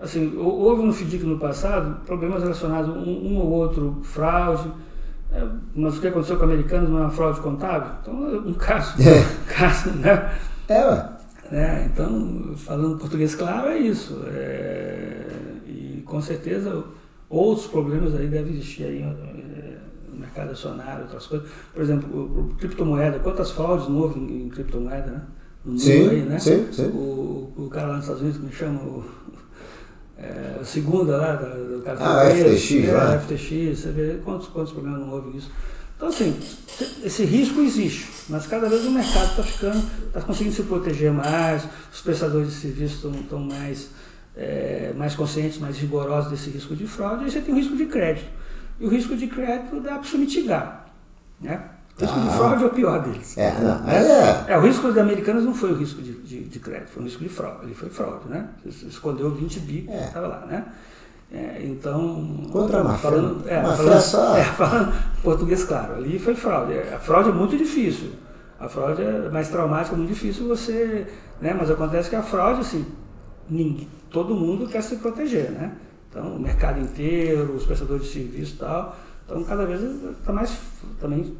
Assim, 0.00 0.34
hou- 0.36 0.60
houve 0.60 0.82
no 0.82 0.92
FDIC 0.92 1.24
no 1.24 1.38
passado 1.38 2.00
problemas 2.06 2.42
relacionados 2.42 2.88
a 2.88 2.92
um, 2.98 3.32
um 3.32 3.36
ou 3.38 3.50
outro 3.50 3.98
fraude. 4.02 4.70
eh, 5.32 5.46
Mas 5.74 5.98
o 5.98 6.00
que 6.00 6.08
aconteceu 6.08 6.36
com 6.38 6.44
americanos 6.44 6.88
não 6.88 6.98
é 6.98 7.02
uma 7.02 7.10
fraude 7.10 7.40
contábil? 7.40 7.90
Então, 8.02 8.14
um 8.48 8.54
caso, 8.54 8.94
É. 9.02 9.22
caso 9.52 9.90
né? 9.90 10.32
É, 10.68 10.86
ué. 10.86 11.08
né? 11.50 11.90
Então, 11.92 12.52
falando 12.56 12.96
português 12.98 13.34
claro, 13.34 13.68
é 13.68 13.78
isso. 13.78 14.22
É, 14.28 15.26
e 15.66 16.02
com 16.06 16.20
certeza 16.20 16.82
outros 17.28 17.66
problemas 17.66 18.14
aí 18.14 18.26
devem 18.26 18.52
existir 18.54 18.84
aí 18.84 19.02
eh, 19.02 19.76
no 20.12 20.18
mercado 20.18 20.52
acionário, 20.52 21.02
outras 21.02 21.26
coisas. 21.26 21.46
Por 21.74 21.82
exemplo, 21.82 22.08
o, 22.18 22.40
o 22.40 22.54
criptomoeda, 22.56 23.18
quantas 23.18 23.50
fraudes 23.50 23.86
não 23.88 23.98
houve 23.98 24.18
em, 24.18 24.44
em 24.46 24.48
criptomoeda, 24.48 25.10
né? 25.10 25.22
No 25.62 25.72
mundo 25.72 25.80
Sim, 25.82 26.08
aí, 26.08 26.22
né? 26.22 26.38
sim, 26.38 26.66
sim. 26.72 26.86
O, 26.86 27.52
o 27.54 27.68
cara 27.70 27.88
lá 27.88 27.94
nos 27.96 28.04
Estados 28.04 28.22
Unidos, 28.22 28.40
me 28.40 28.50
chama 28.50 28.80
o, 28.80 29.04
é, 30.22 30.58
a 30.60 30.64
segunda 30.64 31.16
lá, 31.16 31.34
da- 31.36 31.48
do 31.54 31.82
cara 31.84 31.98
Ah, 32.00 32.30
preso, 32.30 32.56
FTX 32.56 32.88
é, 32.88 32.92
lá. 32.92 33.18
FTX, 33.18 33.78
você 33.78 33.90
vê 33.90 34.20
quantos, 34.24 34.48
quantos 34.48 34.72
problemas 34.72 35.00
não 35.00 35.10
houve 35.10 35.30
nisso. 35.36 35.50
Então, 35.96 36.08
assim, 36.08 36.34
esse 37.04 37.24
risco 37.24 37.60
existe, 37.60 38.08
mas 38.28 38.46
cada 38.46 38.68
vez 38.68 38.84
o 38.86 38.90
mercado 38.90 39.30
está 39.30 39.42
ficando, 39.42 39.82
está 40.06 40.20
conseguindo 40.22 40.54
se 40.56 40.62
proteger 40.62 41.12
mais, 41.12 41.66
os 41.92 42.00
prestadores 42.00 42.48
de 42.48 42.54
serviços 42.54 43.04
estão 43.14 43.38
mais, 43.40 43.90
é, 44.36 44.92
mais 44.96 45.14
conscientes, 45.14 45.58
mais 45.58 45.76
rigorosos 45.78 46.30
desse 46.30 46.48
risco 46.50 46.74
de 46.74 46.86
fraude, 46.86 47.26
e 47.26 47.30
você 47.30 47.40
tem 47.40 47.52
o 47.54 47.56
risco 47.58 47.76
de 47.76 47.84
crédito. 47.86 48.28
E 48.78 48.86
o 48.86 48.88
risco 48.88 49.14
de 49.14 49.26
crédito 49.26 49.78
dá 49.80 49.98
para 49.98 50.08
se 50.08 50.16
mitigar. 50.16 50.86
Né? 51.38 51.62
O 52.00 52.06
risco 52.06 52.20
de 52.20 52.28
Ah. 52.28 52.32
fraude 52.32 52.64
é 52.64 52.66
o 52.66 52.70
pior 52.70 53.02
deles. 53.02 53.36
É, 53.38 53.52
não, 53.60 53.88
é. 53.88 54.44
É, 54.48 54.58
o 54.58 54.60
risco 54.62 54.86
dos 54.88 54.98
americanos 54.98 55.44
não 55.44 55.54
foi 55.54 55.72
o 55.72 55.76
risco 55.76 56.00
de, 56.02 56.12
de, 56.12 56.44
de 56.44 56.58
crédito, 56.58 56.88
foi 56.90 57.02
um 57.02 57.06
risco 57.06 57.22
de 57.22 57.28
fraude. 57.28 57.64
Ele 57.64 57.74
foi 57.74 57.88
fraude, 57.90 58.28
né? 58.28 58.48
Você 58.64 58.86
escondeu 58.86 59.30
20 59.30 59.60
bi, 59.60 59.86
É. 59.90 60.04
estava 60.06 60.26
lá, 60.26 60.46
né? 60.46 60.64
É, 61.32 61.60
então. 61.64 62.48
Contra 62.50 62.80
a 62.80 62.84
máfia. 62.84 63.10
falando, 63.10 63.48
é, 63.48 63.62
Máfia 63.62 63.76
falando, 63.84 64.00
só. 64.00 64.36
é, 64.36 64.42
falando 64.56 64.92
português 65.22 65.62
claro, 65.64 65.94
ali 65.94 66.18
foi 66.18 66.34
fraude. 66.34 66.72
A 66.78 66.98
fraude 66.98 67.28
é 67.28 67.32
muito 67.32 67.56
difícil. 67.56 68.10
A 68.58 68.68
fraude 68.68 69.00
é 69.02 69.28
mais 69.30 69.48
traumática, 69.48 69.94
é 69.94 69.98
muito 69.98 70.10
difícil 70.12 70.48
você. 70.48 71.06
Né? 71.40 71.54
Mas 71.58 71.70
acontece 71.70 72.10
que 72.10 72.16
a 72.16 72.22
fraude, 72.22 72.60
assim, 72.60 72.84
ninguém, 73.48 73.88
todo 74.10 74.34
mundo 74.34 74.66
quer 74.66 74.82
se 74.82 74.96
proteger, 74.96 75.50
né? 75.52 75.72
Então, 76.10 76.34
o 76.36 76.40
mercado 76.40 76.80
inteiro, 76.80 77.54
os 77.54 77.64
prestadores 77.64 78.02
de 78.06 78.08
serviço 78.12 78.56
e 78.56 78.58
tal. 78.58 78.96
Então, 79.30 79.44
cada 79.44 79.64
vez 79.64 79.80
está 79.80 80.32
mais. 80.32 80.58
Também 80.98 81.36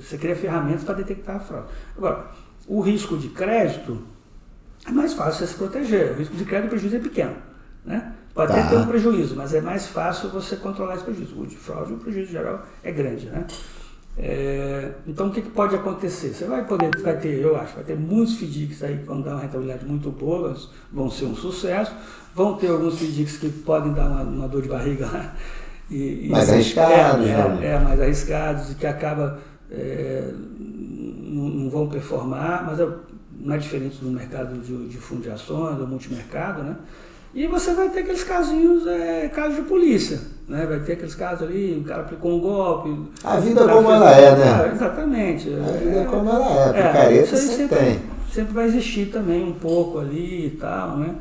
você 0.00 0.16
cria 0.16 0.34
ferramentas 0.34 0.82
para 0.82 0.94
detectar 0.94 1.36
a 1.36 1.40
fraude. 1.40 1.68
Agora, 1.96 2.30
o 2.66 2.80
risco 2.80 3.18
de 3.18 3.28
crédito 3.28 4.02
é 4.86 4.90
mais 4.90 5.12
fácil 5.12 5.40
você 5.40 5.52
se 5.52 5.58
proteger. 5.58 6.12
O 6.12 6.14
risco 6.14 6.34
de 6.34 6.44
crédito, 6.46 6.68
o 6.68 6.70
prejuízo 6.70 6.96
é 6.96 7.00
pequeno. 7.00 7.36
Né? 7.84 8.14
Pode 8.34 8.52
Tá. 8.52 8.60
até 8.60 8.70
ter 8.70 8.76
um 8.76 8.86
prejuízo, 8.86 9.36
mas 9.36 9.52
é 9.52 9.60
mais 9.60 9.88
fácil 9.88 10.30
você 10.30 10.56
controlar 10.56 10.94
esse 10.94 11.04
prejuízo. 11.04 11.38
O 11.38 11.46
de 11.46 11.56
fraude, 11.56 11.92
o 11.92 11.98
prejuízo 11.98 12.32
geral 12.32 12.64
é 12.82 12.90
grande. 12.92 13.26
Né? 13.26 13.46
É, 14.16 14.92
então, 15.06 15.28
o 15.28 15.30
que, 15.30 15.42
que 15.42 15.50
pode 15.50 15.74
acontecer? 15.76 16.28
Você 16.30 16.46
vai 16.46 16.64
poder, 16.66 16.90
vai 17.02 17.18
ter, 17.18 17.40
eu 17.40 17.56
acho, 17.56 17.74
vai 17.74 17.84
ter 17.84 17.96
muitos 17.96 18.36
FDICs 18.36 18.82
aí 18.82 18.98
que 18.98 19.04
vão 19.04 19.20
dar 19.20 19.32
uma 19.32 19.40
rentabilidade 19.40 19.84
muito 19.84 20.10
boa, 20.10 20.56
vão 20.90 21.10
ser 21.10 21.26
um 21.26 21.36
sucesso. 21.36 21.92
Vão 22.34 22.56
ter 22.56 22.68
alguns 22.68 22.98
FDICs 22.98 23.36
que 23.36 23.50
podem 23.50 23.92
dar 23.92 24.06
uma, 24.06 24.22
uma 24.22 24.48
dor 24.48 24.62
de 24.62 24.68
barriga 24.68 25.06
lá. 25.06 25.34
E, 25.90 26.26
e- 26.26 26.28
Mais 26.30 26.50
arriscados, 26.50 27.26
é, 27.26 27.32
né? 27.32 27.58
é, 27.62 27.66
é, 27.68 27.78
mais 27.78 28.00
arriscados 28.00 28.72
e 28.72 28.74
que 28.74 28.86
acaba 28.86 29.38
é, 29.70 30.30
não, 30.68 31.48
não 31.48 31.70
vão 31.70 31.88
performar, 31.88 32.64
mas 32.66 32.80
é, 32.80 32.86
não 33.40 33.54
é 33.54 33.58
diferente 33.58 33.98
do 33.98 34.10
mercado 34.10 34.58
de, 34.58 34.88
de 34.88 34.96
fundo 34.98 35.22
de 35.22 35.30
ações, 35.30 35.76
do 35.76 35.86
multimercado, 35.86 36.62
né? 36.62 36.76
E 37.34 37.46
você 37.46 37.74
vai 37.74 37.90
ter 37.90 38.00
aqueles 38.00 38.24
casinhos, 38.24 38.86
é, 38.86 39.28
casos 39.28 39.56
de 39.56 39.62
polícia, 39.62 40.18
né? 40.48 40.66
Vai 40.66 40.80
ter 40.80 40.94
aqueles 40.94 41.14
casos 41.14 41.46
ali, 41.46 41.78
o 41.78 41.84
cara 41.84 42.02
aplicou 42.02 42.36
um 42.36 42.40
golpe. 42.40 43.10
A 43.22 43.36
vida 43.38 43.68
como 43.68 43.90
ela 43.90 44.10
é, 44.12 44.36
né? 44.36 44.44
Ah, 44.44 44.72
exatamente. 44.74 45.48
A 45.54 45.72
vida 45.72 46.00
é 46.00 46.04
como 46.04 46.28
ela 46.30 46.74
é. 46.74 46.80
É, 46.80 46.88
Picareta 46.88 47.36
sempre 47.36 47.56
sempre, 47.56 47.76
tem. 47.76 48.00
sempre 48.32 48.54
vai 48.54 48.64
existir 48.64 49.10
também 49.10 49.44
um 49.44 49.52
pouco 49.52 49.98
ali 49.98 50.46
e 50.46 50.50
tal, 50.58 50.96
né? 50.96 51.14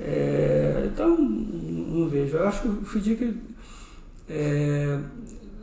É, 0.00 0.82
então, 0.86 1.16
não 1.18 2.08
vejo. 2.08 2.36
Eu 2.38 2.48
acho 2.48 2.62
que 2.62 2.68
o 2.68 2.84
FDIC. 2.84 3.55
É, 4.28 4.98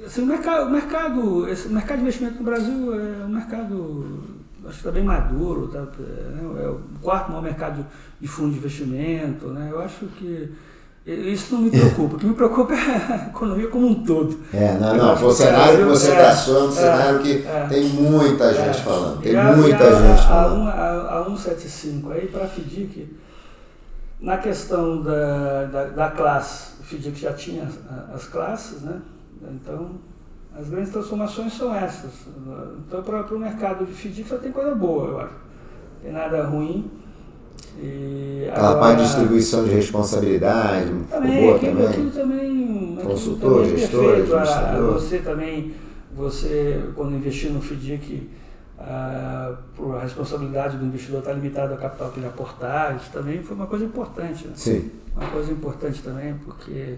assim, 0.06 0.22
o 0.22 0.26
mercado, 0.26 0.68
o 0.68 0.72
mercado, 0.72 1.50
esse 1.50 1.68
mercado 1.70 1.98
de 1.98 2.04
investimento 2.04 2.38
no 2.38 2.44
Brasil 2.44 2.94
é 2.94 3.26
um 3.26 3.30
mercado 3.30 4.24
acho 4.66 4.76
que 4.76 4.88
está 4.88 4.92
bem 4.92 5.04
maduro, 5.04 5.68
tá, 5.68 5.86
é, 6.00 6.64
é 6.64 6.68
o 6.68 6.80
quarto 7.02 7.30
maior 7.30 7.44
mercado 7.44 7.86
de 8.20 8.28
fundo 8.28 8.52
de 8.52 8.58
investimento, 8.58 9.48
né? 9.48 9.70
Eu 9.72 9.82
acho 9.82 10.06
que 10.18 10.50
isso 11.06 11.56
não 11.56 11.64
me 11.64 11.70
preocupa. 11.70 12.16
O 12.16 12.20
que 12.20 12.26
me 12.26 12.34
preocupa 12.34 12.74
é 12.76 12.78
a 12.78 13.28
economia 13.28 13.68
como 13.68 13.88
um 13.88 14.04
todo. 14.06 14.40
É, 14.54 14.78
não, 14.80 14.96
não. 14.96 15.28
O 15.28 15.34
cenário 15.34 15.80
que 15.80 15.84
você 15.84 16.12
traçou 16.12 16.62
é 16.62 16.64
um 16.64 16.72
cenário 16.72 17.20
que 17.20 17.46
é, 17.46 17.68
tem 17.70 17.84
muita 17.90 18.46
é. 18.46 18.54
gente 18.54 18.82
falando. 18.84 19.22
Tem 19.22 19.36
a, 19.36 19.52
muita 19.54 19.84
a, 19.84 20.02
gente 20.02 20.28
falando. 20.28 20.70
A, 20.70 21.20
a, 21.20 21.26
175 21.26 22.12
aí 22.12 22.28
para 22.28 22.48
FDIC, 22.48 23.10
na 24.24 24.38
questão 24.38 25.02
da, 25.02 25.66
da, 25.66 25.84
da 25.88 26.10
classe, 26.12 26.80
o 26.80 26.84
FDIC 26.84 27.20
já 27.20 27.34
tinha 27.34 27.68
as 28.16 28.26
classes, 28.26 28.82
né? 28.82 29.02
Então, 29.52 29.92
as 30.58 30.70
grandes 30.70 30.92
transformações 30.94 31.54
são 31.54 31.76
essas. 31.76 32.12
Então, 32.88 33.04
para 33.04 33.36
o 33.36 33.40
mercado 33.40 33.86
de 33.86 33.92
FDIC 33.92 34.30
só 34.30 34.38
tem 34.38 34.54
coisa 34.54 34.74
boa, 34.74 35.08
eu 35.10 35.20
acho. 35.20 35.34
Não 35.34 36.02
tem 36.02 36.12
nada 36.14 36.44
ruim. 36.46 36.90
E 37.78 38.48
Aquela 38.50 38.80
parte 38.80 38.98
de 39.00 39.04
distribuição 39.04 39.66
de 39.66 39.72
responsabilidade, 39.72 40.92
também, 41.10 41.42
boa 41.42 41.56
aquilo, 41.58 41.72
também. 41.74 41.88
Aquilo 41.88 42.12
também 42.12 43.00
Consultor, 43.04 43.64
também 43.64 43.78
gestor, 43.78 44.14
administrador. 44.14 44.94
Você 44.94 45.18
também, 45.18 45.74
você 46.16 46.84
quando 46.96 47.16
investir 47.16 47.52
no 47.52 47.62
FDIC, 47.62 48.30
a, 48.80 49.56
a 49.96 50.00
responsabilidade 50.02 50.78
do 50.78 50.86
investidor 50.86 51.20
está 51.20 51.34
limitada 51.34 51.74
ao 51.74 51.80
capital 51.80 52.12
que 52.12 52.20
ele 52.20 52.28
aportar, 52.28 52.96
isso 52.96 53.12
também 53.12 53.42
foi 53.44 53.56
uma 53.56 53.68
coisa 53.68 53.86
importante. 53.86 54.48
Né? 54.48 54.54
Sim. 54.56 54.92
Uma 55.16 55.30
coisa 55.30 55.52
importante 55.52 56.02
também, 56.02 56.34
porque... 56.44 56.96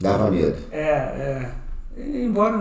Dava 0.00 0.30
medo. 0.30 0.56
É, 0.70 0.80
é. 0.80 1.52
Embora 1.96 2.56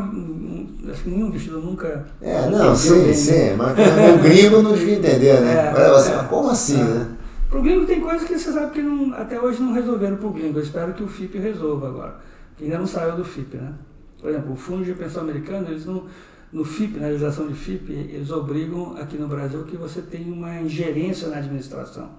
acho 0.91 1.03
que 1.03 1.09
nenhum 1.09 1.27
investidor 1.27 1.63
nunca. 1.63 2.07
É, 2.19 2.49
não, 2.49 2.75
sim, 2.75 3.03
bem, 3.03 3.13
sim. 3.13 3.31
Né? 3.31 3.55
Mas 3.55 4.15
o 4.15 4.23
gringo 4.23 4.63
não 4.63 4.73
devia 4.73 4.95
entender, 4.95 5.41
né? 5.41 5.73
É, 5.77 5.95
assim, 5.95 6.13
é, 6.13 6.23
como 6.23 6.49
assim, 6.49 6.81
é. 6.81 6.83
né? 6.83 7.07
Para 7.47 7.59
o 7.59 7.61
gringo 7.61 7.85
tem 7.85 8.01
coisas 8.01 8.27
que 8.27 8.37
você 8.37 8.51
sabe 8.51 8.71
que 8.71 8.81
não, 8.81 9.13
até 9.13 9.39
hoje 9.39 9.61
não 9.61 9.73
resolveram 9.73 10.17
para 10.17 10.27
o 10.27 10.31
gringo. 10.31 10.57
Eu 10.57 10.63
espero 10.63 10.93
que 10.93 11.03
o 11.03 11.07
FIP 11.07 11.37
resolva 11.37 11.87
agora. 11.87 12.15
Que 12.57 12.63
ainda 12.63 12.79
não 12.79 12.87
saiu 12.87 13.15
do 13.15 13.23
FIP, 13.23 13.57
né? 13.57 13.73
Por 14.19 14.31
exemplo, 14.31 14.53
o 14.53 14.55
Fundo 14.55 14.83
de 14.83 14.93
Pensão 14.93 15.21
Americano, 15.21 15.69
eles 15.69 15.85
não, 15.85 16.05
no 16.51 16.63
FIP, 16.63 16.95
na 16.95 17.07
realização 17.07 17.47
de 17.47 17.53
FIP, 17.53 17.91
eles 17.91 18.31
obrigam 18.31 18.95
aqui 18.97 19.17
no 19.17 19.27
Brasil 19.27 19.63
que 19.63 19.75
você 19.75 20.01
tenha 20.01 20.31
uma 20.31 20.61
ingerência 20.61 21.27
na 21.27 21.37
administração. 21.37 22.09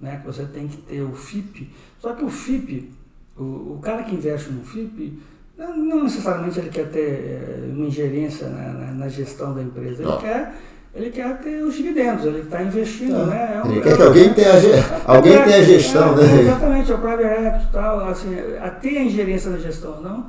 Né? 0.00 0.18
Que 0.18 0.26
você 0.26 0.44
tem 0.44 0.68
que 0.68 0.76
ter 0.78 1.02
o 1.02 1.14
FIP. 1.14 1.70
Só 1.98 2.12
que 2.12 2.24
o 2.24 2.28
FIP, 2.28 2.90
o, 3.36 3.42
o 3.74 3.80
cara 3.82 4.02
que 4.02 4.14
investe 4.14 4.50
no 4.50 4.64
FIP, 4.64 5.18
não, 5.56 5.76
não 5.76 6.04
necessariamente 6.04 6.58
ele 6.58 6.68
quer 6.68 6.90
ter 6.90 7.00
eh, 7.00 7.70
uma 7.72 7.86
ingerência 7.86 8.48
na, 8.48 8.72
na, 8.72 8.92
na 8.92 9.08
gestão 9.08 9.54
da 9.54 9.62
empresa. 9.62 10.02
Ele 10.02 10.16
quer 10.18 10.54
ele 10.94 11.10
quer 11.10 11.40
ter 11.40 11.60
os 11.64 11.74
dividendos, 11.74 12.24
ele 12.24 12.42
está 12.42 12.62
investindo, 12.62 13.18
tá. 13.18 13.26
né? 13.26 13.54
É 13.56 13.66
um, 13.66 13.72
ele 13.72 13.80
quer 13.80 13.96
que 13.96 14.02
alguém 14.02 14.32
tenha, 14.32 14.52
alguém 15.04 15.42
tenha 15.42 15.56
a 15.56 15.62
gestão, 15.62 16.12
é, 16.12 16.22
né? 16.22 16.40
Exatamente, 16.42 16.92
é 16.92 16.94
o 16.94 16.98
private 16.98 17.46
equity 17.46 17.68
tal, 17.72 18.08
assim, 18.08 18.36
até 18.60 18.88
a 18.90 19.02
ingerência 19.02 19.50
na 19.50 19.58
gestão 19.58 20.00
não, 20.00 20.26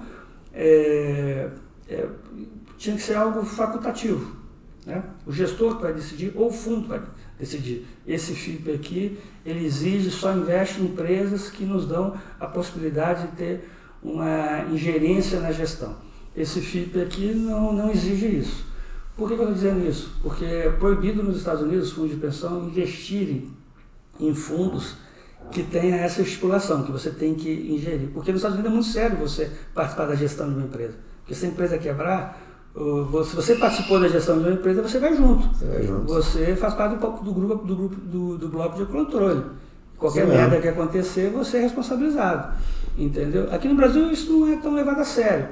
é, 0.52 1.50
é, 1.88 2.06
tinha 2.78 2.96
que 2.96 3.02
ser 3.02 3.16
algo 3.16 3.44
facultativo. 3.44 4.36
Né? 4.86 5.04
O 5.26 5.32
gestor 5.32 5.78
que 5.78 5.82
vai 5.82 5.94
decidir, 5.94 6.32
ou 6.36 6.48
o 6.48 6.52
fundo 6.52 6.88
vai 6.88 7.02
decidir. 7.40 7.88
Esse 8.06 8.34
FIP 8.34 8.72
aqui, 8.72 9.20
ele 9.46 9.66
exige, 9.66 10.12
só 10.12 10.34
investe 10.34 10.80
em 10.80 10.86
empresas 10.86 11.50
que 11.50 11.66
nos 11.66 11.88
dão 11.88 12.16
a 12.40 12.46
possibilidade 12.46 13.28
de 13.28 13.36
ter 13.36 13.70
uma 14.04 14.66
ingerência 14.72 15.40
na 15.40 15.52
gestão. 15.52 15.96
Esse 16.36 16.62
FIP 16.62 17.02
aqui 17.02 17.34
não, 17.34 17.74
não 17.74 17.90
exige 17.90 18.28
isso. 18.28 18.66
Por 19.18 19.28
que, 19.28 19.34
eu 19.34 19.40
estou 19.40 19.54
dizendo 19.54 19.88
isso? 19.88 20.12
Porque 20.22 20.44
é 20.44 20.70
proibido 20.70 21.24
nos 21.24 21.38
Estados 21.38 21.62
Unidos 21.62 21.88
os 21.88 21.94
fundos 21.94 22.12
de 22.12 22.18
pensão 22.18 22.66
investirem 22.68 23.50
em 24.20 24.36
fundos 24.36 24.96
que 25.52 25.64
tenha 25.64 25.96
essa 25.96 26.22
estipulação, 26.22 26.84
que 26.84 26.92
você 26.92 27.10
tem 27.10 27.34
que 27.34 27.50
ingerir. 27.50 28.10
Porque 28.10 28.32
nos 28.32 28.40
Estados 28.40 28.58
Unidos 28.58 28.72
é 28.72 28.74
muito 28.74 28.90
sério 28.90 29.18
você 29.18 29.52
participar 29.74 30.08
da 30.08 30.16
gestão 30.16 30.50
de 30.50 30.56
uma 30.56 30.66
empresa. 30.66 30.96
Porque 31.20 31.34
se 31.34 31.46
a 31.46 31.50
empresa 31.50 31.78
quebrar, 31.78 32.45
se 32.76 33.36
você 33.36 33.56
participou 33.56 34.02
da 34.02 34.10
gestão 34.10 34.38
de 34.38 34.44
uma 34.44 34.54
empresa, 34.54 34.82
você 34.82 35.00
vai 35.00 35.16
junto. 35.16 35.48
Você, 35.48 35.66
vai 35.66 35.84
junto. 35.84 36.06
você 36.06 36.56
faz 36.58 36.74
parte 36.74 36.98
do, 36.98 37.08
do 37.08 37.34
grupo, 37.34 37.66
do, 37.66 37.76
grupo 37.76 37.96
do, 37.96 38.38
do 38.38 38.50
bloco 38.50 38.78
de 38.78 38.86
controle. 38.86 39.44
Qualquer 39.98 40.26
Sim, 40.26 40.34
merda 40.34 40.60
que 40.60 40.68
acontecer, 40.68 41.30
você 41.30 41.58
é 41.58 41.62
responsabilizado. 41.62 42.54
Entendeu? 42.98 43.48
Aqui 43.52 43.70
no 43.70 43.76
Brasil 43.76 44.12
isso 44.12 44.32
não 44.32 44.52
é 44.52 44.58
tão 44.58 44.74
levado 44.74 45.00
a 45.00 45.06
sério. 45.06 45.48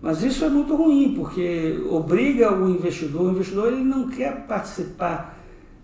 Mas 0.00 0.22
isso 0.22 0.44
é 0.44 0.48
muito 0.48 0.74
ruim, 0.74 1.14
porque 1.16 1.80
obriga 1.88 2.52
o 2.52 2.68
investidor, 2.68 3.22
o 3.22 3.30
investidor 3.30 3.72
ele 3.72 3.84
não 3.84 4.08
quer 4.08 4.46
participar, 4.46 5.38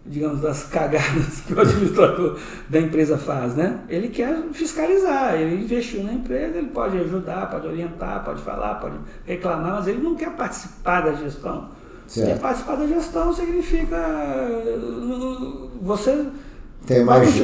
digamos, 0.09 0.41
das 0.41 0.65
cagadas 0.65 1.41
que 1.47 1.55
o 1.55 1.61
administrador 1.61 2.39
da 2.69 2.81
empresa 2.81 3.19
faz, 3.19 3.55
né? 3.55 3.81
Ele 3.89 4.09
quer 4.09 4.43
fiscalizar, 4.53 5.35
ele 5.35 5.63
investiu 5.63 6.03
na 6.03 6.13
empresa, 6.13 6.59
ele 6.59 6.69
pode 6.69 6.97
ajudar, 6.99 7.51
pode 7.51 7.67
orientar, 7.67 8.25
pode 8.25 8.43
falar, 8.43 8.77
pode 8.77 8.97
reclamar, 9.25 9.75
mas 9.75 9.87
ele 9.87 10.03
não 10.03 10.15
quer 10.15 10.31
participar 10.31 11.03
da 11.03 11.13
gestão. 11.13 11.69
Certo. 12.07 12.27
Quer 12.27 12.39
participar 12.39 12.77
da 12.77 12.87
gestão 12.87 13.33
significa 13.35 13.97
você 15.83 16.27
tem 16.87 17.05
mais, 17.05 17.35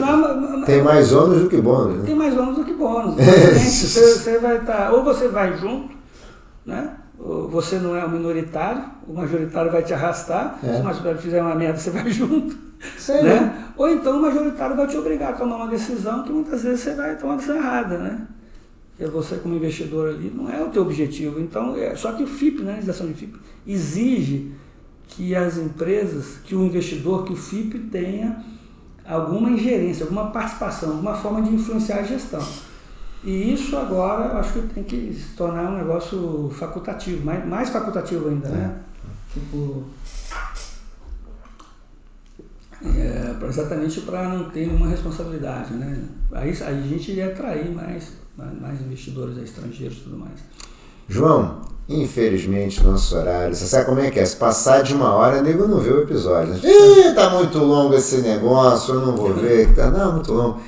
tem 0.65 0.83
mais 0.83 1.13
ônus 1.13 1.43
do 1.43 1.49
que 1.51 1.61
bônus. 1.61 1.99
Né? 1.99 2.05
Tem 2.07 2.15
mais 2.15 2.35
ônus 2.35 2.57
do 2.57 2.65
que 2.65 2.73
bônus. 2.73 3.17
você, 3.21 4.15
você 4.15 4.39
vai 4.39 4.57
estar, 4.57 4.87
tá, 4.87 4.93
ou 4.93 5.05
você 5.05 5.29
vai 5.29 5.55
junto, 5.59 5.95
né? 6.65 6.97
Você 7.19 7.79
não 7.79 7.97
é 7.97 8.05
o 8.05 8.11
minoritário, 8.11 8.85
o 9.07 9.15
majoritário 9.15 9.71
vai 9.71 9.83
te 9.83 9.95
arrastar, 9.95 10.59
é. 10.63 10.75
se 10.75 10.81
o 10.81 10.85
majoritário 10.85 11.19
fizer 11.21 11.41
uma 11.41 11.55
merda, 11.55 11.79
você 11.79 11.91
vai 11.91 12.09
junto. 12.11 12.57
Sei 12.99 13.23
né? 13.23 13.73
Ou 13.77 13.89
então 13.89 14.19
o 14.19 14.23
majoritário 14.23 14.77
vai 14.77 14.87
te 14.87 14.97
obrigar 14.97 15.31
a 15.31 15.33
tomar 15.33 15.57
uma 15.57 15.69
decisão 15.69 16.23
que 16.23 16.33
muitas 16.33 16.63
vezes 16.63 16.81
você 16.81 16.95
vai 16.95 17.17
tomar 17.17 17.33
uma 17.33 17.37
decisão 17.37 17.57
errada, 17.57 17.99
né? 17.99 18.27
Porque 18.91 19.11
você 19.11 19.37
como 19.37 19.57
investidor 19.57 20.11
ali 20.11 20.31
não 20.35 20.51
é 20.51 20.63
o 20.63 20.69
teu 20.69 20.83
objetivo. 20.83 21.41
Então, 21.41 21.77
é, 21.77 21.97
só 21.97 22.13
que 22.13 22.23
o 22.23 22.27
FIP, 22.27 22.63
né, 22.63 22.73
a 22.73 22.75
legislação 22.75 23.07
de 23.07 23.15
FIP, 23.15 23.39
exige 23.67 24.53
que 25.09 25.35
as 25.35 25.57
empresas, 25.57 26.39
que 26.45 26.55
o 26.55 26.63
investidor, 26.65 27.25
que 27.25 27.33
o 27.33 27.37
FIP 27.37 27.79
tenha 27.91 28.45
alguma 29.07 29.51
ingerência, 29.51 30.05
alguma 30.05 30.31
participação, 30.31 30.91
alguma 30.91 31.15
forma 31.15 31.43
de 31.43 31.55
influenciar 31.55 31.99
a 31.99 32.03
gestão. 32.03 32.43
E 33.25 33.55
isso 33.55 33.75
agora 33.77 34.27
eu 34.27 34.37
acho 34.37 34.53
que 34.53 34.61
tem 34.75 34.85
que 34.85 35.15
se 35.15 35.35
tornar 35.35 35.71
um 35.71 35.79
negócio 35.79 36.51
facultativo, 36.55 37.25
mais, 37.25 37.47
mais 37.47 37.71
facultativo 37.71 38.29
ainda, 38.29 38.49
né? 38.51 38.59
é. 38.59 38.67
né? 38.67 38.81
Tipo. 39.33 39.85
É, 42.85 43.47
exatamente 43.49 44.03
para 44.03 44.29
não 44.29 44.51
ter 44.51 44.67
nenhuma 44.67 44.89
responsabilidade, 44.89 45.73
né? 45.73 46.05
Aí, 46.33 46.51
aí 46.51 46.79
a 46.79 46.87
gente 46.87 47.13
ia 47.13 47.29
atrair 47.29 47.71
mais, 47.71 48.13
mais 48.37 48.79
investidores 48.83 49.39
estrangeiros 49.39 49.97
e 49.97 50.01
tudo 50.01 50.19
mais. 50.19 50.41
João, 51.09 51.63
infelizmente 51.89 52.83
nosso 52.83 53.17
horário, 53.17 53.55
você 53.55 53.65
sabe 53.65 53.87
como 53.87 54.01
é 54.01 54.11
que 54.11 54.21
é? 54.21 54.27
Se 54.27 54.37
passar 54.37 54.83
de 54.83 54.93
uma 54.93 55.15
hora, 55.15 55.41
nego 55.41 55.67
não 55.67 55.81
vê 55.81 55.91
o 55.91 56.03
episódio. 56.03 56.53
Né? 56.53 56.61
Ih, 56.63 57.15
tá 57.15 57.31
muito 57.31 57.57
longo 57.59 57.95
esse 57.95 58.19
negócio, 58.19 58.95
eu 58.95 59.01
não 59.01 59.17
vou 59.17 59.33
ver. 59.33 59.75
Tá, 59.75 59.91
não, 59.91 60.13
muito 60.13 60.31
longo. 60.31 60.61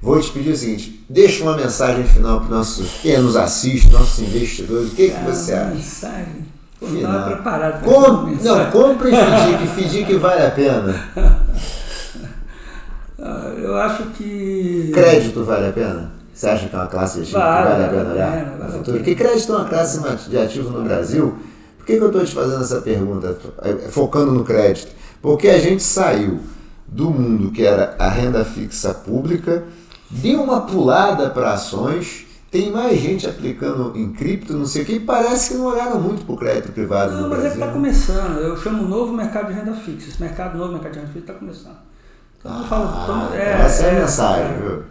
Vou 0.00 0.20
te 0.20 0.30
pedir 0.30 0.52
o 0.52 0.56
seguinte: 0.56 1.04
deixa 1.08 1.42
uma 1.42 1.56
mensagem 1.56 2.04
final 2.04 2.40
para 2.40 2.56
nossos 2.56 3.00
quem 3.02 3.18
nos 3.18 3.36
assiste, 3.36 3.90
nossos 3.92 4.20
investidores. 4.20 4.92
O 4.92 4.94
que, 4.94 5.10
que 5.10 5.24
você 5.24 5.52
acha? 5.52 5.74
Mensagem. 5.74 6.48
Não 6.80 6.96
estava 6.96 7.30
preparado 7.34 7.80
para 7.80 7.92
Com, 7.92 8.26
Não, 8.40 8.70
compre 8.70 9.10
FDIC, 9.10 10.04
que 10.06 10.16
vale 10.16 10.46
a 10.46 10.50
pena. 10.50 11.08
Ah, 13.20 13.52
eu 13.58 13.76
acho 13.76 14.04
que. 14.10 14.92
Crédito 14.94 15.42
vale 15.42 15.66
a 15.66 15.72
pena? 15.72 16.12
Você 16.32 16.46
acha 16.46 16.68
que 16.68 16.76
é 16.76 16.78
uma 16.78 16.86
classe 16.86 17.20
de 17.20 17.22
ativo 17.22 17.40
vale, 17.40 17.66
que 17.66 17.68
vale 17.68 17.84
a 17.84 17.88
pena 17.88 18.10
olhar 18.12 18.56
vale 18.56 18.72
futuro? 18.72 18.96
Porque 18.98 19.14
crédito 19.16 19.52
é 19.52 19.56
uma 19.56 19.64
classe 19.64 20.30
de 20.30 20.38
ativo 20.38 20.70
no 20.70 20.84
Brasil. 20.84 21.34
Por 21.78 21.84
que, 21.84 21.96
que 21.96 22.02
eu 22.02 22.06
estou 22.06 22.24
te 22.24 22.32
fazendo 22.32 22.62
essa 22.62 22.80
pergunta, 22.80 23.36
é, 23.62 23.72
focando 23.88 24.30
no 24.30 24.44
crédito? 24.44 24.92
Porque 25.20 25.48
a 25.48 25.58
gente 25.58 25.82
saiu 25.82 26.38
do 26.86 27.10
mundo 27.10 27.50
que 27.50 27.64
era 27.64 27.96
a 27.98 28.08
renda 28.08 28.44
fixa 28.44 28.94
pública 28.94 29.64
deu 30.10 30.42
uma 30.42 30.62
pulada 30.62 31.30
para 31.30 31.52
ações, 31.52 32.26
tem 32.50 32.72
mais 32.72 32.98
gente 32.98 33.26
aplicando 33.26 33.92
em 33.94 34.12
cripto, 34.12 34.54
não 34.54 34.64
sei 34.64 34.82
o 34.82 34.86
que, 34.86 34.92
e 34.92 35.00
parece 35.00 35.50
que 35.50 35.58
não 35.58 35.66
olharam 35.66 36.00
muito 36.00 36.24
para 36.24 36.34
o 36.34 36.38
crédito 36.38 36.72
privado 36.72 37.12
não, 37.12 37.22
no 37.22 37.28
mas 37.28 37.40
Brasil. 37.40 37.48
é 37.48 37.50
que 37.52 37.60
está 37.60 37.72
começando, 37.72 38.38
eu 38.38 38.56
chamo 38.56 38.82
novo 38.84 39.12
mercado 39.12 39.48
de 39.48 39.52
renda 39.52 39.74
fixa, 39.74 40.08
esse 40.08 40.20
mercado 40.20 40.56
novo 40.56 40.72
mercado 40.72 40.92
de 40.92 40.98
renda 41.00 41.12
fixa 41.12 41.30
está 41.30 41.34
começando. 41.34 41.76
Então, 42.38 42.52
ah, 42.52 42.64
falo, 42.68 43.02
então, 43.02 43.34
é, 43.34 43.62
essa 43.64 43.84
é 43.84 43.90
a 43.90 43.92
é, 43.92 44.00
mensagem, 44.00 44.44
é, 44.44 44.58
viu? 44.58 44.82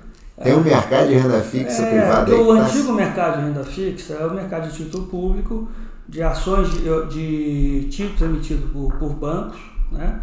Tem 0.43 0.53
um 0.53 0.61
mercado 0.61 1.07
de 1.07 1.13
renda 1.15 1.41
fixa 1.41 1.81
é, 1.81 1.89
privado 1.89 2.31
aí. 2.31 2.39
O 2.39 2.55
tá 2.55 2.61
antigo 2.61 2.87
tá... 2.87 2.93
mercado 2.93 3.37
de 3.39 3.45
renda 3.45 3.63
fixa 3.63 4.13
é 4.13 4.25
o 4.25 4.33
mercado 4.33 4.69
de 4.69 4.75
título 4.75 5.07
público, 5.07 5.67
de 6.07 6.21
ações 6.21 6.69
de, 6.69 7.07
de 7.07 7.87
títulos 7.89 8.21
emitidos 8.21 8.69
por, 8.71 8.93
por 8.97 9.13
bancos, 9.13 9.59
né? 9.91 10.21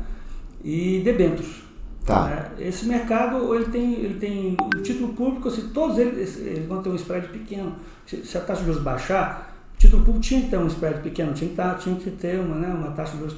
e 0.63 1.03
debêntures. 1.05 1.64
Tá. 2.05 2.25
Né? 2.25 2.67
Esse 2.67 2.87
mercado 2.87 3.55
ele 3.55 3.67
tem, 3.67 3.95
ele 3.95 4.19
tem 4.19 4.57
o 4.63 4.83
título 4.83 5.15
público, 5.15 5.49
assim, 5.49 5.69
todos 5.69 5.99
eles, 5.99 6.39
eles 6.39 6.67
vão 6.67 6.83
ter 6.83 6.91
um 6.91 6.95
spread 6.97 7.29
pequeno. 7.29 7.75
Se, 8.07 8.25
se 8.25 8.37
a 8.37 8.41
taxa 8.41 8.61
de 8.61 8.67
juros 8.67 8.83
baixar, 8.83 9.55
o 9.75 9.79
título 9.79 10.05
público 10.05 10.25
tinha 10.25 10.43
que 10.43 10.51
ter 10.51 10.59
um 10.59 10.67
spread 10.67 11.01
pequeno, 11.01 11.33
tinha 11.33 11.49
que, 11.49 11.57
ter, 11.57 11.77
tinha 11.79 11.97
que 11.97 12.11
ter 12.11 12.41
uma, 12.41 12.57
né, 12.57 12.69
uma 12.69 12.91
taxa 12.91 13.13
de 13.13 13.19
juros 13.19 13.37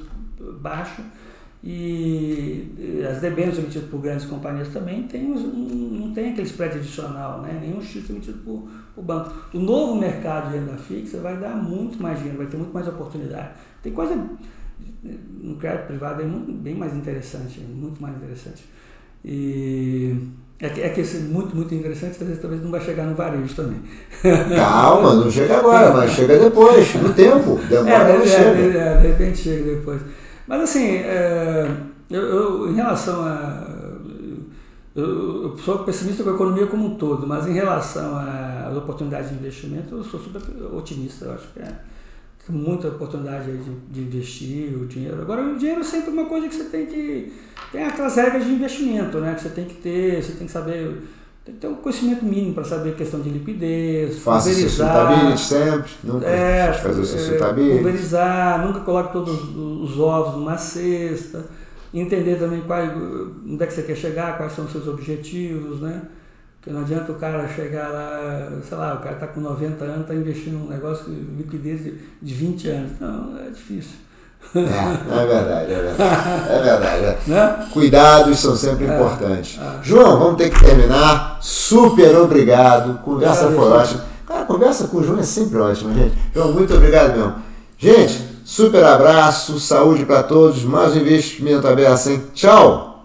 baixa. 0.61 1.03
E 1.69 2.71
as 3.11 3.21
debêntures 3.21 3.59
emitidas 3.59 3.89
por 3.89 4.01
grandes 4.01 4.25
companhias 4.27 4.69
também 4.69 5.03
tem, 5.05 5.27
não 5.27 6.13
tem 6.13 6.31
aquele 6.31 6.47
spread 6.47 6.77
adicional, 6.77 7.41
né? 7.41 7.59
nenhum 7.61 7.81
título 7.81 8.19
emitido 8.19 8.39
por, 8.45 8.69
por 8.95 9.03
banco. 9.03 9.35
O 9.53 9.59
novo 9.59 9.97
mercado 9.97 10.53
de 10.53 10.59
renda 10.59 10.77
fixa 10.77 11.19
vai 11.19 11.37
dar 11.37 11.57
muito 11.57 12.01
mais 12.01 12.19
dinheiro, 12.19 12.39
vai 12.39 12.47
ter 12.47 12.57
muito 12.57 12.73
mais 12.73 12.87
oportunidade. 12.87 13.49
Tem 13.83 13.93
coisa 13.93 14.17
no 15.03 15.57
crédito 15.57 15.87
privado 15.87 16.23
é 16.23 16.25
muito, 16.25 16.53
bem 16.53 16.75
mais 16.75 16.95
interessante, 16.95 17.61
muito 17.61 18.01
mais 18.01 18.17
interessante. 18.17 18.65
E 19.25 20.17
é 20.59 20.69
que, 20.71 20.81
é 20.81 20.89
que 20.89 21.03
esse 21.03 21.19
muito, 21.19 21.55
muito 21.55 21.75
interessante, 21.75 22.13
às 22.13 22.27
vezes 22.27 22.41
talvez 22.41 22.63
não 22.63 22.71
vai 22.71 22.81
chegar 22.81 23.05
no 23.05 23.15
varejo 23.15 23.55
também. 23.55 23.81
Calma, 24.57 25.15
não 25.15 25.31
chega 25.31 25.59
agora, 25.59 25.93
mas 25.93 26.13
chega 26.13 26.39
depois, 26.39 26.95
no 26.95 27.13
tempo. 27.13 27.61
Demora, 27.69 28.11
é, 28.11 28.17
é, 28.17 28.27
chega. 28.27 28.79
É, 28.79 29.01
de 29.01 29.07
repente 29.09 29.39
chega 29.39 29.77
depois. 29.77 30.01
Mas 30.47 30.63
assim, 30.63 30.97
é, 30.97 31.71
eu, 32.11 32.23
eu, 32.23 32.71
em 32.71 32.75
relação 32.75 33.21
a. 33.21 33.67
Eu, 34.95 35.43
eu, 35.43 35.59
sou 35.59 35.81
pessimista 35.81 36.23
com 36.23 36.31
a 36.31 36.35
economia 36.35 36.67
como 36.67 36.87
um 36.87 36.95
todo, 36.95 37.27
mas 37.27 37.47
em 37.47 37.53
relação 37.53 38.17
às 38.17 38.75
oportunidades 38.75 39.29
de 39.29 39.35
investimento, 39.35 39.95
eu 39.95 40.03
sou 40.03 40.19
super 40.19 40.41
otimista. 40.73 41.27
Eu 41.27 41.35
acho 41.35 41.49
que 41.53 41.61
é 41.61 41.71
muita 42.49 42.89
oportunidade 42.89 43.51
de, 43.51 43.71
de, 43.91 44.01
investir 44.03 44.77
o 44.77 44.87
dinheiro. 44.87 45.21
Agora, 45.21 45.43
o 45.43 45.57
dinheiro 45.57 45.81
é 45.81 45.85
sempre 45.85 46.11
uma 46.11 46.27
coisa 46.27 46.49
que 46.49 46.55
você 46.55 46.65
tem 46.65 46.87
que. 46.87 47.33
Tem 47.73 47.85
aquelas 47.85 48.15
regras 48.17 48.45
de 48.45 48.51
investimento, 48.51 49.19
né? 49.19 49.35
Que 49.35 49.43
você 49.43 49.49
tem 49.49 49.65
que 49.65 49.75
ter, 49.75 50.23
você 50.23 50.33
tem 50.33 50.47
que 50.47 50.53
saber. 50.53 51.03
Tem 51.45 51.55
que 51.55 51.61
ter 51.61 51.69
um 51.69 51.77
conhecimento 51.77 52.25
mínimo 52.25 52.55
para 52.55 52.65
saber 52.65 52.97
questão 52.97 53.21
de 53.21 53.29
liquidez, 53.29 54.19
Faça 54.19 54.53
sustentabilidade 54.53 55.41
sempre, 55.41 55.91
nunca 56.03 56.27
é, 56.27 56.73
fazer 56.73 57.03
é, 57.03 57.05
sustentabilidade. 57.05 57.83
Pulverizar, 57.83 58.67
nunca 58.67 58.81
coloque 58.81 59.13
todos 59.13 59.55
os 59.55 59.97
ovos 60.01 60.35
numa 60.35 60.59
cesta, 60.59 61.45
entender 61.95 62.37
também 62.37 62.63
qual, 62.63 62.81
onde 63.49 63.63
é 63.63 63.67
que 63.67 63.73
você 63.73 63.83
quer 63.83 63.95
chegar, 63.95 64.37
quais 64.37 64.55
são 64.55 64.65
os 64.65 64.73
seus 64.73 64.89
objetivos, 64.89 65.81
né? 65.81 66.03
Porque 66.67 66.77
não 66.77 66.81
adianta 66.81 67.13
o 67.13 67.15
cara 67.15 67.47
chegar 67.47 67.91
lá, 67.91 68.49
sei 68.69 68.77
lá, 68.77 68.95
o 68.95 68.99
cara 68.99 69.15
está 69.15 69.29
com 69.29 69.41
90 69.41 69.85
anos, 69.85 70.01
está 70.01 70.15
investindo 70.17 70.59
num 70.59 70.69
negócio 70.69 71.05
de 71.05 71.21
liquidez 71.37 71.85
de, 71.85 71.95
de 72.21 72.35
20 72.35 72.69
anos. 72.69 72.93
Não, 72.99 73.39
é 73.39 73.51
difícil. 73.51 73.93
É, 74.53 74.61
é 74.61 75.27
verdade, 75.27 75.73
é 75.73 75.81
verdade. 75.81 76.51
É 76.51 76.63
verdade. 76.63 77.05
É. 77.05 77.19
Né? 77.29 77.69
Cuidados 77.73 78.41
são 78.41 78.57
sempre 78.57 78.85
é, 78.85 78.97
importantes. 78.97 79.61
é. 79.61 79.79
João, 79.81 80.19
vamos 80.19 80.39
ter 80.39 80.51
que 80.51 80.59
terminar. 80.59 81.39
Super 81.41 82.17
obrigado. 82.17 82.99
Conversa 82.99 83.49
foi 83.49 83.69
ótima. 83.69 84.05
Cara, 84.27 84.45
conversa 84.45 84.89
com 84.89 84.97
o 84.97 85.05
João 85.05 85.21
é 85.21 85.23
sempre 85.23 85.59
ótima, 85.59 85.95
gente. 85.95 86.19
João, 86.35 86.51
muito 86.51 86.75
obrigado 86.75 87.17
mesmo. 87.17 87.35
Gente, 87.79 88.41
super 88.45 88.83
abraço, 88.83 89.61
saúde 89.61 90.05
para 90.05 90.25
todos. 90.25 90.65
Mais 90.65 90.97
um 90.97 90.99
investimento 90.99 91.69
aberto, 91.69 92.09
hein? 92.09 92.25
Tchau! 92.35 92.96